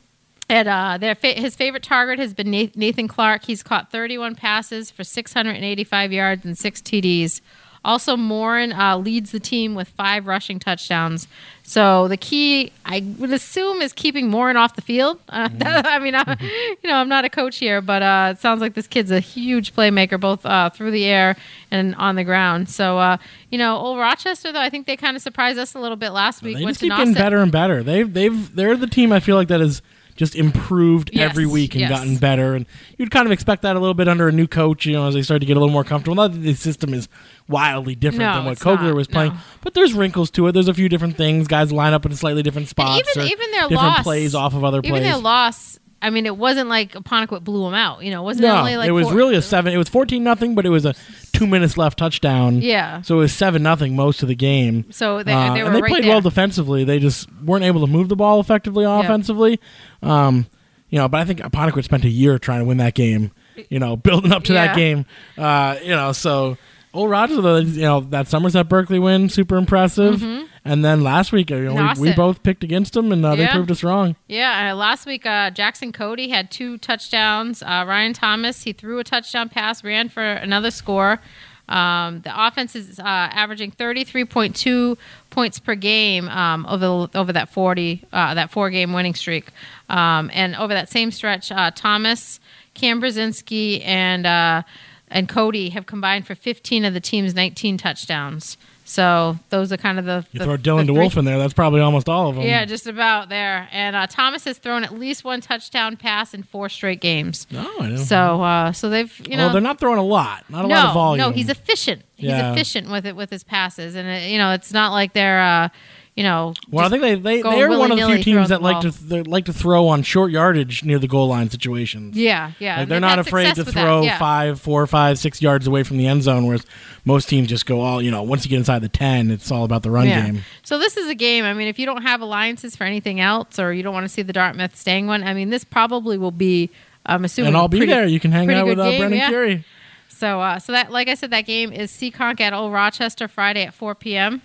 And 0.53 0.67
uh, 0.67 0.97
their 0.99 1.15
fa- 1.15 1.33
his 1.33 1.55
favorite 1.55 1.81
target 1.81 2.19
has 2.19 2.35
been 2.35 2.51
Nathan 2.51 3.07
Clark. 3.07 3.43
He's 3.43 3.63
caught 3.63 3.89
31 3.91 4.35
passes 4.35 4.91
for 4.91 5.03
685 5.03 6.13
yards 6.13 6.45
and 6.45 6.55
six 6.55 6.79
TDs. 6.79 7.41
Also, 7.83 8.15
Morin 8.15 8.71
uh, 8.71 8.97
leads 8.97 9.31
the 9.31 9.39
team 9.39 9.73
with 9.73 9.89
five 9.89 10.27
rushing 10.27 10.59
touchdowns. 10.59 11.27
So 11.63 12.07
the 12.07 12.17
key, 12.17 12.71
I 12.85 13.03
would 13.17 13.33
assume, 13.33 13.81
is 13.81 13.93
keeping 13.93 14.29
Morin 14.29 14.55
off 14.55 14.75
the 14.75 14.83
field. 14.83 15.19
Uh, 15.27 15.49
I 15.65 15.97
mean, 15.97 16.13
I, 16.13 16.37
you 16.83 16.89
know, 16.89 16.97
I'm 16.97 17.09
not 17.09 17.25
a 17.25 17.29
coach 17.29 17.57
here, 17.57 17.81
but 17.81 18.03
uh, 18.03 18.33
it 18.33 18.39
sounds 18.39 18.61
like 18.61 18.75
this 18.75 18.87
kid's 18.87 19.09
a 19.09 19.19
huge 19.19 19.73
playmaker, 19.75 20.19
both 20.19 20.45
uh, 20.45 20.69
through 20.69 20.91
the 20.91 21.05
air 21.05 21.35
and 21.71 21.95
on 21.95 22.15
the 22.15 22.23
ground. 22.23 22.69
So, 22.69 22.99
uh, 22.99 23.17
you 23.49 23.57
know, 23.57 23.75
old 23.75 23.97
Rochester, 23.97 24.53
though, 24.53 24.61
I 24.61 24.69
think 24.69 24.85
they 24.85 24.97
kind 24.97 25.17
of 25.17 25.23
surprised 25.23 25.57
us 25.57 25.73
a 25.73 25.79
little 25.79 25.97
bit 25.97 26.11
last 26.11 26.43
week. 26.43 26.57
They 26.57 26.65
just 26.65 26.79
keep 26.79 26.91
getting 26.95 27.15
better 27.15 27.39
and 27.39 27.51
better. 27.51 27.81
They've, 27.81 28.13
they've, 28.13 28.55
they're 28.55 28.77
the 28.77 28.85
team 28.85 29.11
I 29.11 29.19
feel 29.19 29.35
like 29.35 29.47
that 29.47 29.59
has 29.59 29.81
just 30.15 30.35
improved 30.35 31.09
Yes, 31.13 31.29
every 31.31 31.45
week 31.45 31.73
and 31.73 31.81
yes. 31.81 31.89
gotten 31.89 32.17
better. 32.17 32.53
And 32.55 32.65
you'd 32.97 33.11
kind 33.11 33.25
of 33.25 33.31
expect 33.31 33.61
that 33.63 33.75
a 33.75 33.79
little 33.79 33.93
bit 33.93 34.07
under 34.07 34.27
a 34.27 34.31
new 34.31 34.47
coach, 34.47 34.85
you 34.85 34.93
know, 34.93 35.07
as 35.07 35.13
they 35.13 35.21
start 35.21 35.41
to 35.41 35.45
get 35.47 35.57
a 35.57 35.59
little 35.59 35.73
more 35.73 35.83
comfortable. 35.83 36.15
Not 36.15 36.33
that 36.33 36.39
the 36.39 36.53
system 36.53 36.93
is 36.93 37.07
wildly 37.47 37.95
different 37.95 38.19
No, 38.19 38.35
than 38.35 38.45
what 38.45 38.57
Kogler 38.59 38.87
not, 38.87 38.95
was 38.95 39.07
playing, 39.07 39.33
no. 39.33 39.39
but 39.61 39.73
there's 39.73 39.93
wrinkles 39.93 40.29
to 40.31 40.47
it. 40.47 40.51
There's 40.53 40.67
a 40.67 40.73
few 40.73 40.89
different 40.89 41.17
things. 41.17 41.47
Guys 41.47 41.71
line 41.71 41.93
up 41.93 42.05
in 42.05 42.15
slightly 42.15 42.43
different 42.43 42.63
And 42.65 42.69
spots. 42.69 42.99
even 43.15 43.23
or 43.23 43.31
even 43.31 43.51
their 43.51 43.61
different 43.69 43.81
loss 43.81 44.03
plays 44.03 44.35
off 44.35 44.53
of 44.53 44.63
other 44.63 44.79
even 44.79 44.91
plays. 44.91 45.03
their 45.03 45.17
loss. 45.17 45.79
I 46.03 46.09
mean, 46.09 46.25
it 46.25 46.37
wasn't 46.37 46.69
like 46.69 46.93
Apponequet 46.93 47.43
blew 47.43 47.63
them 47.63 47.73
out. 47.73 48.03
You 48.03 48.11
know, 48.11 48.21
it 48.21 48.25
wasn't 48.25 48.47
no, 48.47 48.57
only 48.57 48.75
like 48.77 48.87
it 48.89 48.91
was 48.91 49.07
four- 49.07 49.15
really 49.15 49.35
a 49.35 49.41
seven. 49.41 49.73
It 49.73 49.77
was 49.77 49.89
fourteen 49.89 50.23
nothing, 50.23 50.53
but 50.53 50.65
it 50.65 50.69
was 50.69 50.85
a 50.85 50.93
two 51.31 51.47
minutes 51.47 51.77
left 51.77 51.97
touchdown. 51.97 52.61
Yeah. 52.61 53.01
So 53.01 53.15
it 53.15 53.19
was 53.19 53.33
seven 53.33 53.63
nothing 53.63 53.95
most 53.95 54.21
of 54.21 54.27
the 54.27 54.35
game. 54.35 54.85
So 54.91 55.23
they, 55.23 55.33
Uh, 55.33 55.53
they 55.53 55.61
were 55.61 55.67
and 55.67 55.75
they 55.77 55.81
right 55.81 55.89
played 55.89 56.03
there. 56.03 56.11
well 56.11 56.21
defensively. 56.21 56.83
They 56.83 56.99
just 56.99 57.27
weren't 57.41 57.63
able 57.65 57.81
to 57.81 57.87
move 57.87 58.09
the 58.09 58.15
ball 58.15 58.39
effectively 58.39 58.85
offensively. 58.85 59.59
Um, 60.01 60.45
you 60.89 60.99
know, 60.99 61.07
but 61.07 61.21
I 61.21 61.25
think 61.25 61.39
Apponequet 61.39 61.83
spent 61.85 62.03
a 62.05 62.09
year 62.09 62.37
trying 62.37 62.59
to 62.59 62.65
win 62.65 62.77
that 62.77 62.93
game. 62.93 63.31
You 63.69 63.79
know, 63.79 63.95
building 63.97 64.31
up 64.31 64.43
to 64.43 64.53
that 64.53 64.75
game. 64.75 65.05
Uh, 65.37 65.77
you 65.81 65.89
know, 65.95 66.11
so 66.11 66.57
old 66.93 67.09
Rogers, 67.09 67.75
you 67.77 67.83
know, 67.83 68.01
that 68.01 68.27
Somerset 68.27 68.69
Berkeley 68.69 68.99
win, 68.99 69.29
super 69.29 69.55
impressive. 69.57 70.21
And 70.65 70.83
then 70.83 71.01
last 71.01 71.33
week, 71.33 71.49
you 71.49 71.59
know, 71.59 71.93
we, 71.97 72.09
we 72.09 72.13
both 72.13 72.41
picked 72.41 72.63
against 72.63 72.93
them, 72.93 73.11
and 73.11 73.25
uh, 73.25 73.35
they 73.35 73.43
Mm-hmm. 73.45 73.53
Proved 73.55 73.71
us 73.71 73.83
wrong. 73.83 74.15
Yeah, 74.27 74.71
uh, 74.71 74.75
last 74.75 75.05
week 75.05 75.25
uh, 75.25 75.49
Jackson 75.51 75.91
Cody 75.91 76.29
had 76.29 76.49
two 76.49 76.77
touchdowns. 76.77 77.61
Uh, 77.61 77.83
Ryan 77.85 78.13
Thomas 78.13 78.63
he 78.63 78.71
threw 78.71 78.99
a 78.99 79.03
touchdown 79.03 79.49
pass, 79.49 79.83
ran 79.83 80.07
for 80.07 80.23
another 80.23 80.71
score. 80.71 81.19
Um, 81.67 82.21
the 82.21 82.31
offense 82.33 82.75
is 82.75 82.99
uh, 82.99 83.03
averaging 83.03 83.71
thirty 83.71 84.03
three 84.05 84.25
point 84.25 84.55
two 84.55 84.97
points 85.29 85.59
per 85.59 85.75
game 85.75 86.27
um, 86.29 86.65
over 86.65 87.09
over 87.13 87.33
that 87.33 87.49
forty 87.49 88.03
uh, 88.13 88.33
that 88.33 88.49
four 88.51 88.69
game 88.69 88.93
winning 88.93 89.15
streak, 89.15 89.49
um, 89.89 90.29
and 90.33 90.55
over 90.55 90.73
that 90.73 90.89
same 90.89 91.11
stretch, 91.11 91.51
uh, 91.51 91.71
Thomas, 91.71 92.39
Cam 92.73 93.01
Brzezinski, 93.01 93.81
and 93.85 94.25
uh, 94.25 94.63
and 95.09 95.27
Cody 95.29 95.69
have 95.69 95.85
combined 95.85 96.25
for 96.27 96.35
fifteen 96.35 96.83
of 96.85 96.93
the 96.93 97.01
team's 97.01 97.33
nineteen 97.33 97.77
touchdowns. 97.77 98.57
So 98.93 99.39
those 99.49 99.71
are 99.73 99.77
kind 99.77 99.97
of 99.97 100.05
the 100.05 100.23
You 100.31 100.37
the, 100.39 100.45
throw 100.45 100.57
Dylan 100.57 100.85
the 100.85 100.93
DeWolf 100.93 101.13
three- 101.13 101.19
in 101.21 101.25
there, 101.25 101.39
that's 101.39 101.53
probably 101.53 101.81
almost 101.81 102.07
all 102.07 102.29
of 102.29 102.35
them. 102.35 102.43
yeah, 102.45 102.63
just 102.65 102.85
about 102.85 103.29
there. 103.29 103.67
And 103.71 103.95
uh, 103.95 104.05
Thomas 104.07 104.43
has 104.45 104.59
thrown 104.59 104.83
at 104.83 104.93
least 104.93 105.23
one 105.23 105.41
touchdown 105.41 105.97
pass 105.97 106.33
in 106.35 106.43
four 106.43 106.69
straight 106.69 107.01
games. 107.01 107.47
No, 107.49 107.67
I 107.79 107.87
know. 107.89 107.95
So, 107.97 108.43
uh, 108.43 108.71
so 108.71 108.89
they've 108.89 109.11
you 109.27 109.35
know 109.35 109.45
well, 109.45 109.53
they're 109.53 109.61
not 109.61 109.79
throwing 109.79 109.97
a 109.97 110.03
lot, 110.03 110.43
not 110.49 110.65
a 110.65 110.67
no 110.67 110.75
lot 110.75 110.87
of 110.89 110.93
volume. 110.93 111.17
no 111.27 111.31
he's 111.31 111.49
efficient. 111.49 112.03
He's 112.15 112.29
Yeah. 112.29 112.51
efficient 112.53 112.89
with 112.91 113.05
it 113.07 113.15
with 113.15 113.31
his 113.31 113.43
passes, 113.43 113.95
and 113.95 114.07
it, 114.07 114.29
you 114.29 114.37
know 114.37 114.51
it's 114.51 114.71
not 114.71 114.91
like 114.91 115.13
they're 115.13 115.41
uh, 115.41 115.69
you 116.15 116.23
know 116.23 116.53
Well, 116.69 116.85
I 116.85 116.89
think 116.89 117.01
they 117.01 117.15
they, 117.15 117.41
they 117.41 117.61
are 117.63 117.69
one 117.77 117.91
of 117.91 117.97
the 117.97 118.05
few 118.05 118.23
teams 118.23 118.49
that 118.49 118.61
like 118.61 118.81
to 118.81 118.89
ball. 118.89 118.97
they 119.03 119.23
like 119.23 119.45
to 119.45 119.53
throw 119.53 119.87
on 119.87 120.03
short 120.03 120.31
yardage 120.31 120.83
near 120.83 120.99
the 120.99 121.07
goal 121.07 121.27
line 121.27 121.49
situations. 121.49 122.15
yeah 122.15 122.51
yeah 122.59 122.79
Like 122.79 122.89
they're 122.89 122.99
not 122.99 123.17
afraid 123.19 123.55
to 123.55 123.63
that, 123.63 123.71
throw 123.71 124.03
yeah. 124.03 124.17
five, 124.19 124.61
four, 124.61 124.85
five, 124.87 125.17
six 125.17 125.41
yards 125.41 125.65
away 125.67 125.83
from 125.83 125.97
the 125.97 126.05
end 126.07 126.21
zone, 126.23 126.45
whereas 126.45 126.65
most 127.05 127.27
teams 127.29 127.47
just 127.49 127.65
go 127.65 127.81
all 127.81 128.01
you 128.01 128.11
know. 128.11 128.21
Once 128.23 128.45
you 128.45 128.49
get 128.49 128.57
inside 128.57 128.79
the 128.83 128.89
ten, 128.89 129.31
it's 129.31 129.51
all 129.51 129.63
about 129.63 129.81
the 129.83 129.89
run 129.91 130.07
Yeah. 130.07 130.21
game. 130.25 130.41
So 130.63 130.77
this 130.77 130.97
is 130.97 131.09
a 131.09 131.15
game. 131.15 131.45
I 131.45 131.53
mean, 131.53 131.67
if 131.67 131.79
you 131.79 131.85
don't 131.85 132.03
have 132.03 132.21
alliances 132.21 132.75
for 132.75 132.83
anything 132.83 133.19
else, 133.19 133.57
or 133.59 133.73
you 133.73 133.81
don't 133.83 133.93
want 133.93 134.05
to 134.05 134.09
see 134.09 134.21
the 134.21 134.33
Dartmouth 134.33 134.75
Stang 134.75 135.07
one, 135.07 135.23
I 135.23 135.33
mean, 135.33 135.49
this 135.49 135.63
probably 135.63 136.17
will 136.17 136.31
be. 136.31 136.69
I'm 137.05 137.25
assuming, 137.25 137.47
And 137.49 137.57
I'll 137.57 137.67
be 137.67 137.79
pretty- 137.79 137.91
there. 137.91 138.05
You 138.07 138.19
can 138.19 138.31
hang 138.31 138.49
out 138.53 138.65
with 138.65 138.79
uh, 138.79 138.89
game, 138.89 138.99
Brendan 138.99 139.19
yeah. 139.19 139.29
Kurie. 139.31 139.63
So, 140.07 140.39
uh, 140.39 140.59
so 140.59 140.71
that, 140.71 140.89
like 140.91 141.09
I 141.09 141.15
said, 141.15 141.31
that 141.31 141.41
game 141.45 141.73
is 141.73 141.91
Seekonk 141.91 142.39
at 142.39 142.53
Old 142.53 142.71
Rochester 142.71 143.27
Friday 143.27 143.63
at 143.65 143.73
4 143.73 143.93
p.m. 143.95 144.41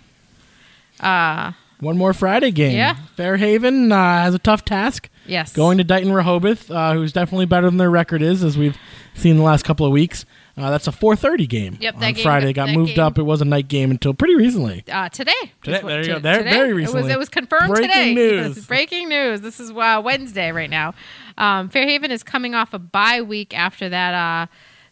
Uh, 0.99 1.51
One 1.79 1.97
more 1.97 2.13
Friday 2.13 2.51
game. 2.51 2.75
Yeah. 2.75 2.95
Fairhaven 3.15 3.91
uh, 3.91 3.95
has 4.23 4.33
a 4.33 4.39
tough 4.39 4.65
task 4.65 5.09
yes. 5.25 5.53
going 5.53 5.77
to 5.77 5.83
Dighton 5.83 6.11
Rehoboth, 6.13 6.69
uh, 6.69 6.93
who's 6.93 7.13
definitely 7.13 7.45
better 7.45 7.67
than 7.67 7.77
their 7.77 7.89
record 7.89 8.21
is, 8.21 8.43
as 8.43 8.57
we've 8.57 8.77
seen 9.13 9.37
the 9.37 9.43
last 9.43 9.63
couple 9.63 9.85
of 9.85 9.91
weeks. 9.91 10.25
Uh, 10.57 10.69
that's 10.71 10.87
a 10.87 10.91
4:30 10.91 11.47
game 11.47 11.77
Yep, 11.79 11.93
on 11.95 11.99
that 12.01 12.15
game- 12.15 12.23
Friday. 12.23 12.49
It 12.49 12.53
got 12.53 12.65
that 12.67 12.75
moved 12.75 12.95
game- 12.95 13.05
up. 13.05 13.17
It 13.17 13.23
was 13.23 13.39
a 13.41 13.45
night 13.45 13.69
game 13.69 13.91
until 13.91 14.13
pretty 14.13 14.35
recently. 14.35 14.83
uh, 14.91 15.07
today. 15.07 15.31
Today, 15.63 15.77
Just 15.77 15.85
there 15.87 16.01
you 16.01 16.07
go. 16.07 16.19
There- 16.19 16.43
very 16.43 16.71
It 16.71 16.73
recently. 16.73 17.03
was, 17.03 17.11
it 17.13 17.17
was 17.17 17.29
confirmed 17.29 17.69
Breaking 17.69 17.87
today. 17.89 18.13
news. 18.43 18.65
Breaking 18.67 19.07
news. 19.07 19.39
This 19.39 19.61
is 19.61 19.71
uh, 19.71 20.01
Wednesday 20.03 20.51
right 20.51 20.69
now. 20.69 20.95
Um, 21.37 21.69
Fairhaven 21.69 22.11
is 22.11 22.23
coming 22.23 22.55
off 22.55 22.73
a 22.73 22.79
bye 22.79 23.21
week 23.21 23.57
after 23.57 23.87
that. 23.87 24.13
Uh, 24.13 24.47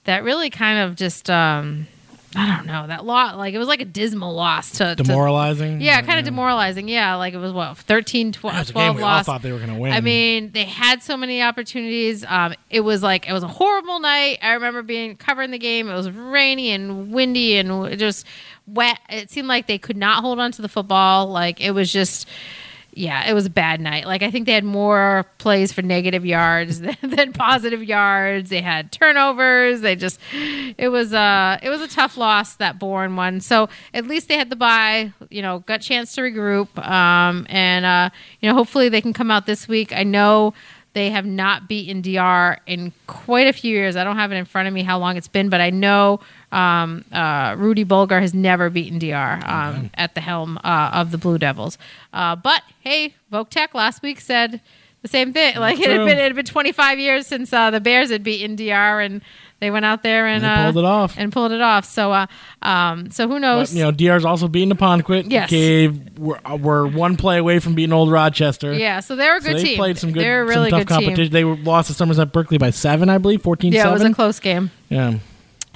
that 0.05 0.23
really 0.23 0.49
kind 0.49 0.79
of 0.79 0.95
just. 0.95 1.29
Um, 1.29 1.87
I 2.35 2.55
don't 2.55 2.65
know 2.67 2.85
that 2.87 3.05
lot. 3.05 3.37
Like 3.37 3.53
it 3.53 3.57
was 3.57 3.67
like 3.69 3.81
a 3.81 3.85
dismal 3.85 4.33
loss 4.35 4.71
to 4.73 4.95
to- 4.95 5.03
Demoralizing. 5.03 5.79
Yeah, 5.81 6.01
kind 6.01 6.19
of 6.19 6.25
demoralizing. 6.25 6.87
Yeah, 6.89 7.15
like 7.15 7.33
it 7.33 7.37
was 7.37 7.51
what 7.53 7.77
13, 7.77 8.31
12, 8.33 8.53
That 8.53 8.59
was 8.59 8.69
a 8.69 8.73
game 8.73 8.83
12 8.83 8.95
we 8.97 9.01
all 9.01 9.07
loss. 9.09 9.25
thought 9.25 9.41
they 9.41 9.51
were 9.51 9.59
going 9.59 9.73
to 9.73 9.79
win. 9.79 9.93
I 9.93 10.01
mean, 10.01 10.51
they 10.51 10.65
had 10.65 11.01
so 11.01 11.15
many 11.15 11.41
opportunities. 11.41 12.25
Um, 12.27 12.53
it 12.69 12.81
was 12.81 13.01
like 13.01 13.27
it 13.29 13.33
was 13.33 13.43
a 13.43 13.47
horrible 13.47 13.99
night. 13.99 14.39
I 14.41 14.53
remember 14.53 14.81
being 14.83 15.15
covering 15.15 15.51
the 15.51 15.57
game. 15.57 15.89
It 15.89 15.95
was 15.95 16.11
rainy 16.11 16.71
and 16.71 17.11
windy 17.13 17.57
and 17.57 17.97
just 17.97 18.25
wet. 18.67 18.99
It 19.09 19.31
seemed 19.31 19.47
like 19.47 19.67
they 19.67 19.77
could 19.77 19.97
not 19.97 20.21
hold 20.21 20.39
on 20.39 20.51
to 20.51 20.61
the 20.61 20.69
football. 20.69 21.27
Like 21.27 21.61
it 21.61 21.71
was 21.71 21.91
just. 21.91 22.27
Yeah, 22.97 23.29
it 23.29 23.33
was 23.33 23.45
a 23.45 23.51
bad 23.51 23.79
night. 23.79 24.07
Like 24.07 24.23
I 24.23 24.31
think 24.31 24.47
they 24.47 24.53
had 24.53 24.63
more 24.63 25.25
plays 25.37 25.71
for 25.71 25.83
negative 25.83 26.25
yards 26.25 26.79
than, 26.81 26.97
than 27.03 27.31
positive 27.31 27.83
yards. 27.83 28.49
They 28.49 28.61
had 28.61 28.91
turnovers. 28.91 29.81
They 29.81 29.95
just 29.95 30.19
it 30.33 30.89
was 30.89 31.13
uh 31.13 31.59
it 31.61 31.69
was 31.69 31.81
a 31.81 31.87
tough 31.87 32.17
loss 32.17 32.55
that 32.55 32.79
Bourne 32.79 33.15
one. 33.15 33.39
So 33.39 33.69
at 33.93 34.07
least 34.07 34.27
they 34.27 34.37
had 34.37 34.49
the 34.49 34.55
bye. 34.55 35.13
You 35.29 35.43
know, 35.43 35.59
got 35.59 35.81
chance 35.81 36.15
to 36.15 36.21
regroup. 36.21 36.75
Um, 36.83 37.45
and 37.49 37.85
uh, 37.85 38.09
you 38.41 38.49
know, 38.49 38.55
hopefully 38.55 38.89
they 38.89 39.01
can 39.01 39.13
come 39.13 39.29
out 39.29 39.45
this 39.45 39.67
week. 39.67 39.93
I 39.93 40.03
know 40.03 40.55
they 40.93 41.11
have 41.11 41.27
not 41.27 41.67
beaten 41.67 42.01
DR 42.01 42.57
in 42.65 42.91
quite 43.05 43.45
a 43.45 43.53
few 43.53 43.71
years. 43.71 43.95
I 43.95 44.03
don't 44.03 44.15
have 44.15 44.31
it 44.31 44.35
in 44.35 44.45
front 44.45 44.67
of 44.67 44.73
me 44.73 44.81
how 44.81 44.97
long 44.97 45.15
it's 45.15 45.27
been, 45.27 45.49
but 45.49 45.61
I 45.61 45.69
know 45.69 46.21
um, 46.51 47.03
uh, 47.11 47.55
Rudy 47.57 47.83
Bulgar 47.83 48.21
has 48.21 48.33
never 48.33 48.69
beaten 48.69 48.99
DR 48.99 49.41
um, 49.45 49.89
at 49.95 50.15
the 50.15 50.21
helm 50.21 50.57
uh, 50.63 50.91
of 50.93 51.11
the 51.11 51.17
Blue 51.17 51.37
Devils. 51.37 51.77
Uh, 52.13 52.35
but 52.35 52.63
hey, 52.81 53.15
Voc 53.31 53.49
Tech 53.49 53.73
last 53.73 54.01
week 54.01 54.19
said 54.21 54.61
the 55.01 55.07
same 55.07 55.33
thing. 55.33 55.55
Like 55.57 55.79
it 55.79 55.89
had 55.89 55.97
been 56.05 56.17
it 56.17 56.23
had 56.23 56.35
been 56.35 56.45
25 56.45 56.99
years 56.99 57.27
since 57.27 57.51
uh, 57.53 57.69
the 57.71 57.79
Bears 57.81 58.09
had 58.11 58.23
beaten 58.23 58.55
DR, 58.55 58.99
and 59.03 59.21
they 59.59 59.71
went 59.71 59.85
out 59.85 60.03
there 60.03 60.27
and 60.27 60.43
They 60.43 60.47
uh, 60.47 60.63
pulled 60.71 60.77
it 60.77 60.85
off. 60.87 61.15
and 61.17 61.31
pulled 61.33 61.51
it 61.51 61.61
off. 61.61 61.83
So, 61.83 62.11
uh, 62.13 62.27
um, 62.61 63.09
so 63.09 63.27
who 63.27 63.39
knows? 63.39 63.71
But, 63.71 63.77
you 63.77 63.83
know, 63.83 63.91
DR's 63.91 64.23
also 64.23 64.47
beating 64.47 64.69
Neponquit. 64.71 65.31
Yes. 65.31 65.49
Gave 65.49 66.17
we're, 66.19 66.39
uh, 66.45 66.55
we're 66.57 66.85
one 66.87 67.17
play 67.17 67.39
away 67.39 67.57
from 67.59 67.73
beating 67.73 67.91
Old 67.91 68.11
Rochester. 68.11 68.71
yeah, 68.73 68.99
so 68.99 69.15
they're 69.15 69.35
a 69.37 69.41
So 69.41 69.47
good 69.49 69.57
they 69.57 69.63
team. 69.63 69.77
played 69.77 69.97
some 69.97 70.11
good, 70.11 70.21
They're 70.23 70.43
a 70.43 70.45
really 70.45 70.69
tough 70.69 70.81
good 70.81 70.87
competition. 70.87 71.31
team. 71.31 71.31
They 71.31 71.43
lost 71.43 71.87
to 71.87 71.93
Somerset 71.95 72.31
Berkeley 72.31 72.57
by 72.59 72.69
seven, 72.69 73.09
I 73.09 73.17
believe, 73.17 73.41
14-7. 73.41 73.73
Yeah, 73.73 73.89
it 73.89 73.93
was 73.93 74.01
a 74.03 74.13
close 74.13 74.39
game. 74.39 74.69
yeah. 74.89 75.15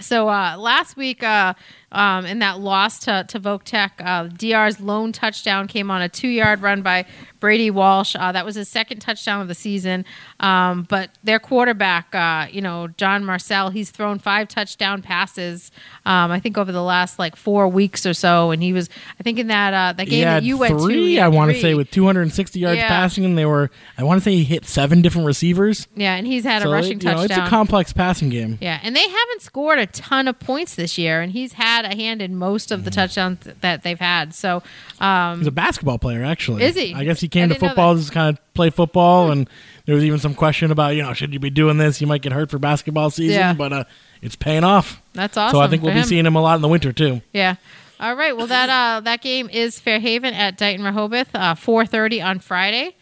So 0.02 0.28
uh, 0.30 0.58
last 0.58 0.98
week, 0.98 1.24
uh, 1.24 1.54
um, 1.92 2.26
in 2.26 2.40
that 2.40 2.60
loss 2.60 3.00
to 3.00 3.26
to 3.28 3.40
Voc 3.40 3.64
Tech, 3.64 4.02
uh, 4.04 4.24
DR's 4.28 4.80
lone 4.80 5.12
touchdown 5.12 5.68
came 5.68 5.92
on 5.92 6.02
a 6.02 6.10
two 6.10 6.28
yard 6.28 6.62
run 6.62 6.82
by 6.82 7.06
Brady 7.40 7.72
Walsh. 7.72 8.16
Uh, 8.18 8.32
that 8.32 8.46
was 8.46 8.56
his 8.56 8.70
second 8.70 9.00
touchdown 9.00 9.42
of 9.42 9.48
the 9.48 9.56
season. 9.56 10.06
Um, 10.40 10.84
but 10.88 11.10
their 11.24 11.40
quarterback, 11.40 12.14
uh, 12.14 12.48
you 12.52 12.62
know, 12.62 12.88
John 12.98 13.26
Marcel, 13.26 13.72
he's 13.72 13.90
thrown 13.92 14.20
five 14.20 14.48
touchdown 14.48 15.02
passes. 15.02 15.72
Um, 16.06 16.32
I 16.32 16.40
think 16.40 16.58
over 16.58 16.72
the 16.72 16.84
last 16.84 17.18
like 17.20 17.36
four 17.36 17.68
weeks 17.68 18.06
or 18.06 18.14
so, 18.14 18.52
and 18.52 18.62
he 18.62 18.74
was, 18.74 18.90
I 19.20 19.24
think, 19.24 19.40
in 19.40 19.48
that 19.48 19.74
uh, 19.74 19.94
that 19.94 20.08
game 20.08 20.24
that 20.26 20.44
you 20.44 20.58
went 20.58 20.78
to. 20.78 20.84
three, 20.86 21.08
he 21.14 21.20
I 21.20 21.28
want 21.30 21.52
to 21.52 21.60
say, 21.60 21.74
with 21.74 21.90
260 21.92 22.60
yards 22.60 22.78
Yeah. 22.78 22.88
passing, 22.88 23.26
and 23.26 23.38
they 23.38 23.46
were, 23.46 23.70
I 23.98 24.04
want 24.04 24.20
to 24.20 24.24
say 24.24 24.32
he 24.36 24.44
hit 24.44 24.66
seven 24.66 25.02
different 25.02 25.26
receivers. 25.28 25.88
yeah, 25.96 26.16
and 26.16 26.26
he's 26.28 26.44
had 26.44 26.62
So 26.62 26.70
a 26.70 26.72
it- 26.72 26.76
rushing 26.76 26.98
know, 27.00 27.12
touchdown. 27.16 27.26
it's 27.26 27.38
a 27.38 27.50
complex 27.50 27.92
passing 27.94 28.30
game. 28.30 28.58
Yeah, 28.62 28.80
and 28.84 28.96
they 28.96 29.02
haven't 29.08 29.42
scored 29.42 29.80
a 29.80 29.88
ton 29.88 30.28
of 30.28 30.40
points 30.40 30.76
this 30.76 30.98
year, 30.98 31.22
and 31.22 31.32
he's 31.32 31.54
had 31.54 31.81
a 31.86 31.96
hand 31.96 32.22
in 32.22 32.36
most 32.36 32.72
of 32.72 32.84
the 32.84 32.92
Mm-hmm. 32.92 33.00
touchdowns 33.00 33.40
that 33.62 33.84
they've 33.84 34.00
had. 34.00 34.34
So, 34.34 34.62
um, 35.00 35.40
He's 35.40 35.48
a 35.48 35.52
basketball 35.52 35.98
player, 36.00 36.24
actually. 36.24 36.64
Is 36.64 36.76
he? 36.76 36.94
I 36.94 37.04
guess 37.04 37.20
he 37.22 37.28
I 37.28 37.30
came 37.30 37.50
to 37.50 37.56
football 37.56 37.96
just 37.96 38.12
kind 38.12 38.36
of 38.38 38.54
play 38.54 38.70
football, 38.70 39.32
and 39.32 39.50
there 39.86 39.96
was 39.96 40.04
even 40.04 40.20
some 40.20 40.34
question 40.36 40.72
about, 40.72 40.96
you 40.96 41.04
know, 41.04 41.14
should 41.14 41.34
you 41.34 41.40
be 41.40 41.50
doing 41.50 41.78
this? 41.78 42.02
You 42.02 42.08
might 42.08 42.22
get 42.22 42.32
hurt 42.34 42.50
for 42.52 42.60
basketball 42.60 43.10
season, 43.10 43.40
Yeah. 43.40 43.54
but 43.54 43.74
uh, 43.74 43.84
it's 44.22 44.36
paying 44.36 44.64
off. 44.64 45.02
that's 45.14 45.38
awesome. 45.38 45.58
so 45.58 45.62
I 45.62 45.68
think 45.68 45.82
we'll 45.84 45.94
for 45.94 46.00
be 46.00 46.04
seeing 46.04 46.26
him 46.26 46.36
a 46.36 46.42
lot 46.42 46.56
in 46.56 46.62
the 46.62 46.68
winter 46.68 46.92
too. 46.94 47.22
Yeah. 47.34 47.56
All 48.00 48.16
right. 48.16 48.36
Well, 48.36 48.48
that 48.48 48.70
uh, 48.70 49.02
that 49.02 49.22
game 49.22 49.48
is 49.50 49.80
Fairhaven 49.80 50.34
at 50.34 50.58
Dighton 50.58 50.84
Rehoboth, 50.84 51.30
uh, 51.36 51.54
four 51.54 51.86
thirty 51.86 52.20
on 52.20 52.40
Friday, 52.40 52.96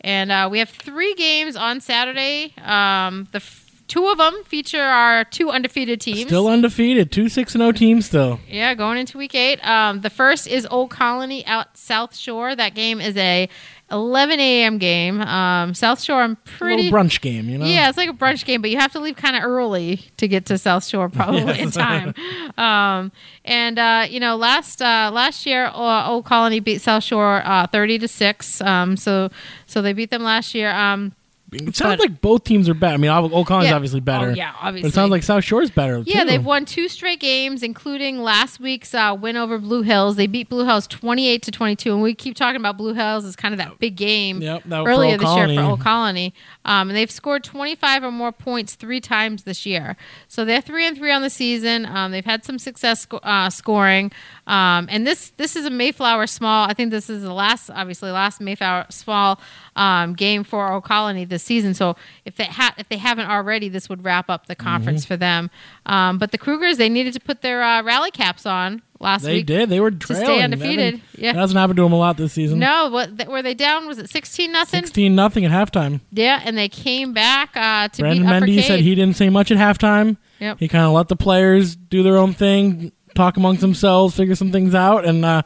and 0.00 0.32
uh, 0.32 0.48
we 0.50 0.58
have 0.60 0.70
three 0.70 1.14
games 1.14 1.56
on 1.56 1.80
Saturday. 1.82 2.54
Um, 2.64 3.28
the 3.32 3.36
f- 3.36 3.65
two 3.88 4.06
of 4.08 4.18
them 4.18 4.42
feature 4.44 4.82
our 4.82 5.24
two 5.24 5.50
undefeated 5.50 6.00
teams. 6.00 6.22
Still 6.28 6.48
undefeated, 6.48 7.10
two 7.12 7.28
six 7.28 7.54
and 7.54 7.60
zero 7.62 7.72
teams 7.72 8.06
still. 8.06 8.40
Yeah, 8.48 8.74
going 8.74 8.98
into 8.98 9.18
week 9.18 9.34
eight. 9.34 9.64
Um, 9.66 10.00
the 10.00 10.10
first 10.10 10.46
is 10.46 10.66
Old 10.70 10.90
Colony 10.90 11.46
out 11.46 11.76
South 11.76 12.16
Shore. 12.16 12.54
That 12.56 12.74
game 12.74 13.00
is 13.00 13.16
a 13.16 13.48
11 13.92 14.40
a.m. 14.40 14.78
game. 14.78 15.20
Um, 15.20 15.72
South 15.72 16.00
Shore, 16.02 16.20
I'm 16.22 16.32
A 16.32 16.36
pretty. 16.58 16.82
little 16.90 16.98
brunch 16.98 17.20
game, 17.20 17.48
you 17.48 17.56
know. 17.56 17.64
Yeah, 17.66 17.88
it's 17.88 17.96
like 17.96 18.10
a 18.10 18.12
brunch 18.12 18.44
game, 18.44 18.60
but 18.60 18.70
you 18.70 18.78
have 18.78 18.90
to 18.92 18.98
leave 18.98 19.14
kind 19.14 19.36
of 19.36 19.44
early 19.44 20.00
to 20.16 20.26
get 20.26 20.46
to 20.46 20.58
South 20.58 20.84
Shore, 20.84 21.08
probably 21.08 21.60
in 21.60 21.70
time. 21.70 22.12
Um, 22.58 23.12
and 23.44 23.78
uh, 23.78 24.06
you 24.10 24.18
know, 24.18 24.34
last 24.34 24.82
uh, 24.82 25.10
last 25.14 25.46
year, 25.46 25.66
uh, 25.66 26.08
Old 26.08 26.24
Colony 26.24 26.58
beat 26.58 26.80
South 26.80 27.04
Shore 27.04 27.42
uh, 27.44 27.68
thirty 27.68 27.96
to 28.00 28.08
six. 28.08 28.60
Um, 28.60 28.96
so 28.96 29.30
so 29.66 29.80
they 29.82 29.92
beat 29.92 30.10
them 30.10 30.24
last 30.24 30.52
year. 30.54 30.72
Um, 30.72 31.12
It 31.52 31.76
sounds 31.76 31.98
But- 31.98 32.10
like 32.10 32.20
both 32.20 32.42
teams 32.42 32.68
are 32.68 32.74
better. 32.74 32.94
I 32.94 32.96
mean, 32.96 33.08
Old 33.10 33.46
Colony's 33.46 33.68
Yeah. 33.70 33.76
obviously 33.76 34.00
better. 34.00 34.30
Oh, 34.30 34.34
yeah, 34.34 34.50
obviously. 34.60 34.88
it 34.88 34.94
sounds 34.94 35.12
like 35.12 35.22
South 35.22 35.44
Shore's 35.44 35.70
better. 35.70 36.02
Yeah, 36.04 36.20
too. 36.22 36.26
they've 36.26 36.44
won 36.44 36.64
two 36.64 36.88
straight 36.88 37.20
games, 37.20 37.62
including 37.62 38.20
last 38.20 38.58
week's 38.58 38.92
uh, 38.94 39.16
win 39.18 39.36
over 39.36 39.56
Blue 39.58 39.82
Hills. 39.82 40.16
They 40.16 40.26
beat 40.26 40.48
Blue 40.48 40.64
Hills 40.64 40.88
twenty-eight 40.88 41.42
to 41.44 41.52
twenty-two, 41.52 41.92
and 41.92 42.02
we 42.02 42.14
keep 42.14 42.34
talking 42.34 42.60
about 42.60 42.76
Blue 42.76 42.94
Hills 42.94 43.24
as 43.24 43.36
kind 43.36 43.54
of 43.54 43.58
that 43.58 43.78
big 43.78 43.94
game 43.96 44.42
Yep, 44.42 44.62
that 44.66 44.86
earlier 44.86 45.16
this 45.16 45.34
year 45.36 45.48
for. 45.54 45.60
Old 45.60 45.80
Colony. 45.80 46.34
Um, 46.64 46.88
and 46.90 46.96
they've 46.96 47.10
scored 47.12 47.44
twenty-five 47.44 48.02
or 48.02 48.10
more 48.10 48.32
points 48.32 48.74
three 48.74 49.00
times 49.00 49.44
this 49.44 49.64
year. 49.64 49.96
So 50.26 50.44
they're 50.44 50.60
three 50.60 50.84
and 50.84 50.96
three 50.96 51.12
on 51.12 51.22
the 51.22 51.30
season. 51.30 51.86
Um, 51.86 52.10
they've 52.10 52.24
had 52.24 52.44
some 52.44 52.58
success 52.58 53.06
uh, 53.22 53.50
scoring, 53.50 54.10
um, 54.48 54.88
and 54.90 55.06
this 55.06 55.30
this 55.36 55.54
is 55.54 55.64
a 55.64 55.70
Mayflower 55.70 56.26
small. 56.26 56.68
I 56.68 56.74
think 56.74 56.90
this 56.90 57.08
is 57.08 57.22
the 57.22 57.32
last, 57.32 57.70
obviously, 57.70 58.10
last 58.10 58.40
Mayflower 58.40 58.86
small 58.90 59.40
um, 59.76 60.14
game 60.14 60.42
for 60.42 60.72
Old 60.72 60.82
Colony 60.84 61.24
this 61.24 61.42
season. 61.44 61.74
So 61.74 61.94
if 62.24 62.34
they 62.36 62.46
ha- 62.46 62.74
if 62.78 62.88
they 62.88 62.96
haven't 62.96 63.28
already, 63.28 63.68
this 63.68 63.88
would 63.88 64.04
wrap 64.04 64.28
up 64.28 64.46
the 64.46 64.56
conference 64.56 65.02
Mm-hmm. 65.04 65.08
for 65.14 65.16
them. 65.16 65.50
Um, 65.86 66.18
but 66.18 66.32
the 66.32 66.38
Cougars, 66.38 66.78
they 66.78 66.88
needed 66.88 67.12
to 67.14 67.20
put 67.20 67.42
their 67.42 67.62
uh, 67.62 67.82
rally 67.82 68.10
caps 68.10 68.46
on 68.46 68.82
last 68.98 69.22
They 69.22 69.34
week. 69.34 69.46
They 69.46 69.56
did. 69.58 69.68
They 69.68 69.78
were 69.80 69.90
stay 69.92 69.98
trailing. 70.14 70.26
That 70.38 70.44
undefeated. 70.44 70.76
didn't- 70.94 71.02
Yeah. 71.18 71.32
That 71.34 71.40
hasn't 71.40 71.58
happened 71.58 71.76
to 71.76 71.82
them 71.82 71.92
a 71.92 71.98
lot 71.98 72.16
this 72.16 72.32
season. 72.32 72.58
No, 72.58 72.88
what 72.88 73.16
th- 73.18 73.28
were 73.28 73.42
they 73.42 73.54
down? 73.54 73.86
Was 73.86 73.98
it 73.98 74.08
sixteen 74.10 74.50
nothing? 74.52 74.80
Sixteen 74.80 75.14
nothing 75.14 75.44
at 75.44 75.52
halftime. 75.52 76.00
Yeah, 76.10 76.40
and 76.44 76.56
they 76.58 76.68
came 76.68 77.12
back 77.12 77.50
uh, 77.56 77.88
to 77.88 78.02
Brandon 78.02 78.24
beat 78.46 78.58
Mendy 78.58 78.62
said 78.64 78.80
he 78.80 78.94
didn't 78.94 79.16
say 79.16 79.28
much 79.28 79.50
at 79.50 79.58
halftime. 79.58 80.16
Yep. 80.40 80.58
He 80.58 80.68
kind 80.68 80.84
of 80.84 80.92
let 80.92 81.08
the 81.08 81.16
players 81.16 81.76
do 81.76 82.02
their 82.02 82.16
own 82.16 82.32
thing, 82.34 82.92
talk 83.14 83.36
amongst 83.36 83.60
themselves, 83.60 84.16
figure 84.16 84.34
some 84.34 84.52
things 84.52 84.74
out, 84.74 85.04
and 85.06 85.24
uh, 85.24 85.42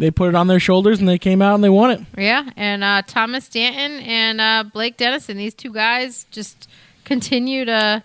they 0.00 0.10
put 0.10 0.28
it 0.30 0.34
on 0.34 0.46
their 0.46 0.60
shoulders 0.60 0.98
and 0.98 1.08
they 1.08 1.18
came 1.18 1.40
out 1.42 1.54
and 1.54 1.62
they 1.62 1.68
won 1.68 1.90
it. 1.90 2.00
Yeah, 2.16 2.50
and 2.56 2.82
uh, 2.82 3.02
Thomas 3.06 3.44
Stanton 3.44 4.00
and 4.00 4.40
uh, 4.40 4.64
Blake 4.72 4.96
Dennison, 4.96 5.36
these 5.36 5.54
two 5.54 5.72
guys 5.72 6.26
just 6.30 6.68
continue 7.04 7.64
to 7.64 8.02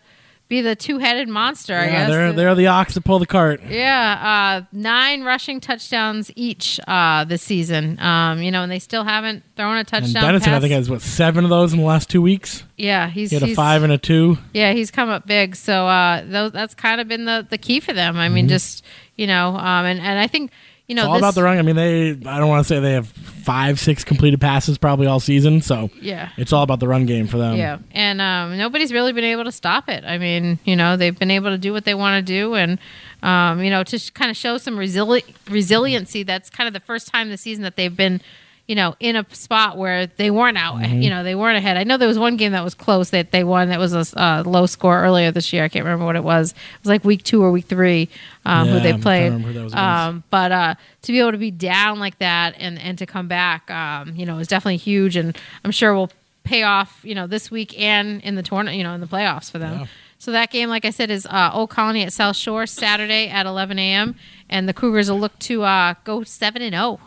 be 0.48 0.62
the 0.62 0.76
two-headed 0.76 1.28
monster. 1.28 1.74
I 1.74 1.86
yeah, 1.86 1.92
guess 1.92 2.10
they're 2.10 2.34
they're 2.34 2.56
the 2.56 2.68
ox 2.68 2.94
that 2.94 3.04
pull 3.04 3.18
the 3.18 3.26
cart. 3.26 3.62
Yeah, 3.68 4.62
uh, 4.62 4.66
nine 4.72 5.24
rushing 5.24 5.60
touchdowns 5.60 6.30
each 6.36 6.80
uh, 6.88 7.24
this 7.26 7.42
season. 7.42 8.00
Um, 8.00 8.44
you 8.44 8.52
know, 8.52 8.62
and 8.62 8.72
they 8.72 8.78
still 8.78 9.04
haven't 9.04 9.44
thrown 9.56 9.76
a 9.76 9.80
And 9.80 9.88
touchdown. 9.88 10.24
Dennison, 10.24 10.54
I 10.54 10.60
think, 10.60 10.74
has 10.74 10.88
what 10.88 11.02
seven 11.02 11.46
of 11.46 11.50
those 11.50 11.74
in 11.74 11.80
the 11.80 11.86
last 11.86 12.12
two 12.12 12.22
weeks. 12.22 12.64
yeah, 12.78 13.10
he's 13.10 13.32
He 13.32 13.40
had 13.40 13.50
a 13.50 13.56
five 13.56 13.82
and 13.82 13.92
a 13.92 13.98
two. 13.98 14.38
Yeah, 14.54 14.74
he's 14.74 14.92
come 14.92 15.10
up 15.10 15.26
big. 15.26 15.56
So 15.56 15.88
uh, 15.88 16.24
those, 16.24 16.52
that's 16.52 16.76
kind 16.76 17.02
of 17.02 17.08
been 17.08 17.26
the, 17.26 17.48
the 17.50 17.58
key 17.58 17.80
for 17.80 17.94
them. 17.94 18.18
I 18.18 18.30
mean, 18.30 18.48
just 18.48 18.84
you 19.16 19.26
know, 19.26 19.56
um, 19.56 19.86
and 19.86 20.00
and 20.00 20.20
I 20.20 20.28
think 20.28 20.52
you 20.88 20.96
know. 20.96 21.04
It's 21.04 21.08
all 21.08 21.14
this, 21.14 21.22
about 21.22 21.36
the 21.36 21.44
run. 21.44 21.58
I 21.58 21.62
mean, 21.62 21.76
they. 21.76 22.12
I 22.12 22.40
don't 22.40 22.50
want 22.50 22.66
to 22.66 22.68
say 22.68 22.80
they 22.80 22.94
have 22.94 23.08
five, 23.08 23.80
six 23.80 24.04
completed 24.04 24.42
passes 24.42 24.78
probably 24.78 25.08
all 25.08 25.20
season. 25.20 25.62
So 25.62 25.90
yeah. 26.02 26.30
it's 26.38 26.52
all 26.52 26.64
about 26.64 26.80
the 26.80 26.88
run 26.88 27.06
game 27.06 27.28
for 27.28 27.38
them. 27.38 27.56
Yeah, 27.56 27.80
and 27.92 28.22
um, 28.22 28.58
nobody's 28.58 28.92
really 28.92 29.14
been 29.14 29.24
able 29.24 29.44
to 29.46 29.52
stop 29.52 29.90
it. 29.90 30.04
I 30.04 30.18
mean, 30.18 30.60
you 30.66 30.76
know, 30.76 30.98
they've 30.98 31.18
been 31.18 31.32
able 31.32 31.50
to 31.50 31.58
do 31.58 31.74
what 31.74 31.86
they 31.86 31.96
want 31.96 32.26
to 32.26 32.34
do, 32.34 32.56
and 32.56 32.80
um, 33.24 33.64
you 33.64 33.70
know, 33.70 33.84
to 33.84 34.12
kind 34.14 34.30
of 34.30 34.38
show 34.38 34.58
some 34.58 34.76
resili- 34.76 35.36
resiliency. 35.50 36.24
That's 36.24 36.50
kind 36.50 36.68
of 36.68 36.74
the 36.74 36.80
first 36.80 37.08
time 37.08 37.30
this 37.30 37.42
season 37.42 37.64
that 37.64 37.76
they've 37.76 37.96
been, 37.96 38.22
you 38.68 38.76
know, 38.76 38.96
in 39.00 39.16
a 39.16 39.26
spot 39.32 39.78
where 39.78 40.08
they 40.08 40.32
weren't 40.32 40.58
out. 40.58 40.78
Mm-hmm. 40.78 41.02
You 41.02 41.10
know, 41.12 41.24
they 41.24 41.36
weren't 41.36 41.58
ahead. 41.58 41.78
I 41.78 41.84
know 41.84 41.98
there 41.98 42.08
was 42.08 42.18
one 42.18 42.36
game 42.36 42.52
that 42.54 42.64
was 42.64 42.74
close 42.74 43.12
that 43.12 43.32
they 43.32 43.44
won. 43.44 43.70
That 43.70 43.78
was 43.80 43.94
a 43.94 44.20
uh, 44.20 44.44
low 44.46 44.66
score 44.66 45.04
earlier 45.04 45.32
this 45.32 45.54
year. 45.54 45.64
I 45.64 45.70
can't 45.70 45.86
remember 45.86 46.06
what 46.06 46.16
it 46.16 46.24
was. 46.24 46.52
It 46.52 46.58
was 46.82 46.90
like 46.90 47.04
week 47.04 47.22
two 47.24 47.44
or 47.44 47.52
week 47.52 47.66
three 47.66 48.10
um, 48.46 48.68
who 48.68 48.76
Yeah, 48.76 48.80
they 48.82 48.90
I'm 48.94 48.94
trying 48.94 48.98
to 49.00 49.04
played. 49.04 49.24
remember 49.26 49.48
who 49.50 49.54
that 49.54 49.64
was. 49.66 49.74
Um, 49.76 50.24
but 50.32 50.52
uh, 50.52 50.76
to 51.04 51.12
be 51.12 51.20
able 51.20 51.32
to 51.34 51.38
be 51.38 51.52
down 51.52 52.00
like 52.00 52.18
that 52.20 52.56
and 52.58 52.80
and 52.80 52.98
to 52.98 53.06
come 53.06 53.28
back, 53.28 53.70
um, 53.70 54.16
you 54.16 54.26
know, 54.26 54.40
is 54.40 54.48
definitely 54.48 54.78
huge, 54.78 55.16
and 55.16 55.38
I'm 55.64 55.72
sure 55.72 55.94
will 55.94 56.12
pay 56.44 56.64
off, 56.64 57.02
you 57.04 57.14
know, 57.16 57.28
this 57.28 57.52
week 57.52 57.80
and 57.80 58.22
in 58.24 58.36
the 58.36 58.44
tournament, 58.44 58.78
you 58.78 58.84
know, 58.84 58.94
in 58.94 59.02
the 59.02 59.08
playoffs 59.08 59.52
for 59.52 59.60
them. 59.60 59.82
Yeah. 59.82 59.86
So 60.18 60.32
that 60.32 60.50
game, 60.50 60.70
like 60.70 60.86
I 60.86 60.90
said, 60.92 61.12
is 61.12 61.26
uh, 61.28 61.52
Old 61.54 61.70
Colony 61.70 62.04
at 62.04 62.14
South 62.14 62.36
Shore 62.36 62.66
Saturday 62.66 63.28
at 63.28 63.46
11 63.46 63.78
a.m. 63.78 64.16
And 64.50 64.68
the 64.70 64.74
Cougars 64.74 65.10
will 65.12 65.20
look 65.20 65.38
to 65.40 65.64
uh, 65.64 65.96
go 66.04 66.24
seven 66.24 66.62
and 66.64 66.74
zero. 66.74 67.00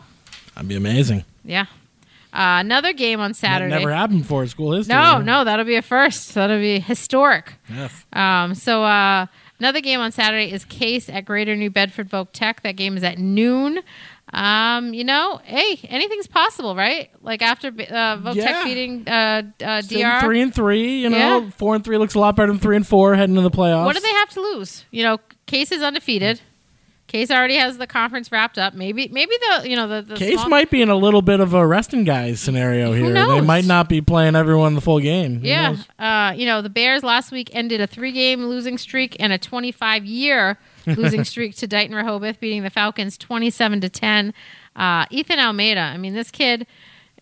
That'd 0.55 0.69
be 0.69 0.75
amazing. 0.75 1.23
Yeah. 1.43 1.65
Uh, 2.31 2.61
another 2.61 2.93
game 2.93 3.19
on 3.19 3.33
Saturday. 3.33 3.71
That 3.71 3.79
never 3.79 3.91
happened 3.91 4.21
before 4.21 4.43
in 4.43 4.49
school 4.49 4.73
history. 4.73 4.93
no, 4.95 5.19
no, 5.19 5.43
that'll 5.43 5.65
be 5.65 5.75
a 5.77 5.81
first. 5.81 6.35
That'll 6.35 6.59
be 6.59 6.79
historic. 6.79 7.53
Yes. 7.67 8.05
Um, 8.13 8.53
so 8.53 8.83
uh, 8.83 9.25
another 9.59 9.81
game 9.81 9.99
on 9.99 10.11
Saturday 10.11 10.51
is 10.51 10.63
Case 10.65 11.09
at 11.09 11.25
Greater 11.25 11.55
New 11.55 11.71
Bedford 11.71 12.07
Voc 12.09 12.27
Tech. 12.31 12.61
That 12.61 12.75
game 12.75 12.95
is 12.97 13.03
at 13.03 13.17
noon. 13.17 13.79
Um, 14.31 14.93
you 14.93 15.03
know, 15.03 15.41
hey, 15.43 15.79
anything's 15.89 16.27
possible, 16.27 16.75
right? 16.75 17.09
Like 17.23 17.41
after 17.41 17.69
uh, 17.69 17.71
Voc 18.17 18.35
Yeah. 18.35 18.45
Tech 18.45 18.63
beating 18.63 19.07
uh, 19.07 19.41
uh, 19.63 19.81
DR. 19.81 20.21
three 20.21 20.41
and 20.41 20.53
three. 20.53 20.99
You 20.99 21.09
know, 21.09 21.17
Yeah. 21.17 21.49
four 21.49 21.73
and 21.73 21.83
three 21.83 21.97
looks 21.97 22.13
a 22.13 22.19
lot 22.19 22.35
better 22.35 22.51
than 22.51 22.59
three 22.59 22.75
and 22.75 22.85
four 22.85 23.15
heading 23.15 23.35
into 23.35 23.49
the 23.49 23.55
playoffs. 23.55 23.85
What 23.85 23.95
do 23.95 24.01
they 24.01 24.07
have 24.13 24.29
to 24.29 24.41
lose? 24.41 24.85
You 24.91 25.01
know, 25.01 25.17
Case 25.47 25.71
is 25.71 25.81
undefeated. 25.81 26.41
Case 27.09 27.31
already 27.31 27.55
has 27.55 27.77
the 27.79 27.87
conference 27.87 28.31
wrapped 28.31 28.57
up. 28.59 28.73
Maybe, 28.75 29.07
maybe 29.09 29.31
the 29.59 29.67
you 29.69 29.75
know 29.75 29.87
the, 29.87 30.01
the 30.03 30.15
Case 30.15 30.35
small- 30.35 30.49
might 30.49 30.69
be 30.69 30.81
in 30.81 30.89
a 30.89 30.95
little 30.95 31.21
bit 31.23 31.39
of 31.39 31.53
a 31.53 31.65
resting 31.65 32.03
guys 32.03 32.39
scenario 32.39 32.93
here. 32.93 33.07
They 33.07 33.13
knows? 33.13 33.45
might 33.45 33.65
not 33.65 33.89
be 33.89 33.99
playing 33.99 34.35
everyone 34.35 34.75
the 34.75 34.81
full 34.81 34.99
game. 34.99 35.39
Who 35.41 35.47
Yeah, 35.47 35.71
knows? 35.71 35.87
uh, 35.97 36.33
you 36.37 36.45
know 36.45 36.61
the 36.61 36.69
Bears 36.69 37.03
last 37.03 37.31
week 37.31 37.49
ended 37.51 37.81
a 37.81 37.87
three-game 37.87 38.45
losing 38.45 38.77
streak 38.77 39.15
and 39.19 39.33
a 39.33 39.39
25-year 39.39 40.57
losing 40.87 41.23
streak 41.23 41.55
to 41.57 41.67
Dighton 41.67 41.95
Rehoboth, 41.95 42.39
beating 42.39 42.63
the 42.63 42.69
Falcons 42.69 43.17
27 43.17 43.81
to 43.81 43.89
10. 43.89 44.33
Uh, 44.75 45.05
Ethan 45.09 45.39
Almeida, 45.39 45.81
I 45.81 45.97
mean, 45.97 46.13
this 46.13 46.31
kid, 46.31 46.67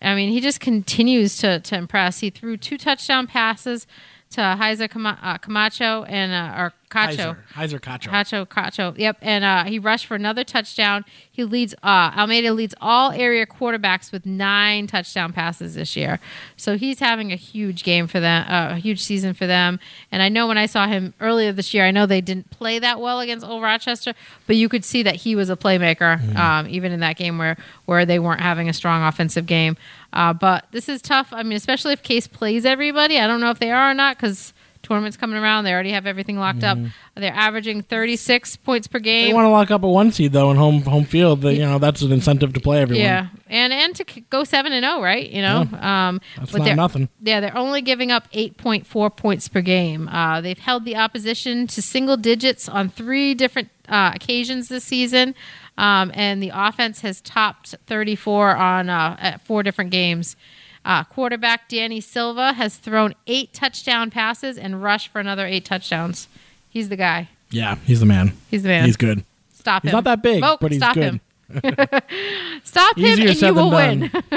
I 0.02 0.14
mean, 0.14 0.30
he 0.30 0.40
just 0.40 0.60
continues 0.60 1.38
to 1.38 1.60
to 1.60 1.76
impress. 1.76 2.20
He 2.20 2.30
threw 2.30 2.56
two 2.56 2.76
touchdown 2.78 3.26
passes 3.26 3.86
to 4.30 4.40
Heiser 4.40 4.88
uh, 5.22 5.38
Camacho 5.38 6.04
and 6.04 6.32
uh, 6.32 6.60
or 6.60 6.72
Cacho. 6.90 7.36
Heiser, 7.54 7.78
Heiser 7.78 7.80
Cacho. 7.80 8.10
Cacho, 8.10 8.46
Cacho. 8.46 8.98
Yep. 8.98 9.18
And 9.20 9.44
uh, 9.44 9.64
he 9.64 9.78
rushed 9.78 10.06
for 10.06 10.14
another 10.14 10.44
touchdown. 10.44 11.04
He 11.30 11.44
leads, 11.44 11.74
uh, 11.82 12.12
Almeida 12.16 12.52
leads 12.52 12.74
all 12.80 13.10
area 13.12 13.46
quarterbacks 13.46 14.10
with 14.10 14.24
nine 14.24 14.86
touchdown 14.86 15.32
passes 15.32 15.74
this 15.74 15.96
year. 15.96 16.18
So 16.56 16.76
he's 16.76 16.98
having 16.98 17.32
a 17.32 17.36
huge 17.36 17.84
game 17.84 18.06
for 18.06 18.20
them, 18.20 18.46
uh, 18.48 18.74
a 18.74 18.76
huge 18.76 19.02
season 19.02 19.34
for 19.34 19.46
them. 19.46 19.78
And 20.10 20.22
I 20.22 20.28
know 20.28 20.46
when 20.46 20.58
I 20.58 20.66
saw 20.66 20.86
him 20.86 21.14
earlier 21.20 21.52
this 21.52 21.74
year, 21.74 21.84
I 21.84 21.90
know 21.90 22.06
they 22.06 22.20
didn't 22.20 22.50
play 22.50 22.78
that 22.78 23.00
well 23.00 23.20
against 23.20 23.46
Old 23.46 23.62
Rochester, 23.62 24.14
but 24.46 24.56
you 24.56 24.68
could 24.68 24.84
see 24.84 25.02
that 25.02 25.16
he 25.16 25.36
was 25.36 25.50
a 25.50 25.56
playmaker, 25.56 26.34
um, 26.36 26.68
even 26.68 26.92
in 26.92 27.00
that 27.00 27.16
game 27.16 27.38
where, 27.38 27.56
where 27.84 28.06
they 28.06 28.18
weren't 28.18 28.40
having 28.40 28.68
a 28.68 28.72
strong 28.72 29.02
offensive 29.02 29.46
game. 29.46 29.76
Uh, 30.12 30.32
but 30.32 30.66
this 30.72 30.88
is 30.88 31.02
tough. 31.02 31.28
I 31.32 31.42
mean, 31.42 31.56
especially 31.56 31.92
if 31.92 32.02
Case 32.02 32.26
plays 32.26 32.64
everybody. 32.64 33.18
I 33.18 33.26
don't 33.26 33.40
know 33.40 33.50
if 33.50 33.58
they 33.58 33.70
are 33.70 33.90
or 33.90 33.94
not 33.94 34.16
because 34.16 34.52
tournament's 34.82 35.16
coming 35.18 35.36
around. 35.36 35.64
They 35.64 35.72
already 35.72 35.90
have 35.90 36.06
everything 36.06 36.38
locked 36.38 36.62
up. 36.64 36.78
They're 37.14 37.34
averaging 37.34 37.82
36 37.82 38.56
points 38.56 38.86
per 38.86 39.00
game. 39.00 39.28
They 39.28 39.34
want 39.34 39.44
to 39.44 39.50
lock 39.50 39.70
up 39.70 39.82
a 39.82 39.88
one 39.88 40.12
seed 40.12 40.32
though 40.32 40.50
in 40.50 40.56
home 40.56 40.82
home 40.82 41.04
field. 41.04 41.42
You 41.44 41.58
know 41.66 41.78
that's 41.78 42.00
an 42.00 42.12
incentive 42.12 42.52
to 42.54 42.60
play 42.60 42.80
everyone. 42.80 43.04
yeah, 43.04 43.26
and 43.48 43.72
and 43.72 43.94
to 43.96 44.04
go 44.30 44.44
seven 44.44 44.72
and 44.72 44.84
zero, 44.84 45.02
right? 45.02 45.28
You 45.28 45.42
know, 45.42 45.68
um, 45.78 46.20
That's 46.38 46.52
but 46.52 46.62
not 46.62 46.76
nothing. 46.76 47.08
yeah 47.20 47.40
they're 47.40 47.56
only 47.56 47.82
giving 47.82 48.10
up 48.12 48.28
eight 48.32 48.56
point 48.56 48.86
four 48.86 49.10
points 49.10 49.48
per 49.48 49.60
game. 49.60 50.08
Uh, 50.08 50.40
they've 50.40 50.58
held 50.58 50.84
the 50.84 50.96
opposition 50.96 51.66
to 51.66 51.82
single 51.82 52.16
digits 52.16 52.68
on 52.68 52.88
three 52.88 53.34
different 53.34 53.68
uh, 53.88 54.12
occasions 54.14 54.68
this 54.68 54.84
season, 54.84 55.34
um, 55.78 56.10
and 56.14 56.42
the 56.42 56.50
offense 56.52 57.00
has 57.00 57.22
topped 57.22 57.74
thirty 57.86 58.14
four 58.16 58.54
on 58.54 58.90
uh, 58.90 59.16
at 59.18 59.40
four 59.46 59.62
different 59.62 59.90
games. 59.90 60.36
Uh, 60.84 61.04
quarterback 61.04 61.68
Danny 61.68 62.00
Silva 62.00 62.52
has 62.54 62.76
thrown 62.76 63.14
eight 63.26 63.52
touchdown 63.54 64.10
passes 64.10 64.56
and 64.58 64.82
rushed 64.82 65.08
for 65.08 65.18
another 65.20 65.46
eight 65.46 65.64
touchdowns. 65.64 66.28
He's 66.68 66.88
the 66.90 66.96
guy. 66.96 67.28
Yeah, 67.50 67.76
he's 67.86 68.00
the 68.00 68.06
man. 68.06 68.32
He's 68.50 68.62
the 68.62 68.68
man. 68.68 68.84
He's 68.84 68.96
good. 68.98 69.24
Stop 69.54 69.82
He's 69.82 69.90
him. 69.90 69.96
not 69.96 70.04
that 70.04 70.22
big, 70.22 70.40
but 70.42 70.70
he's 70.70 70.78
stop 70.80 70.94
good. 70.94 71.02
him. 71.04 71.20
Stop 72.62 72.98
him, 72.98 73.06
Easier 73.18 73.28
and 73.30 73.40
you 73.40 73.54
will 73.54 73.70
win. 73.70 74.02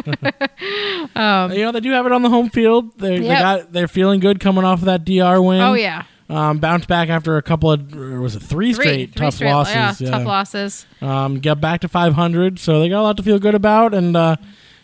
you 0.56 1.64
know 1.66 1.72
they 1.74 1.80
do 1.82 1.92
have 1.92 2.06
it 2.06 2.12
on 2.12 2.22
the 2.22 2.30
home 2.30 2.50
field. 2.50 2.98
They, 2.98 3.20
they 3.20 3.26
Yep. 3.28 3.40
got 3.40 3.74
they're 3.74 3.88
feeling 3.90 4.20
good 4.20 4.40
coming 4.40 4.64
off 4.64 4.80
of 4.80 4.86
that 4.86 5.04
DR 5.06 5.42
win. 5.42 5.62
Oh 5.62 5.74
yeah, 5.74 6.04
Um, 6.32 6.60
bounced 6.60 6.88
back 6.88 7.10
after 7.10 7.36
a 7.36 7.42
couple 7.42 7.72
of 7.72 7.94
was 7.94 8.36
it 8.38 8.40
three, 8.42 8.74
three, 8.74 8.84
straight 8.86 9.14
three 9.14 9.26
tough 9.26 9.34
straight- 9.34 9.52
losses. 9.52 10.02
Yeah, 10.02 10.12
tough 10.12 10.26
losses. 10.26 10.86
Um, 11.02 11.40
get 11.40 11.60
back 11.60 11.82
to 11.82 11.88
500, 11.90 12.58
so 12.58 12.80
they 12.80 12.88
got 12.90 13.02
a 13.02 13.04
lot 13.04 13.18
to 13.18 13.24
feel 13.24 13.38
good 13.38 13.56
about, 13.56 13.94
and 13.94 14.16
uh, 14.16 14.38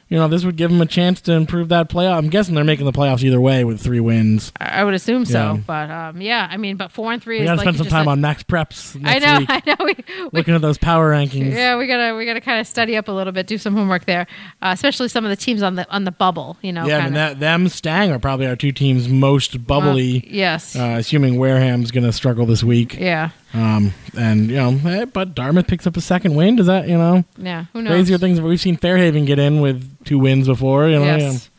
you 0.10 0.18
know 0.18 0.28
this 0.28 0.44
would 0.46 0.56
give 0.56 0.72
them 0.72 0.82
a 0.82 0.86
chance 0.86 1.22
to 1.22 1.34
improve 1.34 1.70
that 1.70 1.90
playoff. 1.90 2.18
I'm 2.18 2.30
guessing 2.30 2.56
they're 2.56 2.64
making 2.64 2.86
the 2.86 2.92
playoffs 2.94 3.24
either 3.24 3.42
way 3.42 3.64
with 3.64 3.82
three 3.82 4.00
wins. 4.00 4.52
I 4.60 4.84
would 4.84 4.94
assume 4.94 5.26
so, 5.26 5.38
Yeah. 5.56 5.58
but 5.66 5.90
um, 5.92 6.22
yeah, 6.22 6.48
I 6.50 6.58
mean, 6.58 6.78
but 6.78 6.92
four 6.92 7.12
and 7.12 7.22
three 7.22 7.40
We 7.40 7.44
is 7.44 7.48
got 7.48 7.52
to 7.54 7.58
like 7.58 7.64
spend 7.66 7.78
some 7.78 7.88
time 7.88 8.06
said- 8.06 8.12
on 8.12 8.22
Max 8.22 8.44
Preps 8.44 9.00
I 9.06 9.20
know, 9.20 9.40
week, 9.40 9.50
I 9.52 9.62
know. 9.66 9.76
We, 9.80 9.96
we, 10.24 10.30
looking 10.34 10.54
at 10.56 10.62
those 10.62 10.78
power 10.78 11.12
rankings. 11.12 11.52
yeah, 11.54 11.78
we 11.78 11.88
gotta 11.88 12.16
we 12.16 12.26
gotta 12.26 12.42
kind 12.42 12.60
of 12.60 12.68
study 12.68 12.96
up 12.96 13.08
a 13.08 13.12
little 13.12 13.34
bit, 13.34 13.48
do 13.48 13.58
some 13.58 13.76
homework 13.76 14.06
there, 14.06 14.28
uh, 14.62 14.72
especially 14.74 15.08
some 15.10 15.26
of 15.26 15.30
the 15.30 15.36
teams 15.36 15.62
on 15.62 15.76
the 15.76 15.90
on 15.94 16.04
the 16.06 16.12
bubble. 16.12 16.58
You 16.62 16.72
know, 16.74 16.86
Yeah, 16.88 17.00
I 17.00 17.04
mean 17.06 17.14
that 17.14 17.40
them 17.40 17.68
Stang 17.70 18.12
are 18.12 18.20
probably 18.20 18.48
our 18.48 18.56
two 18.56 18.72
teams 18.72 19.08
most 19.10 19.66
bubbly. 19.66 20.18
Uh, 20.26 20.30
yes. 20.30 20.76
Uh, 20.76 20.96
assuming 20.98 21.38
Wareham's 21.38 21.92
going 21.92 22.04
to 22.06 22.14
struggle 22.14 22.46
this 22.46 22.64
week, 22.64 22.98
yeah. 22.98 23.30
Um, 23.54 23.94
and 24.18 24.50
you 24.50 24.58
know, 24.58 24.80
eh, 24.86 25.06
but 25.06 25.34
Dartmouth 25.36 25.68
picks 25.68 25.88
up 25.88 25.96
a 25.98 26.02
second 26.02 26.36
win. 26.36 26.56
Does 26.56 26.68
that 26.68 26.88
you 26.88 26.98
know 26.98 27.24
Yeah. 27.38 27.66
Who 27.74 27.82
knows? 27.82 27.92
crazier 27.92 28.18
things? 28.18 28.42
We've 28.42 28.60
seen 28.60 28.78
Fairhaven 28.78 29.26
get 29.26 29.40
in 29.40 29.62
with 29.62 30.04
two 30.06 30.20
wins 30.20 30.48
before. 30.48 30.88
You 30.90 31.00
know, 31.00 31.06
Yes. 31.18 31.50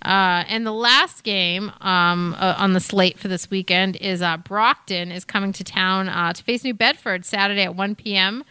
Uh, 0.00 0.44
and 0.48 0.64
the 0.64 0.72
last 0.72 1.24
game 1.24 1.72
um, 1.80 2.36
uh, 2.38 2.54
on 2.56 2.72
the 2.72 2.78
slate 2.80 3.18
for 3.18 3.26
this 3.26 3.50
weekend 3.50 3.96
is 3.96 4.22
uh, 4.22 4.36
Brockton 4.36 5.10
is 5.10 5.24
coming 5.24 5.52
to 5.54 5.64
town 5.64 6.08
uh, 6.08 6.32
to 6.32 6.44
face 6.44 6.62
New 6.62 6.72
Bedford 6.74 7.24
Saturday 7.24 7.62
at 7.62 7.74
1 7.74 7.96
p.m. 7.96 8.44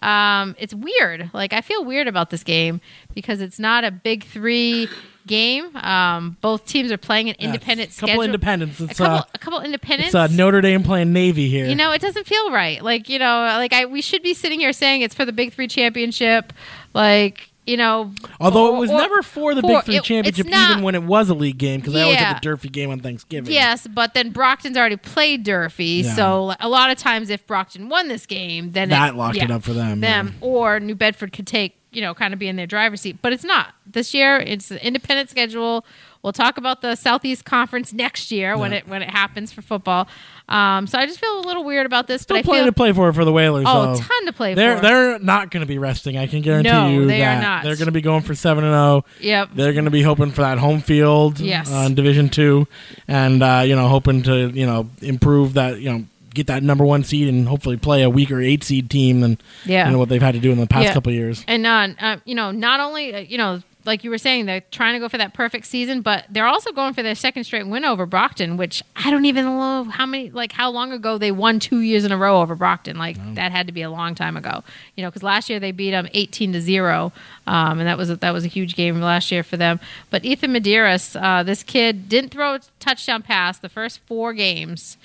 Um, 0.00 0.56
it's 0.58 0.72
weird. 0.74 1.30
Like 1.34 1.52
I 1.52 1.60
feel 1.60 1.84
weird 1.84 2.08
about 2.08 2.30
this 2.30 2.42
game 2.42 2.80
because 3.14 3.42
it's 3.42 3.58
not 3.58 3.84
a 3.84 3.90
big 3.90 4.24
three 4.24 4.88
game. 5.26 5.74
Um, 5.76 6.36
both 6.40 6.66
teams 6.66 6.90
are 6.92 6.96
playing 6.98 7.28
an 7.28 7.36
Yeah. 7.38 7.46
independent 7.46 7.90
a 7.90 7.92
couple 7.94 8.08
schedule. 8.08 8.22
independents. 8.22 8.80
a 8.80 8.86
couple, 8.88 9.06
uh, 9.06 9.22
a 9.34 9.38
couple 9.38 9.60
independents. 9.60 10.08
it's 10.08 10.14
uh, 10.14 10.26
Notre 10.28 10.60
Dame 10.60 10.82
playing 10.82 11.12
Navy 11.12 11.48
here. 11.48 11.66
You 11.66 11.74
know, 11.74 11.92
it 11.92 12.00
doesn't 12.00 12.26
feel 12.26 12.50
right. 12.50 12.82
Like, 12.82 13.08
you 13.08 13.18
know, 13.18 13.40
like 13.56 13.72
I 13.72 13.86
we 13.86 14.02
should 14.02 14.22
be 14.22 14.34
sitting 14.34 14.60
here 14.60 14.72
saying 14.72 15.02
it's 15.02 15.14
for 15.14 15.24
the 15.24 15.32
Big 15.32 15.52
Three 15.52 15.68
championship. 15.68 16.52
Like, 16.94 17.50
you 17.66 17.76
know, 17.76 18.12
Although 18.40 18.70
or- 18.70 18.76
it 18.76 18.78
was 18.80 18.90
or- 18.90 18.98
never 18.98 19.22
for 19.22 19.52
the 19.54 19.60
for- 19.60 19.68
Big 19.68 19.84
Three 19.84 19.96
it- 19.96 20.04
championship, 20.04 20.46
not- 20.46 20.70
even 20.70 20.82
when 20.84 20.94
it 20.94 21.02
was 21.02 21.28
a 21.28 21.34
league 21.34 21.58
game, 21.58 21.80
because 21.80 21.96
I 21.96 22.02
always 22.02 22.14
Yeah. 22.16 22.24
had 22.26 22.36
the 22.36 22.40
Durfee 22.40 22.68
game 22.68 22.90
on 22.90 23.00
Thanksgiving. 23.00 23.52
Yes, 23.52 23.86
but 23.92 24.14
then 24.14 24.30
Brockton's 24.30 24.76
already 24.76 24.96
played 24.96 25.42
Durfee, 25.42 26.02
Yeah. 26.02 26.14
so 26.14 26.54
a 26.60 26.68
lot 26.68 26.90
of 26.92 26.96
times 26.98 27.28
if 27.28 27.44
Brockton 27.46 27.88
won 27.88 28.06
this 28.08 28.24
game, 28.24 28.70
then 28.70 28.88
that 28.90 29.14
it, 29.14 29.16
locked 29.16 29.36
yeah, 29.36 29.44
it 29.44 29.50
up 29.50 29.64
for 29.64 29.72
them. 29.72 30.00
them 30.00 30.36
or 30.40 30.78
New 30.78 30.94
Bedford 30.94 31.32
could 31.32 31.46
take 31.48 31.74
you 31.96 32.02
know 32.02 32.12
kind 32.14 32.32
of 32.34 32.38
be 32.38 32.46
in 32.46 32.56
their 32.56 32.66
driver's 32.66 33.00
seat, 33.00 33.16
but 33.22 33.32
it's 33.32 33.42
not 33.44 33.74
this 33.86 34.12
year. 34.14 34.36
It's 34.36 34.70
an 34.70 34.78
independent 34.78 35.30
schedule. 35.30 35.84
We'll 36.22 36.32
talk 36.32 36.58
about 36.58 36.82
the 36.82 36.96
Southeast 36.96 37.44
Conference 37.44 37.92
next 37.92 38.32
year 38.32 38.58
when 38.58 38.72
it 38.72 38.86
when 38.88 39.00
it 39.00 39.08
happens 39.10 39.52
for 39.52 39.62
football. 39.62 40.08
Um, 40.48 40.86
so 40.88 40.98
I 40.98 41.06
just 41.06 41.20
feel 41.20 41.38
a 41.38 41.44
little 41.46 41.62
weird 41.64 41.86
about 41.86 42.06
this, 42.08 42.22
Still 42.22 42.36
but 42.42 42.48
I 42.48 42.52
feel 42.56 42.64
to 42.66 42.72
play 42.72 42.92
for 42.92 43.12
for 43.12 43.24
the 43.24 43.32
Whalers. 43.32 43.64
oh, 43.68 43.94
though. 43.94 44.00
ton 44.00 44.26
to 44.26 44.32
play 44.32 44.54
They're 44.54 44.76
for. 44.76 44.82
they're 44.82 45.18
not 45.20 45.50
going 45.50 45.60
to 45.62 45.66
be 45.68 45.78
resting. 45.78 46.16
I 46.18 46.26
can 46.26 46.42
guarantee 46.42 46.70
No, 46.70 46.88
you 46.88 47.06
they 47.06 47.22
are 47.24 47.40
not. 47.40 47.62
they're 47.64 47.76
going 47.76 47.86
to 47.86 47.92
be 47.92 48.00
going 48.00 48.22
for 48.22 48.34
seven 48.34 48.64
and 48.64 48.72
zero. 48.72 49.04
yep. 49.20 49.50
They're 49.54 49.72
going 49.72 49.84
to 49.86 49.90
be 49.90 50.02
hoping 50.02 50.32
for 50.32 50.42
that 50.42 50.58
home 50.58 50.80
field 50.80 51.38
Yes. 51.40 51.72
uh, 51.72 51.84
in 51.86 51.94
Division 51.94 52.28
Two, 52.28 52.66
and 53.08 53.42
uh, 53.42 53.62
you 53.64 53.76
know 53.76 53.86
hoping 53.88 54.22
to 54.24 54.48
you 54.50 54.66
know 54.66 54.90
improve 55.02 55.54
that 55.54 55.80
you 55.80 55.90
know 55.92 56.04
get 56.36 56.46
that 56.46 56.62
number 56.62 56.84
one 56.84 57.02
seed 57.02 57.28
and 57.28 57.48
hopefully 57.48 57.76
play 57.76 58.02
a 58.02 58.10
weaker 58.10 58.40
eight 58.40 58.62
seed 58.62 58.88
team 58.90 59.20
than 59.20 59.38
Yeah. 59.64 59.86
you 59.86 59.92
know 59.92 59.98
what 59.98 60.08
they've 60.08 60.22
had 60.22 60.34
to 60.34 60.40
do 60.40 60.52
in 60.52 60.58
the 60.58 60.66
past 60.66 60.84
Yeah. 60.84 60.92
couple 60.94 61.10
of 61.10 61.16
years. 61.16 61.44
And 61.48 61.66
uh, 61.66 61.88
uh, 62.00 62.16
you 62.24 62.34
know, 62.34 62.50
not 62.52 62.78
only 62.80 63.14
uh, 63.14 63.18
you 63.20 63.38
know, 63.38 63.62
like 63.84 64.02
you 64.02 64.10
were 64.10 64.18
saying, 64.18 64.46
they're 64.46 64.64
trying 64.72 64.94
to 64.94 64.98
go 64.98 65.08
for 65.08 65.16
that 65.18 65.32
perfect 65.32 65.64
season, 65.64 66.00
but 66.00 66.24
they're 66.28 66.48
also 66.48 66.72
going 66.72 66.92
for 66.92 67.04
their 67.04 67.14
second 67.14 67.44
straight 67.44 67.68
win 67.68 67.84
over 67.84 68.04
Brockton, 68.04 68.56
which 68.56 68.82
I 68.96 69.12
don't 69.12 69.26
even 69.26 69.44
know 69.44 69.84
how 69.84 70.06
many, 70.06 70.28
like 70.30 70.50
how 70.50 70.70
long 70.70 70.90
ago 70.90 71.18
they 71.18 71.30
won 71.30 71.60
two 71.60 71.78
years 71.78 72.04
in 72.04 72.10
a 72.10 72.16
row 72.16 72.40
over 72.42 72.56
Brockton. 72.56 72.98
Like 72.98 73.16
that 73.36 73.52
had 73.52 73.68
to 73.68 73.72
be 73.72 73.82
a 73.82 73.90
long 73.90 74.16
time 74.16 74.36
ago, 74.36 74.64
you 74.96 75.04
know, 75.04 75.08
because 75.08 75.22
last 75.22 75.48
year 75.48 75.60
they 75.60 75.70
beat 75.70 75.92
them 75.92 76.08
eighteen 76.14 76.52
to 76.54 76.60
zero, 76.60 77.12
um, 77.46 77.78
and 77.78 77.86
that 77.86 77.96
was 77.96 78.10
a, 78.10 78.16
that 78.16 78.32
was 78.32 78.44
a 78.44 78.48
huge 78.48 78.74
game 78.74 79.00
last 79.00 79.30
year 79.30 79.44
for 79.44 79.56
them. 79.56 79.78
But 80.10 80.24
Ethan 80.24 80.52
Medeiros, 80.52 81.14
uh, 81.22 81.44
this 81.44 81.62
kid 81.62 82.08
didn't 82.08 82.30
throw 82.32 82.54
a 82.54 82.60
touchdown 82.80 83.22
pass 83.22 83.58
the 83.60 83.68
first 83.68 84.00
four 84.00 84.32
games. 84.34 84.96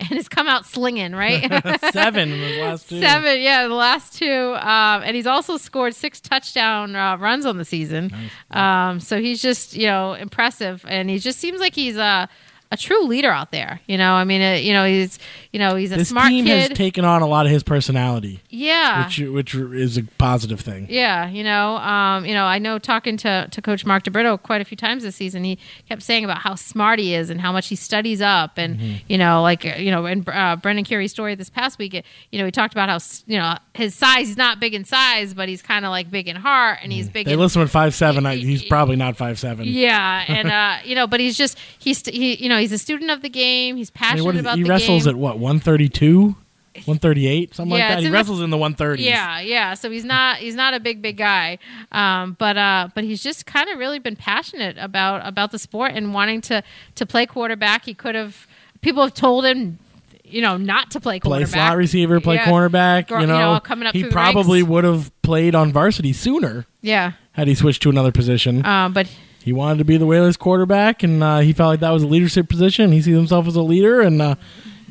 And 0.00 0.10
has 0.10 0.28
come 0.28 0.46
out 0.46 0.64
slinging, 0.64 1.12
right? 1.12 1.42
seven 1.92 2.30
in 2.30 2.40
the 2.40 2.60
last 2.60 2.88
two. 2.88 3.00
Seven, 3.00 3.40
yeah, 3.40 3.66
the 3.66 3.74
last 3.74 4.14
two, 4.14 4.54
um, 4.54 5.02
and 5.02 5.16
he's 5.16 5.26
also 5.26 5.56
scored 5.56 5.94
six 5.94 6.20
touchdown 6.20 6.94
uh, 6.94 7.16
runs 7.16 7.44
on 7.44 7.58
the 7.58 7.64
season. 7.64 8.12
Um, 8.52 9.00
so 9.00 9.20
he's 9.20 9.42
just 9.42 9.74
you 9.74 9.86
know 9.86 10.14
impressive, 10.14 10.84
and 10.88 11.10
he 11.10 11.18
just 11.18 11.38
seems 11.38 11.60
like 11.60 11.74
he's 11.74 11.96
a 11.96 12.28
a 12.70 12.76
true 12.76 13.04
leader 13.04 13.30
out 13.30 13.50
there. 13.50 13.80
You 13.86 13.96
know, 13.96 14.12
I 14.12 14.24
mean, 14.24 14.42
uh, 14.42 14.52
you 14.60 14.72
know, 14.72 14.84
he's 14.84 15.18
you 15.52 15.58
know 15.58 15.74
he's 15.76 15.92
a 15.92 15.96
This 15.96 16.08
smart 16.10 16.28
team 16.28 16.44
kid. 16.44 16.68
has 16.70 16.76
taken 16.78 17.04
on 17.04 17.22
a 17.22 17.26
lot 17.26 17.46
of 17.46 17.52
his 17.52 17.62
personality, 17.62 18.40
yeah, 18.50 19.04
which 19.06 19.18
which 19.18 19.54
is 19.54 19.96
a 19.96 20.02
positive 20.18 20.60
thing. 20.60 20.86
yeah, 20.90 21.28
you 21.28 21.42
know, 21.44 21.76
um, 21.78 22.26
you 22.26 22.34
know, 22.34 22.44
I 22.44 22.58
know 22.58 22.78
talking 22.78 23.16
to, 23.18 23.48
to 23.50 23.62
Coach 23.62 23.86
Mark 23.86 24.04
DeBrito 24.04 24.40
quite 24.42 24.60
a 24.60 24.64
few 24.64 24.76
times 24.76 25.02
this 25.02 25.16
season, 25.16 25.44
he 25.44 25.58
kept 25.88 26.02
saying 26.02 26.24
about 26.24 26.38
how 26.38 26.54
smart 26.54 26.98
he 26.98 27.14
is 27.14 27.30
and 27.30 27.40
how 27.40 27.52
much 27.52 27.68
he 27.68 27.76
studies 27.76 28.20
up, 28.20 28.58
and 28.58 28.78
Mm-hmm. 28.78 28.96
you 29.08 29.18
know, 29.18 29.40
like 29.42 29.64
uh, 29.64 29.76
you 29.78 29.90
know, 29.90 30.04
in 30.06 30.24
uh, 30.28 30.56
Brendan 30.56 30.84
Kurie's 30.84 31.10
story 31.10 31.34
this 31.34 31.48
past 31.50 31.78
week, 31.78 31.94
it, 31.94 32.04
you 32.30 32.38
know, 32.38 32.44
he 32.44 32.50
talked 32.50 32.74
about 32.74 32.88
how 32.88 32.98
you 33.26 33.38
know 33.38 33.54
his 33.74 33.94
size, 33.94 34.28
he's 34.28 34.36
not 34.36 34.60
big 34.60 34.74
in 34.74 34.84
size, 34.84 35.32
but 35.34 35.48
he's 35.48 35.62
kind 35.62 35.84
of 35.84 35.90
like 35.90 36.10
big 36.10 36.28
in 36.28 36.36
heart, 36.36 36.80
and 36.82 36.92
he's 36.92 37.08
big. 37.08 37.24
Mm. 37.24 37.28
They 37.28 37.32
in, 37.34 37.38
listen 37.40 37.60
with 37.62 37.70
five 37.70 37.94
seven. 37.94 38.26
I, 38.26 38.36
he's 38.36 38.62
probably 38.64 38.96
not 38.96 39.16
five 39.16 39.38
seven. 39.38 39.64
yeah, 39.66 40.24
and 40.28 40.50
uh, 40.50 40.76
you 40.84 40.94
know, 40.94 41.06
but 41.06 41.18
he's 41.20 41.36
just 41.36 41.58
he's 41.78 42.04
he 42.06 42.34
you 42.42 42.48
know 42.48 42.57
he's 42.58 42.72
a 42.72 42.78
student 42.78 43.10
of 43.10 43.22
the 43.22 43.28
game. 43.28 43.76
He's 43.76 43.90
I 43.94 43.98
passionate 43.98 44.16
mean, 44.20 44.24
what 44.26 44.34
is, 44.36 44.40
about 44.42 44.56
he 44.58 44.64
the 44.64 44.70
wrestles 44.70 45.04
game. 45.04 45.14
at 45.14 45.18
what 45.18 45.38
one 45.38 45.60
thirty 45.60 45.88
two, 45.88 46.36
one 46.84 46.98
thirty 46.98 47.26
eight, 47.26 47.54
something 47.54 47.76
Yeah, 47.76 47.88
like 47.88 47.96
that. 47.96 48.02
He 48.02 48.06
the- 48.06 48.12
wrestles 48.12 48.40
in 48.40 48.50
the 48.50 48.56
one 48.56 48.74
thirties. 48.74 49.06
Yeah, 49.06 49.40
yeah. 49.40 49.74
So 49.74 49.90
he's 49.90 50.04
not 50.04 50.36
he's 50.38 50.54
not 50.54 50.74
a 50.74 50.80
big 50.80 51.02
big 51.02 51.16
guy, 51.16 51.58
um, 51.92 52.36
but 52.38 52.56
uh, 52.56 52.88
but 52.94 53.04
he's 53.04 53.22
just 53.22 53.46
kind 53.46 53.68
of 53.68 53.78
really 53.78 53.98
been 53.98 54.16
passionate 54.16 54.76
about 54.78 55.26
about 55.26 55.50
the 55.50 55.58
sport 55.58 55.92
and 55.94 56.14
wanting 56.14 56.40
to 56.42 56.62
to 56.96 57.06
play 57.06 57.26
quarterback. 57.26 57.84
He 57.84 57.94
could 57.94 58.14
have 58.14 58.46
people 58.80 59.02
have 59.02 59.14
told 59.14 59.44
him, 59.44 59.78
you 60.24 60.40
know, 60.40 60.56
not 60.56 60.90
to 60.92 61.00
play 61.00 61.18
play 61.18 61.40
quarterback. 61.40 61.52
slot 61.52 61.76
receiver, 61.76 62.20
play 62.20 62.36
Yeah. 62.36 62.46
cornerback. 62.46 63.10
You 63.10 63.20
you 63.20 63.26
know, 63.26 63.54
know, 63.54 63.60
coming 63.60 63.86
up 63.88 63.94
he 63.94 64.04
probably 64.04 64.62
would 64.62 64.84
have 64.84 65.10
played 65.22 65.54
on 65.54 65.72
varsity 65.72 66.12
sooner 66.12 66.64
Yeah, 66.80 67.12
had 67.32 67.48
he 67.48 67.54
switched 67.56 67.82
to 67.82 67.90
another 67.90 68.12
position. 68.12 68.64
um, 68.64 68.92
but 68.92 69.08
he 69.48 69.52
wanted 69.54 69.78
to 69.78 69.84
be 69.84 69.96
the 69.96 70.04
Whalers 70.04 70.36
quarterback, 70.36 71.02
and 71.02 71.22
uh, 71.22 71.38
he 71.38 71.54
felt 71.54 71.70
like 71.70 71.80
that 71.80 71.90
was 71.90 72.02
a 72.02 72.06
leadership 72.06 72.50
position. 72.50 72.92
He 72.92 73.00
sees 73.00 73.16
himself 73.16 73.46
as 73.46 73.56
a 73.56 73.62
leader, 73.62 74.02
and 74.02 74.20
uh, 74.20 74.34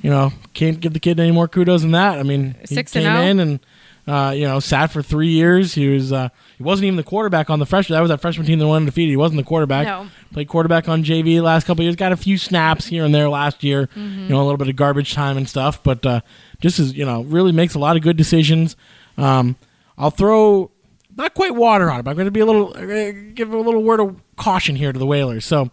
you 0.01 0.09
know, 0.09 0.33
can't 0.53 0.79
give 0.79 0.93
the 0.93 0.99
kid 0.99 1.19
any 1.19 1.31
more 1.31 1.47
kudos 1.47 1.81
than 1.83 1.91
that. 1.91 2.17
I 2.17 2.23
mean, 2.23 2.55
he 2.61 2.75
Six 2.75 2.91
came 2.91 3.05
and 3.05 3.17
oh. 3.17 3.21
in 3.21 3.39
and 3.39 3.59
Uh, 4.07 4.31
you 4.31 4.47
know, 4.47 4.61
sat 4.61 4.89
for 4.89 5.03
three 5.03 5.27
years. 5.27 5.73
He 5.73 5.89
was 5.89 6.13
uh, 6.13 6.29
he 6.57 6.63
wasn't 6.63 6.85
even 6.85 6.95
the 6.95 7.03
quarterback 7.03 7.49
on 7.49 7.59
the 7.59 7.65
freshman. 7.65 7.97
That 7.97 8.01
was 8.01 8.09
that 8.09 8.21
freshman 8.21 8.47
team 8.47 8.57
that 8.57 8.65
went 8.65 8.83
undefeated. 8.83 9.09
He 9.09 9.17
wasn't 9.17 9.37
the 9.37 9.43
quarterback. 9.43 9.85
No. 9.85 10.07
Played 10.31 10.47
quarterback 10.47 10.87
on 10.87 11.03
JV 11.03 11.41
last 11.41 11.67
couple 11.67 11.83
years. 11.83 11.97
Got 11.97 12.13
a 12.13 12.17
few 12.17 12.37
snaps 12.37 12.87
here 12.87 13.03
and 13.03 13.13
there 13.13 13.27
last 13.27 13.65
year. 13.65 13.87
Mm-hmm. 13.87 14.23
You 14.23 14.29
know, 14.29 14.37
a 14.41 14.45
little 14.45 14.57
bit 14.57 14.69
of 14.69 14.77
garbage 14.77 15.13
time 15.13 15.35
and 15.35 15.47
stuff. 15.47 15.83
But 15.83 16.05
uh, 16.05 16.21
just 16.61 16.79
as 16.79 16.93
you 16.93 17.05
know, 17.05 17.23
really 17.23 17.51
makes 17.51 17.75
a 17.75 17.79
lot 17.79 17.97
of 17.97 18.01
good 18.01 18.15
decisions. 18.15 18.77
Um, 19.17 19.57
I'll 19.97 20.09
throw 20.11 20.71
not 21.17 21.34
quite 21.34 21.56
water 21.56 21.89
on 21.89 21.99
it, 21.99 22.03
but 22.03 22.12
I'm 22.12 22.15
going 22.15 22.25
to 22.27 22.32
be 22.32 22.39
a 22.39 22.45
little 22.45 22.71
gonna 22.71 23.12
give 23.12 23.51
a 23.51 23.58
little 23.58 23.84
word 23.84 23.99
of 23.99 24.21
caution 24.36 24.75
here 24.75 24.93
to 24.93 24.99
the 24.99 25.06
Whalers. 25.06 25.45
So 25.45 25.71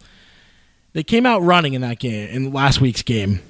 they 0.94 1.02
came 1.02 1.26
out 1.26 1.42
running 1.42 1.74
in 1.74 1.82
that 1.82 1.98
game 1.98 2.28
in 2.30 2.52
last 2.52 2.80
week's 2.80 3.02
game, 3.02 3.40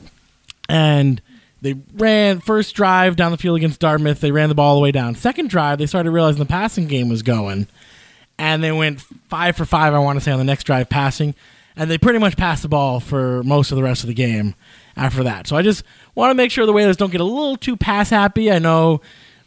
and 0.68 1.22
they 1.62 1.74
ran 1.94 2.40
first 2.40 2.74
drive 2.74 3.16
down 3.16 3.30
the 3.30 3.38
field 3.38 3.57
against 3.57 3.80
Dartmouth. 3.80 4.20
They 4.20 4.33
ran 4.33 4.48
the 4.48 4.54
ball 4.54 4.70
all 4.70 4.74
the 4.76 4.83
way 4.83 4.92
down. 4.92 5.14
Second 5.14 5.48
drive, 5.48 5.78
they 5.78 5.87
started 5.87 6.11
realizing 6.11 6.40
the 6.40 6.46
passing 6.46 6.88
game 6.88 7.09
was 7.09 7.22
going, 7.22 7.68
and 8.38 8.62
they 8.62 8.72
went 8.72 9.00
five 9.28 9.57
for 9.57 9.64
five. 9.64 9.94
I 9.94 9.98
want 10.00 10.18
to 10.18 10.20
say 10.24 10.33
on 10.33 10.38
the 10.38 10.44
next 10.44 10.64
drive 10.64 10.88
passing, 10.88 11.35
and 11.76 11.90
they 11.90 11.96
pretty 11.96 12.18
much 12.18 12.37
passed 12.37 12.62
the 12.62 12.68
ball 12.68 12.98
for 13.00 13.42
most 13.44 13.70
of 13.70 13.76
the 13.76 13.83
rest 13.83 14.02
of 14.02 14.09
the 14.09 14.14
game 14.14 14.54
after 14.96 15.22
that. 15.24 15.46
So 15.46 15.57
I 15.57 15.62
just 15.62 15.85
want 16.14 16.30
to 16.30 16.35
make 16.35 16.50
sure 16.50 16.66
the 16.66 16.72
Whalers 16.72 16.96
don't 16.96 17.11
get 17.11 17.20
a 17.20 17.24
little 17.24 17.57
too 17.57 17.76
pass 17.76 18.11
happy. 18.11 18.50
I 18.50 18.59
know. 18.59 19.00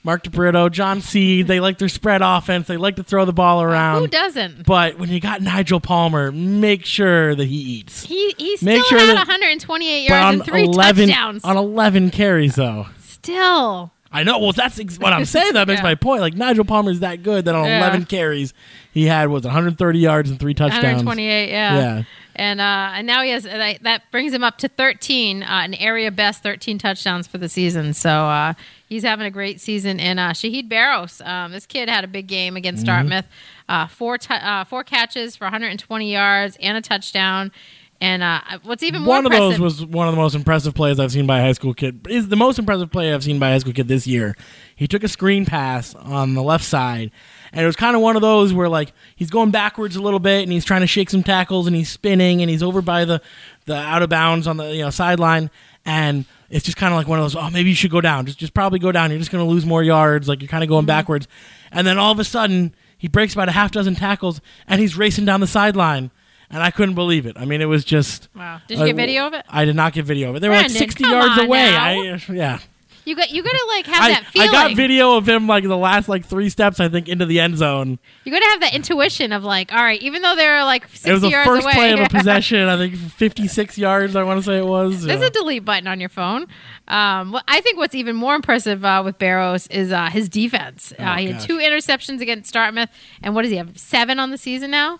Mark 0.07 0.23
DeBrito, 0.23 0.71
John 0.71 1.01
Seed, 1.01 1.47
they 1.47 1.59
like 1.59 1.79
their 1.79 1.89
spread 1.89 2.21
offense. 2.21 2.65
They 2.67 2.77
like 2.77 2.95
to 2.95 3.03
throw 3.03 3.25
the 3.25 3.33
ball 3.33 3.61
around. 3.61 4.03
Who 4.03 4.07
doesn't? 4.07 4.65
But 4.65 4.97
when 4.97 5.09
you 5.09 5.19
got 5.19 5.41
Nigel 5.41 5.81
Palmer, 5.81 6.31
make 6.31 6.85
sure 6.85 7.35
that 7.35 7.43
he 7.43 7.57
eats. 7.57 8.05
He 8.05 8.33
he 8.37 8.55
still 8.55 8.67
Make 8.73 8.85
sure 8.85 8.99
had 8.99 9.09
that- 9.09 9.27
128 9.27 10.07
yards 10.07 10.23
on 10.25 10.33
and 10.35 10.45
three 10.45 10.63
11, 10.63 11.09
touchdowns. 11.09 11.43
on 11.43 11.57
11 11.57 12.11
carries, 12.11 12.55
though. 12.55 12.87
still. 13.01 13.91
I 14.09 14.23
know. 14.23 14.39
Well, 14.39 14.53
that's 14.53 14.79
ex- 14.79 14.97
what 14.97 15.11
I'm 15.11 15.25
saying. 15.25 15.55
That 15.55 15.67
makes 15.67 15.79
Yeah. 15.83 15.83
my 15.83 15.95
point. 15.95 16.21
Like 16.21 16.35
Nigel 16.35 16.63
Palmer 16.63 16.91
is 16.91 17.01
that 17.01 17.21
good 17.23 17.43
that 17.43 17.53
on 17.55 17.65
Yeah. 17.65 17.79
11 17.79 18.05
carries, 18.05 18.53
he 18.93 19.07
had 19.07 19.27
was 19.27 19.43
130 19.43 19.99
yards 19.99 20.29
and 20.29 20.39
three 20.39 20.53
touchdowns. 20.53 21.03
128, 21.03 21.49
yeah. 21.49 21.75
Yeah. 21.75 22.03
And 22.37 22.61
uh, 22.61 22.91
and 22.93 23.05
now 23.05 23.23
he 23.23 23.31
has 23.31 23.43
that, 23.43 23.83
that 23.83 24.03
brings 24.11 24.31
him 24.31 24.43
up 24.45 24.59
to 24.59 24.69
13, 24.69 25.43
uh, 25.43 25.47
an 25.49 25.73
area 25.73 26.11
best 26.11 26.43
13 26.43 26.77
touchdowns 26.77 27.27
for 27.27 27.37
the 27.39 27.49
season. 27.49 27.93
So 27.93 28.09
uh, 28.11 28.53
he's 28.87 29.03
having 29.03 29.25
a 29.25 29.31
great 29.31 29.61
season. 29.61 29.99
And 29.99 30.19
uh, 30.19 30.31
Shahid 30.31 30.69
Barros, 30.69 31.21
um, 31.21 31.51
this 31.51 31.65
kid 31.65 31.89
had 31.89 32.03
a 32.03 32.07
big 32.07 32.27
game 32.27 32.55
against 32.57 32.85
Mm-hmm. 32.85 32.95
Dartmouth. 32.95 33.25
Uh, 33.69 33.87
four 33.87 34.17
tou 34.17 34.33
uh, 34.33 34.63
four 34.63 34.83
catches 34.83 35.35
for 35.35 35.45
120 35.45 36.11
yards 36.11 36.57
and 36.61 36.77
a 36.77 36.81
touchdown. 36.81 37.51
And 37.99 38.21
uh, 38.21 38.41
what's 38.61 38.83
even 38.83 39.01
more 39.01 39.15
One 39.15 39.25
of 39.25 39.31
those 39.31 39.59
was 39.59 39.83
one 39.83 40.07
of 40.07 40.13
the 40.13 40.21
most 40.21 40.35
impressive 40.35 40.75
plays 40.75 40.99
I've 40.99 41.11
seen 41.11 41.25
by 41.25 41.39
a 41.39 41.41
high 41.41 41.53
school 41.53 41.73
kid. 41.73 42.05
Is 42.07 42.27
the 42.27 42.35
most 42.35 42.59
impressive 42.59 42.91
play 42.91 43.11
I've 43.11 43.23
seen 43.23 43.39
by 43.39 43.49
a 43.49 43.51
high 43.53 43.57
school 43.57 43.73
kid 43.73 43.87
this 43.87 44.05
year. 44.05 44.35
He 44.75 44.87
took 44.87 45.03
a 45.03 45.07
screen 45.07 45.45
pass 45.45 45.95
on 45.95 46.35
the 46.35 46.43
left 46.43 46.63
side, 46.63 47.09
and 47.51 47.63
it 47.63 47.65
was 47.65 47.75
kind 47.75 47.95
of 47.95 48.03
one 48.03 48.15
of 48.15 48.21
those 48.21 48.53
where 48.53 48.69
like 48.69 48.93
he's 49.15 49.31
going 49.31 49.49
backwards 49.49 49.95
a 49.95 50.01
little 50.01 50.19
bit 50.19 50.43
and 50.43 50.51
he's 50.51 50.63
trying 50.63 50.81
to 50.81 50.87
shake 50.87 51.09
some 51.09 51.23
tackles 51.23 51.65
and 51.65 51.75
he's 51.75 51.89
spinning 51.89 52.41
and 52.41 52.51
he's 52.51 52.61
over 52.61 52.83
by 52.83 53.03
the 53.03 53.19
the 53.65 53.75
out 53.75 54.03
of 54.03 54.09
bounds 54.09 54.45
on 54.45 54.57
the 54.57 54.75
you 54.75 54.83
know 54.83 54.91
sideline 54.91 55.49
and 55.83 56.25
it's 56.49 56.65
just 56.65 56.77
kind 56.77 56.93
of 56.93 56.97
like 56.97 57.07
one 57.07 57.19
of 57.19 57.25
those 57.25 57.35
oh 57.35 57.49
maybe 57.49 57.69
you 57.69 57.75
should 57.75 57.91
go 57.91 58.01
down 58.01 58.25
just 58.25 58.37
just 58.37 58.53
probably 58.53 58.79
go 58.79 58.91
down 58.91 59.09
you're 59.09 59.19
just 59.19 59.31
going 59.31 59.43
to 59.43 59.49
lose 59.49 59.65
more 59.65 59.83
yards 59.83 60.27
like 60.27 60.41
you're 60.41 60.47
kind 60.47 60.63
of 60.63 60.69
going 60.69 60.81
mm-hmm. 60.81 60.87
backwards 60.87 61.27
and 61.71 61.85
then 61.85 61.97
all 61.97 62.11
of 62.11 62.19
a 62.19 62.23
sudden 62.23 62.73
he 62.97 63.07
breaks 63.07 63.33
about 63.33 63.49
a 63.49 63.51
half 63.51 63.71
dozen 63.71 63.95
tackles 63.95 64.41
and 64.67 64.81
he's 64.81 64.97
racing 64.97 65.25
down 65.25 65.39
the 65.39 65.47
sideline 65.47 66.11
and 66.49 66.63
I 66.63 66.71
couldn't 66.71 66.95
believe 66.95 67.25
it. 67.25 67.35
I 67.37 67.45
mean, 67.45 67.61
it 67.61 67.65
was 67.65 67.83
just. 67.83 68.29
Wow. 68.33 68.61
Did 68.67 68.79
you 68.79 68.85
get 68.85 68.95
video 68.95 69.27
of 69.27 69.33
it? 69.33 69.45
I 69.49 69.65
did 69.65 69.75
not 69.75 69.93
get 69.93 70.05
video 70.05 70.29
of 70.29 70.37
it. 70.37 70.39
They 70.39 70.49
were 70.49 70.55
like 70.55 70.69
60 70.69 71.03
yards 71.03 71.41
away. 71.41 71.75
I, 71.75 72.21
yeah. 72.29 72.59
You 73.07 73.15
got 73.15 73.31
you 73.31 73.41
got 73.41 73.51
to 73.51 73.65
like 73.69 73.85
have 73.85 74.03
I, 74.03 74.09
that 74.09 74.25
feeling. 74.25 74.49
I 74.49 74.51
got 74.51 74.75
video 74.75 75.15
of 75.15 75.27
him 75.29 75.47
like 75.47 75.63
the 75.63 75.77
last 75.77 76.09
like 76.09 76.25
three 76.25 76.49
steps, 76.49 76.79
I 76.81 76.89
think, 76.89 77.07
into 77.07 77.25
the 77.25 77.39
end 77.39 77.57
zone. 77.57 77.99
You 78.25 78.31
got 78.33 78.39
to 78.39 78.45
have 78.47 78.59
that 78.59 78.73
intuition 78.75 79.31
of 79.31 79.45
like, 79.45 79.71
all 79.71 79.81
right, 79.81 80.01
even 80.01 80.21
though 80.21 80.35
they're 80.35 80.65
like 80.65 80.83
60 80.89 81.09
It 81.09 81.13
was 81.13 81.21
the 81.21 81.31
first 81.31 81.63
away. 81.63 81.73
play 81.73 81.91
of 81.93 81.99
a 82.01 82.09
possession. 82.09 82.67
I 82.67 82.75
think 82.75 82.95
56 82.97 83.77
yards, 83.77 84.15
I 84.17 84.23
want 84.23 84.39
to 84.39 84.43
say 84.43 84.57
it 84.57 84.65
was. 84.65 85.03
There's 85.05 85.21
Yeah. 85.21 85.27
a 85.27 85.29
delete 85.29 85.63
button 85.63 85.87
on 85.87 86.01
your 86.01 86.09
phone. 86.09 86.47
Um, 86.89 87.39
I 87.47 87.61
think 87.61 87.77
what's 87.77 87.95
even 87.95 88.15
more 88.17 88.35
impressive 88.35 88.83
uh, 88.83 89.01
with 89.05 89.17
Barros 89.17 89.67
is 89.67 89.91
uh, 89.93 90.09
his 90.09 90.27
defense. 90.27 90.91
Uh, 90.99 91.15
he 91.15 91.27
had 91.27 91.35
Oh, 91.35 91.37
gosh. 91.39 91.45
two 91.47 91.57
interceptions 91.59 92.19
against 92.19 92.53
Dartmouth, 92.53 92.89
and 93.23 93.33
what 93.33 93.43
does 93.43 93.51
he 93.51 93.57
have? 93.57 93.77
Seven 93.77 94.19
on 94.19 94.31
the 94.31 94.37
season 94.37 94.69
now, 94.69 94.99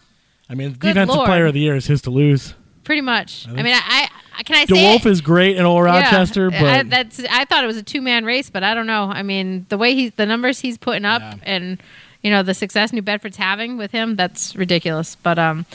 I 0.50 0.54
mean, 0.56 0.72
Good 0.72 0.94
defensive 0.94 1.16
Lord. 1.16 1.28
player 1.28 1.46
of 1.48 1.54
the 1.54 1.60
year 1.60 1.76
is 1.76 1.88
his 1.88 2.02
to 2.04 2.10
lose. 2.10 2.54
pretty 2.86 3.02
much. 3.02 3.46
I, 3.48 3.52
think 3.52 3.64
mean, 3.66 3.74
I, 3.76 3.82
I 3.86 4.10
can 4.44 4.56
I 4.56 4.66
say 4.66 4.76
DeWolf 4.76 5.06
it? 5.06 5.12
is 5.12 5.22
great 5.22 5.58
in 5.58 5.66
Old 5.66 5.86
Yeah. 5.86 6.02
Rochester, 6.02 6.50
but 6.52 6.64
I, 6.64 6.84
that's 6.84 7.20
I 7.30 7.46
thought 7.46 7.64
it 7.64 7.68
was 7.68 7.78
a 7.78 7.84
two 7.84 8.02
man 8.02 8.26
race, 8.26 8.50
but 8.50 8.64
I 8.64 8.74
don't 8.74 8.88
know. 8.88 9.06
I 9.06 9.24
mean, 9.24 9.66
the 9.70 9.78
way 9.78 9.96
he 9.96 10.10
the 10.10 10.26
numbers 10.26 10.60
he's 10.60 10.78
putting 10.78 11.06
up 11.06 11.22
Yeah. 11.22 11.36
and 11.44 11.82
you 12.22 12.32
know 12.32 12.44
the 12.44 12.54
success 12.54 12.92
New 12.94 13.02
Bedford's 13.02 13.38
having 13.38 13.78
with 13.78 13.92
him, 13.92 14.16
that's 14.16 14.56
ridiculous. 14.56 15.16
But 15.16 15.38
um, 15.40 15.66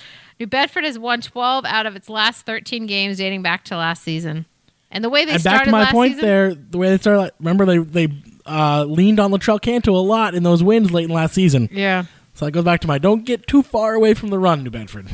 New 0.41 0.47
Bedford 0.47 0.85
has 0.85 0.99
won 0.99 1.21
12 1.21 1.65
out 1.65 1.87
of 1.87 1.97
its 1.97 2.09
last 2.09 2.45
13 2.47 2.87
games 2.87 3.19
dating 3.19 3.43
back 3.43 3.65
to 3.67 3.77
last 3.77 4.03
season. 4.03 4.47
And 4.91 5.03
the 5.03 5.09
way 5.09 5.25
they 5.25 5.33
and 5.33 5.41
started 5.41 5.59
back 5.59 5.65
to 5.67 5.71
my 5.71 5.81
last 5.85 5.93
point 5.93 6.15
season, 6.15 6.29
there, 6.29 6.55
the 6.55 6.79
way 6.79 6.91
they 6.91 6.99
started, 6.99 7.33
remember 7.39 7.65
they 7.65 7.79
they 7.79 8.09
uh, 8.45 8.85
leaned 8.85 9.21
on 9.21 9.31
Latrell 9.31 9.61
Canto 9.61 9.95
a 9.95 10.03
lot 10.03 10.35
in 10.35 10.43
those 10.43 10.63
wins 10.63 10.91
late 10.91 11.05
in 11.05 11.11
last 11.15 11.35
season. 11.35 11.69
yeah. 11.73 12.05
So 12.35 12.47
that 12.47 12.53
goes 12.53 12.65
back 12.65 12.81
to 12.81 12.89
my 12.89 12.97
don't 12.99 13.25
get 13.27 13.47
too 13.47 13.63
far 13.63 13.93
away 13.95 14.15
from 14.15 14.31
the 14.31 14.39
run, 14.39 14.63
New 14.65 14.71
Bedford. 14.71 15.07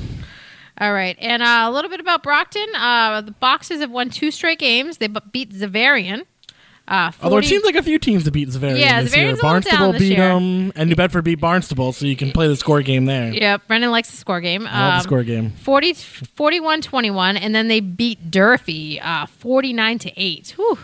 All 0.81 0.93
right, 0.93 1.17
and 1.21 1.43
uh, 1.43 1.65
a 1.65 1.71
little 1.73 1.91
bit 1.91 2.01
about 2.01 2.23
Brockton. 2.23 2.67
Uh, 2.77 3.21
the 3.21 3.33
Boxers 3.33 3.81
have 3.81 3.91
won 3.91 4.11
two 4.11 4.31
straight 4.31 4.59
games. 4.61 4.99
They 4.99 5.09
b- 5.09 5.21
beat 5.33 5.51
Xaverian. 5.53 6.23
Uh, 6.87 7.11
40, 7.11 7.25
Although 7.25 7.37
it 7.39 7.45
seems 7.45 7.65
like 7.65 7.75
a 7.75 7.83
few 7.83 7.99
teams 7.99 8.25
that 8.25 8.31
beat 8.31 8.49
Xaverian 8.49 8.79
Yeah, 8.81 9.03
this 9.03 9.15
year. 9.15 9.27
Xaverian's 9.33 9.41
down 9.41 9.51
Barnstable 9.51 9.93
this 9.93 10.01
beat 10.01 10.17
year. 10.17 10.29
them, 10.29 10.73
and 10.75 10.89
New 10.89 10.97
Bedford 10.97 11.23
beat 11.23 11.35
Barnstable, 11.41 11.93
so 11.93 12.07
you 12.07 12.17
can 12.17 12.31
play 12.33 12.49
the 12.49 12.57
score 12.57 12.81
game 12.81 13.05
there. 13.05 13.31
Yep, 13.31 13.67
Brendan 13.67 13.91
likes 13.91 14.11
the 14.11 14.17
score 14.17 14.41
game. 14.41 14.67
I 14.67 14.81
love 14.81 14.93
the 14.93 14.97
Um, 14.97 15.03
score 15.03 15.23
game. 15.25 15.51
40, 15.51 15.93
41-21, 15.93 17.37
and 17.41 17.55
then 17.55 17.69
they 17.69 17.81
beat 17.81 18.31
Durfee 18.31 19.01
uh, 19.01 19.27
49 19.27 19.99
to 19.99 20.13
8. 20.17 20.55
Whew. 20.57 20.79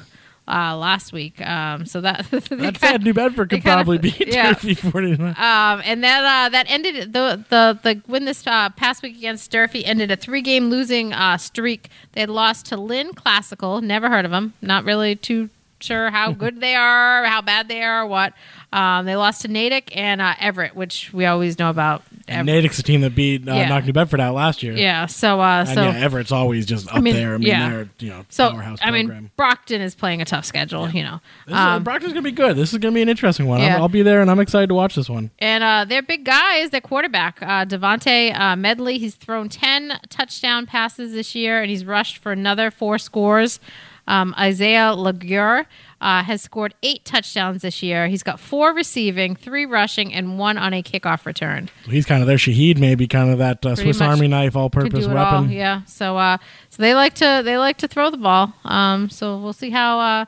Uh, 0.47 0.77
last 0.77 1.11
week. 1.15 1.41
Um, 1.41 1.87
so 1.87 2.03
that 2.03 2.27
That 2.31 2.77
said, 2.79 3.03
New 3.03 3.15
Bedford 3.15 3.49
could 3.49 3.63
kind 3.65 3.81
of- 3.81 3.87
probably 3.87 3.97
beat 3.97 4.27
yeah. 4.29 4.53
Durfee 4.53 4.75
49. 4.75 5.29
Um, 5.29 5.81
and 5.87 6.05
that 6.05 6.23
uh, 6.23 6.49
that 6.51 6.67
ended 6.71 7.15
the 7.15 7.43
the 7.49 7.79
the 7.83 8.03
win 8.07 8.27
this 8.27 8.47
uh, 8.47 8.69
past 8.69 9.03
week 9.03 9.17
against 9.17 9.51
Durfee 9.51 9.87
ended 9.87 10.11
a 10.11 10.17
three 10.17 10.43
game 10.43 10.69
losing 10.69 11.15
uh, 11.15 11.39
streak. 11.39 11.89
They 12.13 12.21
had 12.21 12.29
lost 12.29 12.67
to 12.67 12.77
Lynn 12.77 13.15
Classical. 13.15 13.81
Never 13.81 14.11
heard 14.11 14.27
of 14.27 14.33
them. 14.33 14.53
Not 14.61 14.85
really 14.85 15.17
too 15.17 15.49
sure 15.81 16.11
how 16.11 16.33
good 16.43 16.61
they 16.61 16.75
are, 16.75 17.25
how 17.25 17.41
bad 17.41 17.69
they 17.69 17.83
are, 17.83 18.03
or 18.03 18.07
what. 18.07 18.35
Um, 18.75 19.07
they 19.07 19.15
lost 19.15 19.43
to 19.43 19.49
Natick 19.49 19.97
and 19.97 20.21
uh, 20.21 20.35
Everett, 20.41 20.75
which 20.75 21.13
we 21.13 21.27
always 21.27 21.59
know 21.59 21.71
about. 21.71 22.03
And 22.27 22.47
Natick's 22.47 22.79
a 22.79 22.83
team 22.83 23.03
that 23.03 23.15
beat 23.15 23.47
uh, 23.49 23.53
Yeah. 23.55 23.69
knocked 23.69 23.87
New 23.87 23.93
Bedford 23.93 24.19
out 24.21 24.35
last 24.35 24.63
year. 24.63 24.73
Yeah. 24.73 25.07
So 25.07 25.41
uh, 25.41 25.65
And 25.67 25.69
so 25.69 25.83
yeah, 25.83 25.99
Everett's 25.99 26.33
always 26.33 26.67
just 26.67 26.89
up 26.93 27.01
mean, 27.03 27.15
there. 27.15 27.35
I 27.35 27.39
mean, 27.39 27.47
yeah. 27.47 27.69
they're 27.69 27.89
you 28.01 28.09
know 28.11 28.27
so 28.31 28.51
powerhouse 28.51 28.81
I 28.83 28.91
mean. 28.91 29.31
Brockton 29.37 29.81
is 29.81 29.95
playing 29.95 30.23
a 30.23 30.25
tough 30.25 30.45
schedule. 30.45 30.91
You 30.91 31.05
know. 31.05 31.21
This 31.47 31.53
is, 31.55 31.59
Um, 31.61 31.85
Brockton's 31.85 32.13
gonna 32.13 32.23
be 32.23 32.33
good. 32.33 32.57
This 32.57 32.73
is 32.73 32.79
gonna 32.79 32.95
be 32.95 33.03
an 33.03 33.09
interesting 33.09 33.47
one. 33.47 33.61
Yeah. 33.61 33.77
I'm, 33.77 33.83
I'll 33.83 33.89
be 33.89 34.03
there, 34.03 34.21
and 34.21 34.31
I'm 34.31 34.41
excited 34.41 34.69
to 34.69 34.75
watch 34.75 34.95
this 34.97 35.09
one. 35.09 35.31
And 35.39 35.63
uh, 35.63 35.85
their 35.85 36.03
big 36.03 36.25
guy 36.25 36.57
is 36.57 36.71
their 36.71 36.81
quarterback, 36.81 37.41
uh, 37.43 37.65
Devontae 37.65 38.37
uh, 38.39 38.57
Medley. 38.57 38.99
He's 38.99 39.15
thrown 39.15 39.49
10 39.49 40.01
touchdown 40.09 40.67
passes 40.67 41.13
this 41.13 41.35
year, 41.35 41.61
and 41.61 41.71
he's 41.71 41.85
rushed 41.85 42.19
for 42.19 42.33
another 42.33 42.71
four 42.73 42.99
scores. 42.99 43.61
Um, 44.07 44.35
Isaiah 44.38 44.93
Laguerre 44.93 45.67
uh, 46.01 46.23
has 46.23 46.43
scored 46.43 46.75
eight 46.83 47.05
touchdowns 47.05 47.62
this 47.62 47.83
year. 47.83 48.07
He's 48.09 48.23
got 48.23 48.38
four 48.38 48.75
receiving, 48.75 49.35
three 49.35 49.64
rushing, 49.64 50.12
and 50.12 50.38
one 50.38 50.59
on 50.59 50.75
a 50.75 50.83
kickoff 50.83 51.25
return. 51.25 51.71
He's 51.87 52.05
kind 52.05 52.21
of 52.21 52.27
their 52.27 52.37
Shahid, 52.37 52.79
maybe 52.79 53.07
kind 53.07 53.31
of 53.31 53.38
that 53.38 53.64
uh, 53.64 53.75
Swiss 53.75 54.01
Army 54.01 54.29
knife, 54.29 54.55
all-purpose 54.57 55.07
weapon. 55.07 55.17
all, 55.17 55.47
yeah. 55.47 55.85
So, 55.85 56.19
uh, 56.19 56.37
so 56.69 56.83
they 56.83 56.95
like 56.95 57.14
to 57.14 57.43
they 57.45 57.57
like 57.57 57.79
to 57.79 57.88
throw 57.88 58.11
the 58.11 58.19
ball. 58.19 58.53
Um, 58.64 59.09
so 59.09 59.38
we'll 59.38 59.55
see 59.55 59.71
how 59.71 59.99
uh, 60.01 60.25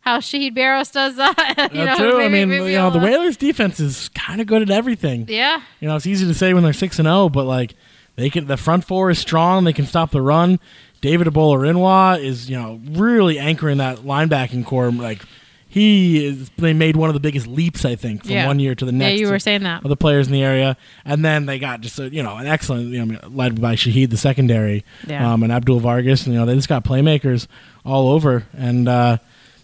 how 0.00 0.18
Shahid 0.20 0.54
Barros 0.54 0.90
does. 0.90 1.18
Uh, 1.18 1.34
you 1.46 1.54
That 1.84 1.98
know, 1.98 2.12
too. 2.12 2.20
I 2.20 2.28
mean, 2.28 2.50
you 2.50 2.72
know, 2.72 2.90
the 2.90 2.98
Whalers' 2.98 3.36
defense 3.36 3.78
is 3.78 4.08
kind 4.10 4.40
of 4.40 4.46
good 4.46 4.62
at 4.62 4.70
everything. 4.70 5.26
Yeah, 5.28 5.60
You 5.80 5.88
know, 5.88 5.96
it's 5.96 6.06
easy 6.06 6.26
to 6.26 6.34
say 6.34 6.54
when 6.54 6.62
they're 6.62 6.72
six 6.72 6.98
and 6.98 7.04
zero, 7.06 7.28
but 7.28 7.44
like 7.44 7.74
they 8.16 8.30
can, 8.30 8.46
the 8.46 8.56
front 8.56 8.84
four 8.84 9.10
is 9.10 9.18
strong. 9.18 9.64
They 9.64 9.72
can 9.74 9.84
stop 9.86 10.10
the 10.10 10.22
run. 10.22 10.58
David 11.00 11.26
Ebola 11.28 11.56
Rinwa 11.58 12.22
is 12.22 12.48
you 12.50 12.56
know 12.56 12.80
really 12.90 13.38
anchoring 13.38 13.78
that 13.78 13.98
linebacking 13.98 14.64
corps. 14.66 14.90
Like 14.90 15.22
he 15.70 16.24
is, 16.24 16.48
they 16.56 16.72
made 16.72 16.96
one 16.96 17.10
of 17.10 17.14
the 17.14 17.20
biggest 17.20 17.46
leaps 17.46 17.84
I 17.84 17.94
think 17.94 18.22
from 18.22 18.30
Yeah. 18.32 18.46
one 18.46 18.58
year 18.58 18.74
to 18.74 18.84
the 18.84 18.90
yeah. 18.92 18.98
next. 18.98 19.20
You 19.20 19.28
were 19.28 19.38
saying 19.38 19.64
that. 19.64 19.84
of 19.84 19.88
the 19.90 19.96
players 19.96 20.26
in 20.26 20.32
the 20.32 20.42
area, 20.42 20.76
and 21.04 21.22
then 21.24 21.44
they 21.46 21.58
got 21.58 21.82
just 21.82 21.98
a, 21.98 22.08
you 22.08 22.22
know 22.22 22.36
an 22.36 22.46
excellent 22.46 22.88
you 22.88 23.04
know 23.04 23.18
led 23.28 23.60
by 23.60 23.74
Shahid 23.74 24.10
the 24.10 24.16
secondary, 24.16 24.84
Yeah. 25.06 25.30
um, 25.32 25.42
and 25.42 25.52
Abdul 25.52 25.80
Vargas, 25.80 26.24
and 26.24 26.34
you 26.34 26.40
know 26.40 26.46
they 26.46 26.54
just 26.54 26.68
got 26.68 26.84
playmakers 26.84 27.46
all 27.84 28.08
over, 28.08 28.44
and 28.56 28.88
uh, 28.88 29.18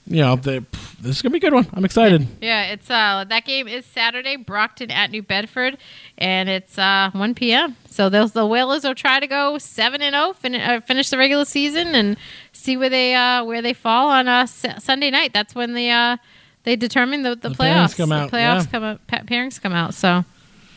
you 0.06 0.20
know 0.20 0.36
they, 0.36 0.60
pff, 0.60 0.98
this 0.98 1.16
is 1.16 1.22
gonna 1.22 1.32
be 1.32 1.38
a 1.38 1.40
good 1.40 1.54
one. 1.54 1.66
I'm 1.72 1.84
excited. 1.86 2.26
Yeah, 2.42 2.64
it's 2.64 2.90
uh 2.90 3.24
that 3.28 3.44
game 3.46 3.66
is 3.66 3.86
Saturday, 3.86 4.36
Brockton 4.36 4.90
at 4.90 5.10
New 5.10 5.22
Bedford, 5.22 5.78
and 6.18 6.48
it's 6.50 6.78
uh 6.78 7.10
1 7.14 7.34
p.m. 7.34 7.76
So 7.94 8.08
those 8.08 8.32
the 8.32 8.44
Whalers 8.44 8.82
will 8.84 8.94
try 8.94 9.20
to 9.20 9.26
go 9.26 9.56
seven 9.58 10.02
and 10.02 10.14
zero, 10.14 10.32
fin- 10.32 10.54
uh, 10.56 10.80
finish 10.80 11.10
the 11.10 11.18
regular 11.18 11.44
season, 11.44 11.94
and 11.94 12.16
see 12.52 12.76
where 12.76 12.90
they 12.90 13.14
uh 13.14 13.44
where 13.44 13.62
they 13.62 13.72
fall 13.72 14.08
on 14.08 14.26
uh 14.28 14.42
S- 14.42 14.66
Sunday 14.84 15.10
night. 15.10 15.32
That's 15.32 15.54
when 15.54 15.74
the 15.74 15.90
uh 15.90 16.16
they 16.64 16.76
determine 16.76 17.22
the, 17.22 17.36
the, 17.36 17.50
The 17.50 17.54
playoffs. 17.54 17.96
come 17.96 18.10
out, 18.10 18.30
The 18.30 18.36
playoffs 18.38 18.64
yeah. 18.64 18.70
come 18.70 18.82
out. 18.84 19.06
Pa- 19.06 19.22
pairings 19.26 19.60
come 19.60 19.72
out. 19.74 19.94
So 19.94 20.24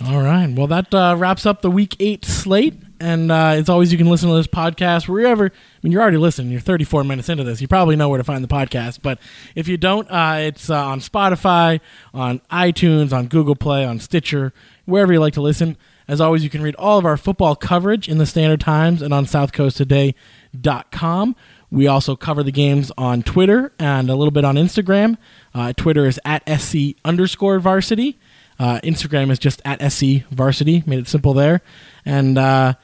All 0.06 0.22
right. 0.22 0.48
Well, 0.54 0.68
that 0.68 0.94
uh, 0.94 1.16
wraps 1.18 1.46
up 1.46 1.62
the 1.62 1.72
week 1.72 1.96
eight 2.00 2.24
slate. 2.26 2.76
And 3.00 3.32
uh, 3.32 3.50
as 3.50 3.70
always, 3.70 3.92
you 3.92 3.98
can 3.98 4.08
listen 4.08 4.28
to 4.30 4.36
this 4.36 4.48
podcast 4.48 5.08
wherever. 5.08 5.46
I 5.46 5.50
mean, 5.84 5.92
you're 5.92 6.02
already 6.02 6.18
listening. 6.18 6.52
You're 6.52 6.62
34 6.62 7.04
minutes 7.04 7.30
into 7.30 7.44
this. 7.44 7.62
You 7.62 7.68
probably 7.68 7.96
know 7.96 8.10
where 8.10 8.18
to 8.18 8.24
find 8.24 8.44
the 8.44 8.48
podcast. 8.48 9.00
But 9.04 9.20
if 9.56 9.68
you 9.68 9.78
don't, 9.78 10.10
uh, 10.10 10.38
it's 10.40 10.70
uh, 10.70 10.84
on 10.84 11.00
Spotify, 11.00 11.80
on 12.14 12.40
iTunes, 12.52 13.14
on 13.14 13.28
Google 13.28 13.56
Play, 13.56 13.86
on 13.86 14.00
Stitcher, 14.00 14.52
wherever 14.86 15.14
you 15.14 15.20
like 15.20 15.34
to 15.36 15.42
listen. 15.42 15.78
As 16.08 16.22
always, 16.22 16.44
you 16.44 16.50
can 16.50 16.62
read 16.62 16.76
all 16.76 16.98
of 16.98 17.06
our 17.06 17.18
football 17.18 17.56
coverage 17.56 18.08
in 18.08 18.18
the 18.18 18.26
Standard 18.26 18.62
Times 18.62 19.02
and 19.02 19.14
on 19.14 19.26
SouthCoastToday.com. 19.26 21.36
We 21.70 21.88
also 21.88 22.16
cover 22.16 22.44
the 22.44 22.52
games 22.52 22.94
on 22.98 23.24
Twitter 23.24 23.74
and 23.78 24.10
a 24.10 24.16
little 24.16 24.32
bit 24.32 24.46
on 24.46 24.56
Instagram. 24.56 25.18
Uh, 25.54 25.74
Twitter 25.74 26.06
is 26.06 26.18
at 26.24 26.48
SC 26.50 26.96
underscore 27.04 27.60
varsity. 27.60 28.18
Uh, 28.58 28.80
Instagram 28.84 29.32
is 29.32 29.40
just 29.40 29.62
at 29.66 29.82
SC 29.92 30.24
varsity. 30.32 30.82
Made 30.86 31.00
it 31.00 31.08
simple 31.10 31.34
there. 31.34 31.62
And, 32.06 32.38
uh, 32.38 32.76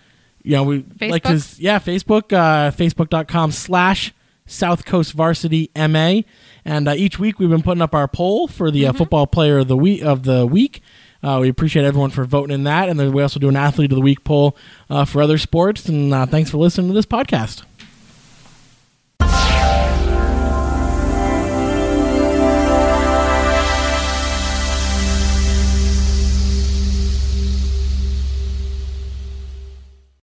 you 0.43 0.57
know, 0.57 0.63
we 0.63 0.86
like 0.99 1.24
to, 1.24 1.41
yeah, 1.57 1.80
Facebook, 1.80 2.34
uh, 2.34 2.71
facebook.com 2.71 3.51
slash 3.51 4.13
South 4.45 4.84
Coast 4.84 5.13
Varsity 5.13 5.71
MA. 5.76 6.21
And 6.65 6.88
uh, 6.88 6.93
each 6.95 7.17
week 7.17 7.39
we've 7.39 7.49
been 7.49 7.63
putting 7.63 7.82
up 7.82 7.95
our 7.95 8.09
poll 8.09 8.49
for 8.49 8.69
the 8.69 8.88
uh, 8.88 8.93
football 8.93 9.28
player 9.28 9.59
of 9.59 9.69
the 9.69 9.78
week. 9.78 10.03
Of 10.03 10.24
the 10.24 10.45
week. 10.45 10.82
Uh, 11.24 11.39
we 11.39 11.49
appreciate 11.49 11.86
everyone 11.86 12.09
for 12.09 12.26
voting 12.26 12.53
in 12.53 12.63
that. 12.65 12.89
And 12.89 12.99
then 12.99 13.13
we 13.13 13.21
also 13.21 13.39
do 13.39 13.49
an 13.49 13.55
athlete 13.55 13.91
of 13.91 13.95
the 13.95 14.01
week 14.01 14.24
poll 14.24 14.57
uh, 14.89 15.05
for 15.05 15.21
other 15.21 15.38
sports. 15.38 15.88
And 15.88 16.13
uh, 16.13 16.26
thanks 16.26 16.49
for 16.49 16.57
listening 16.57 16.88
to 16.89 16.93
this 16.93 17.05
podcast. 17.05 17.63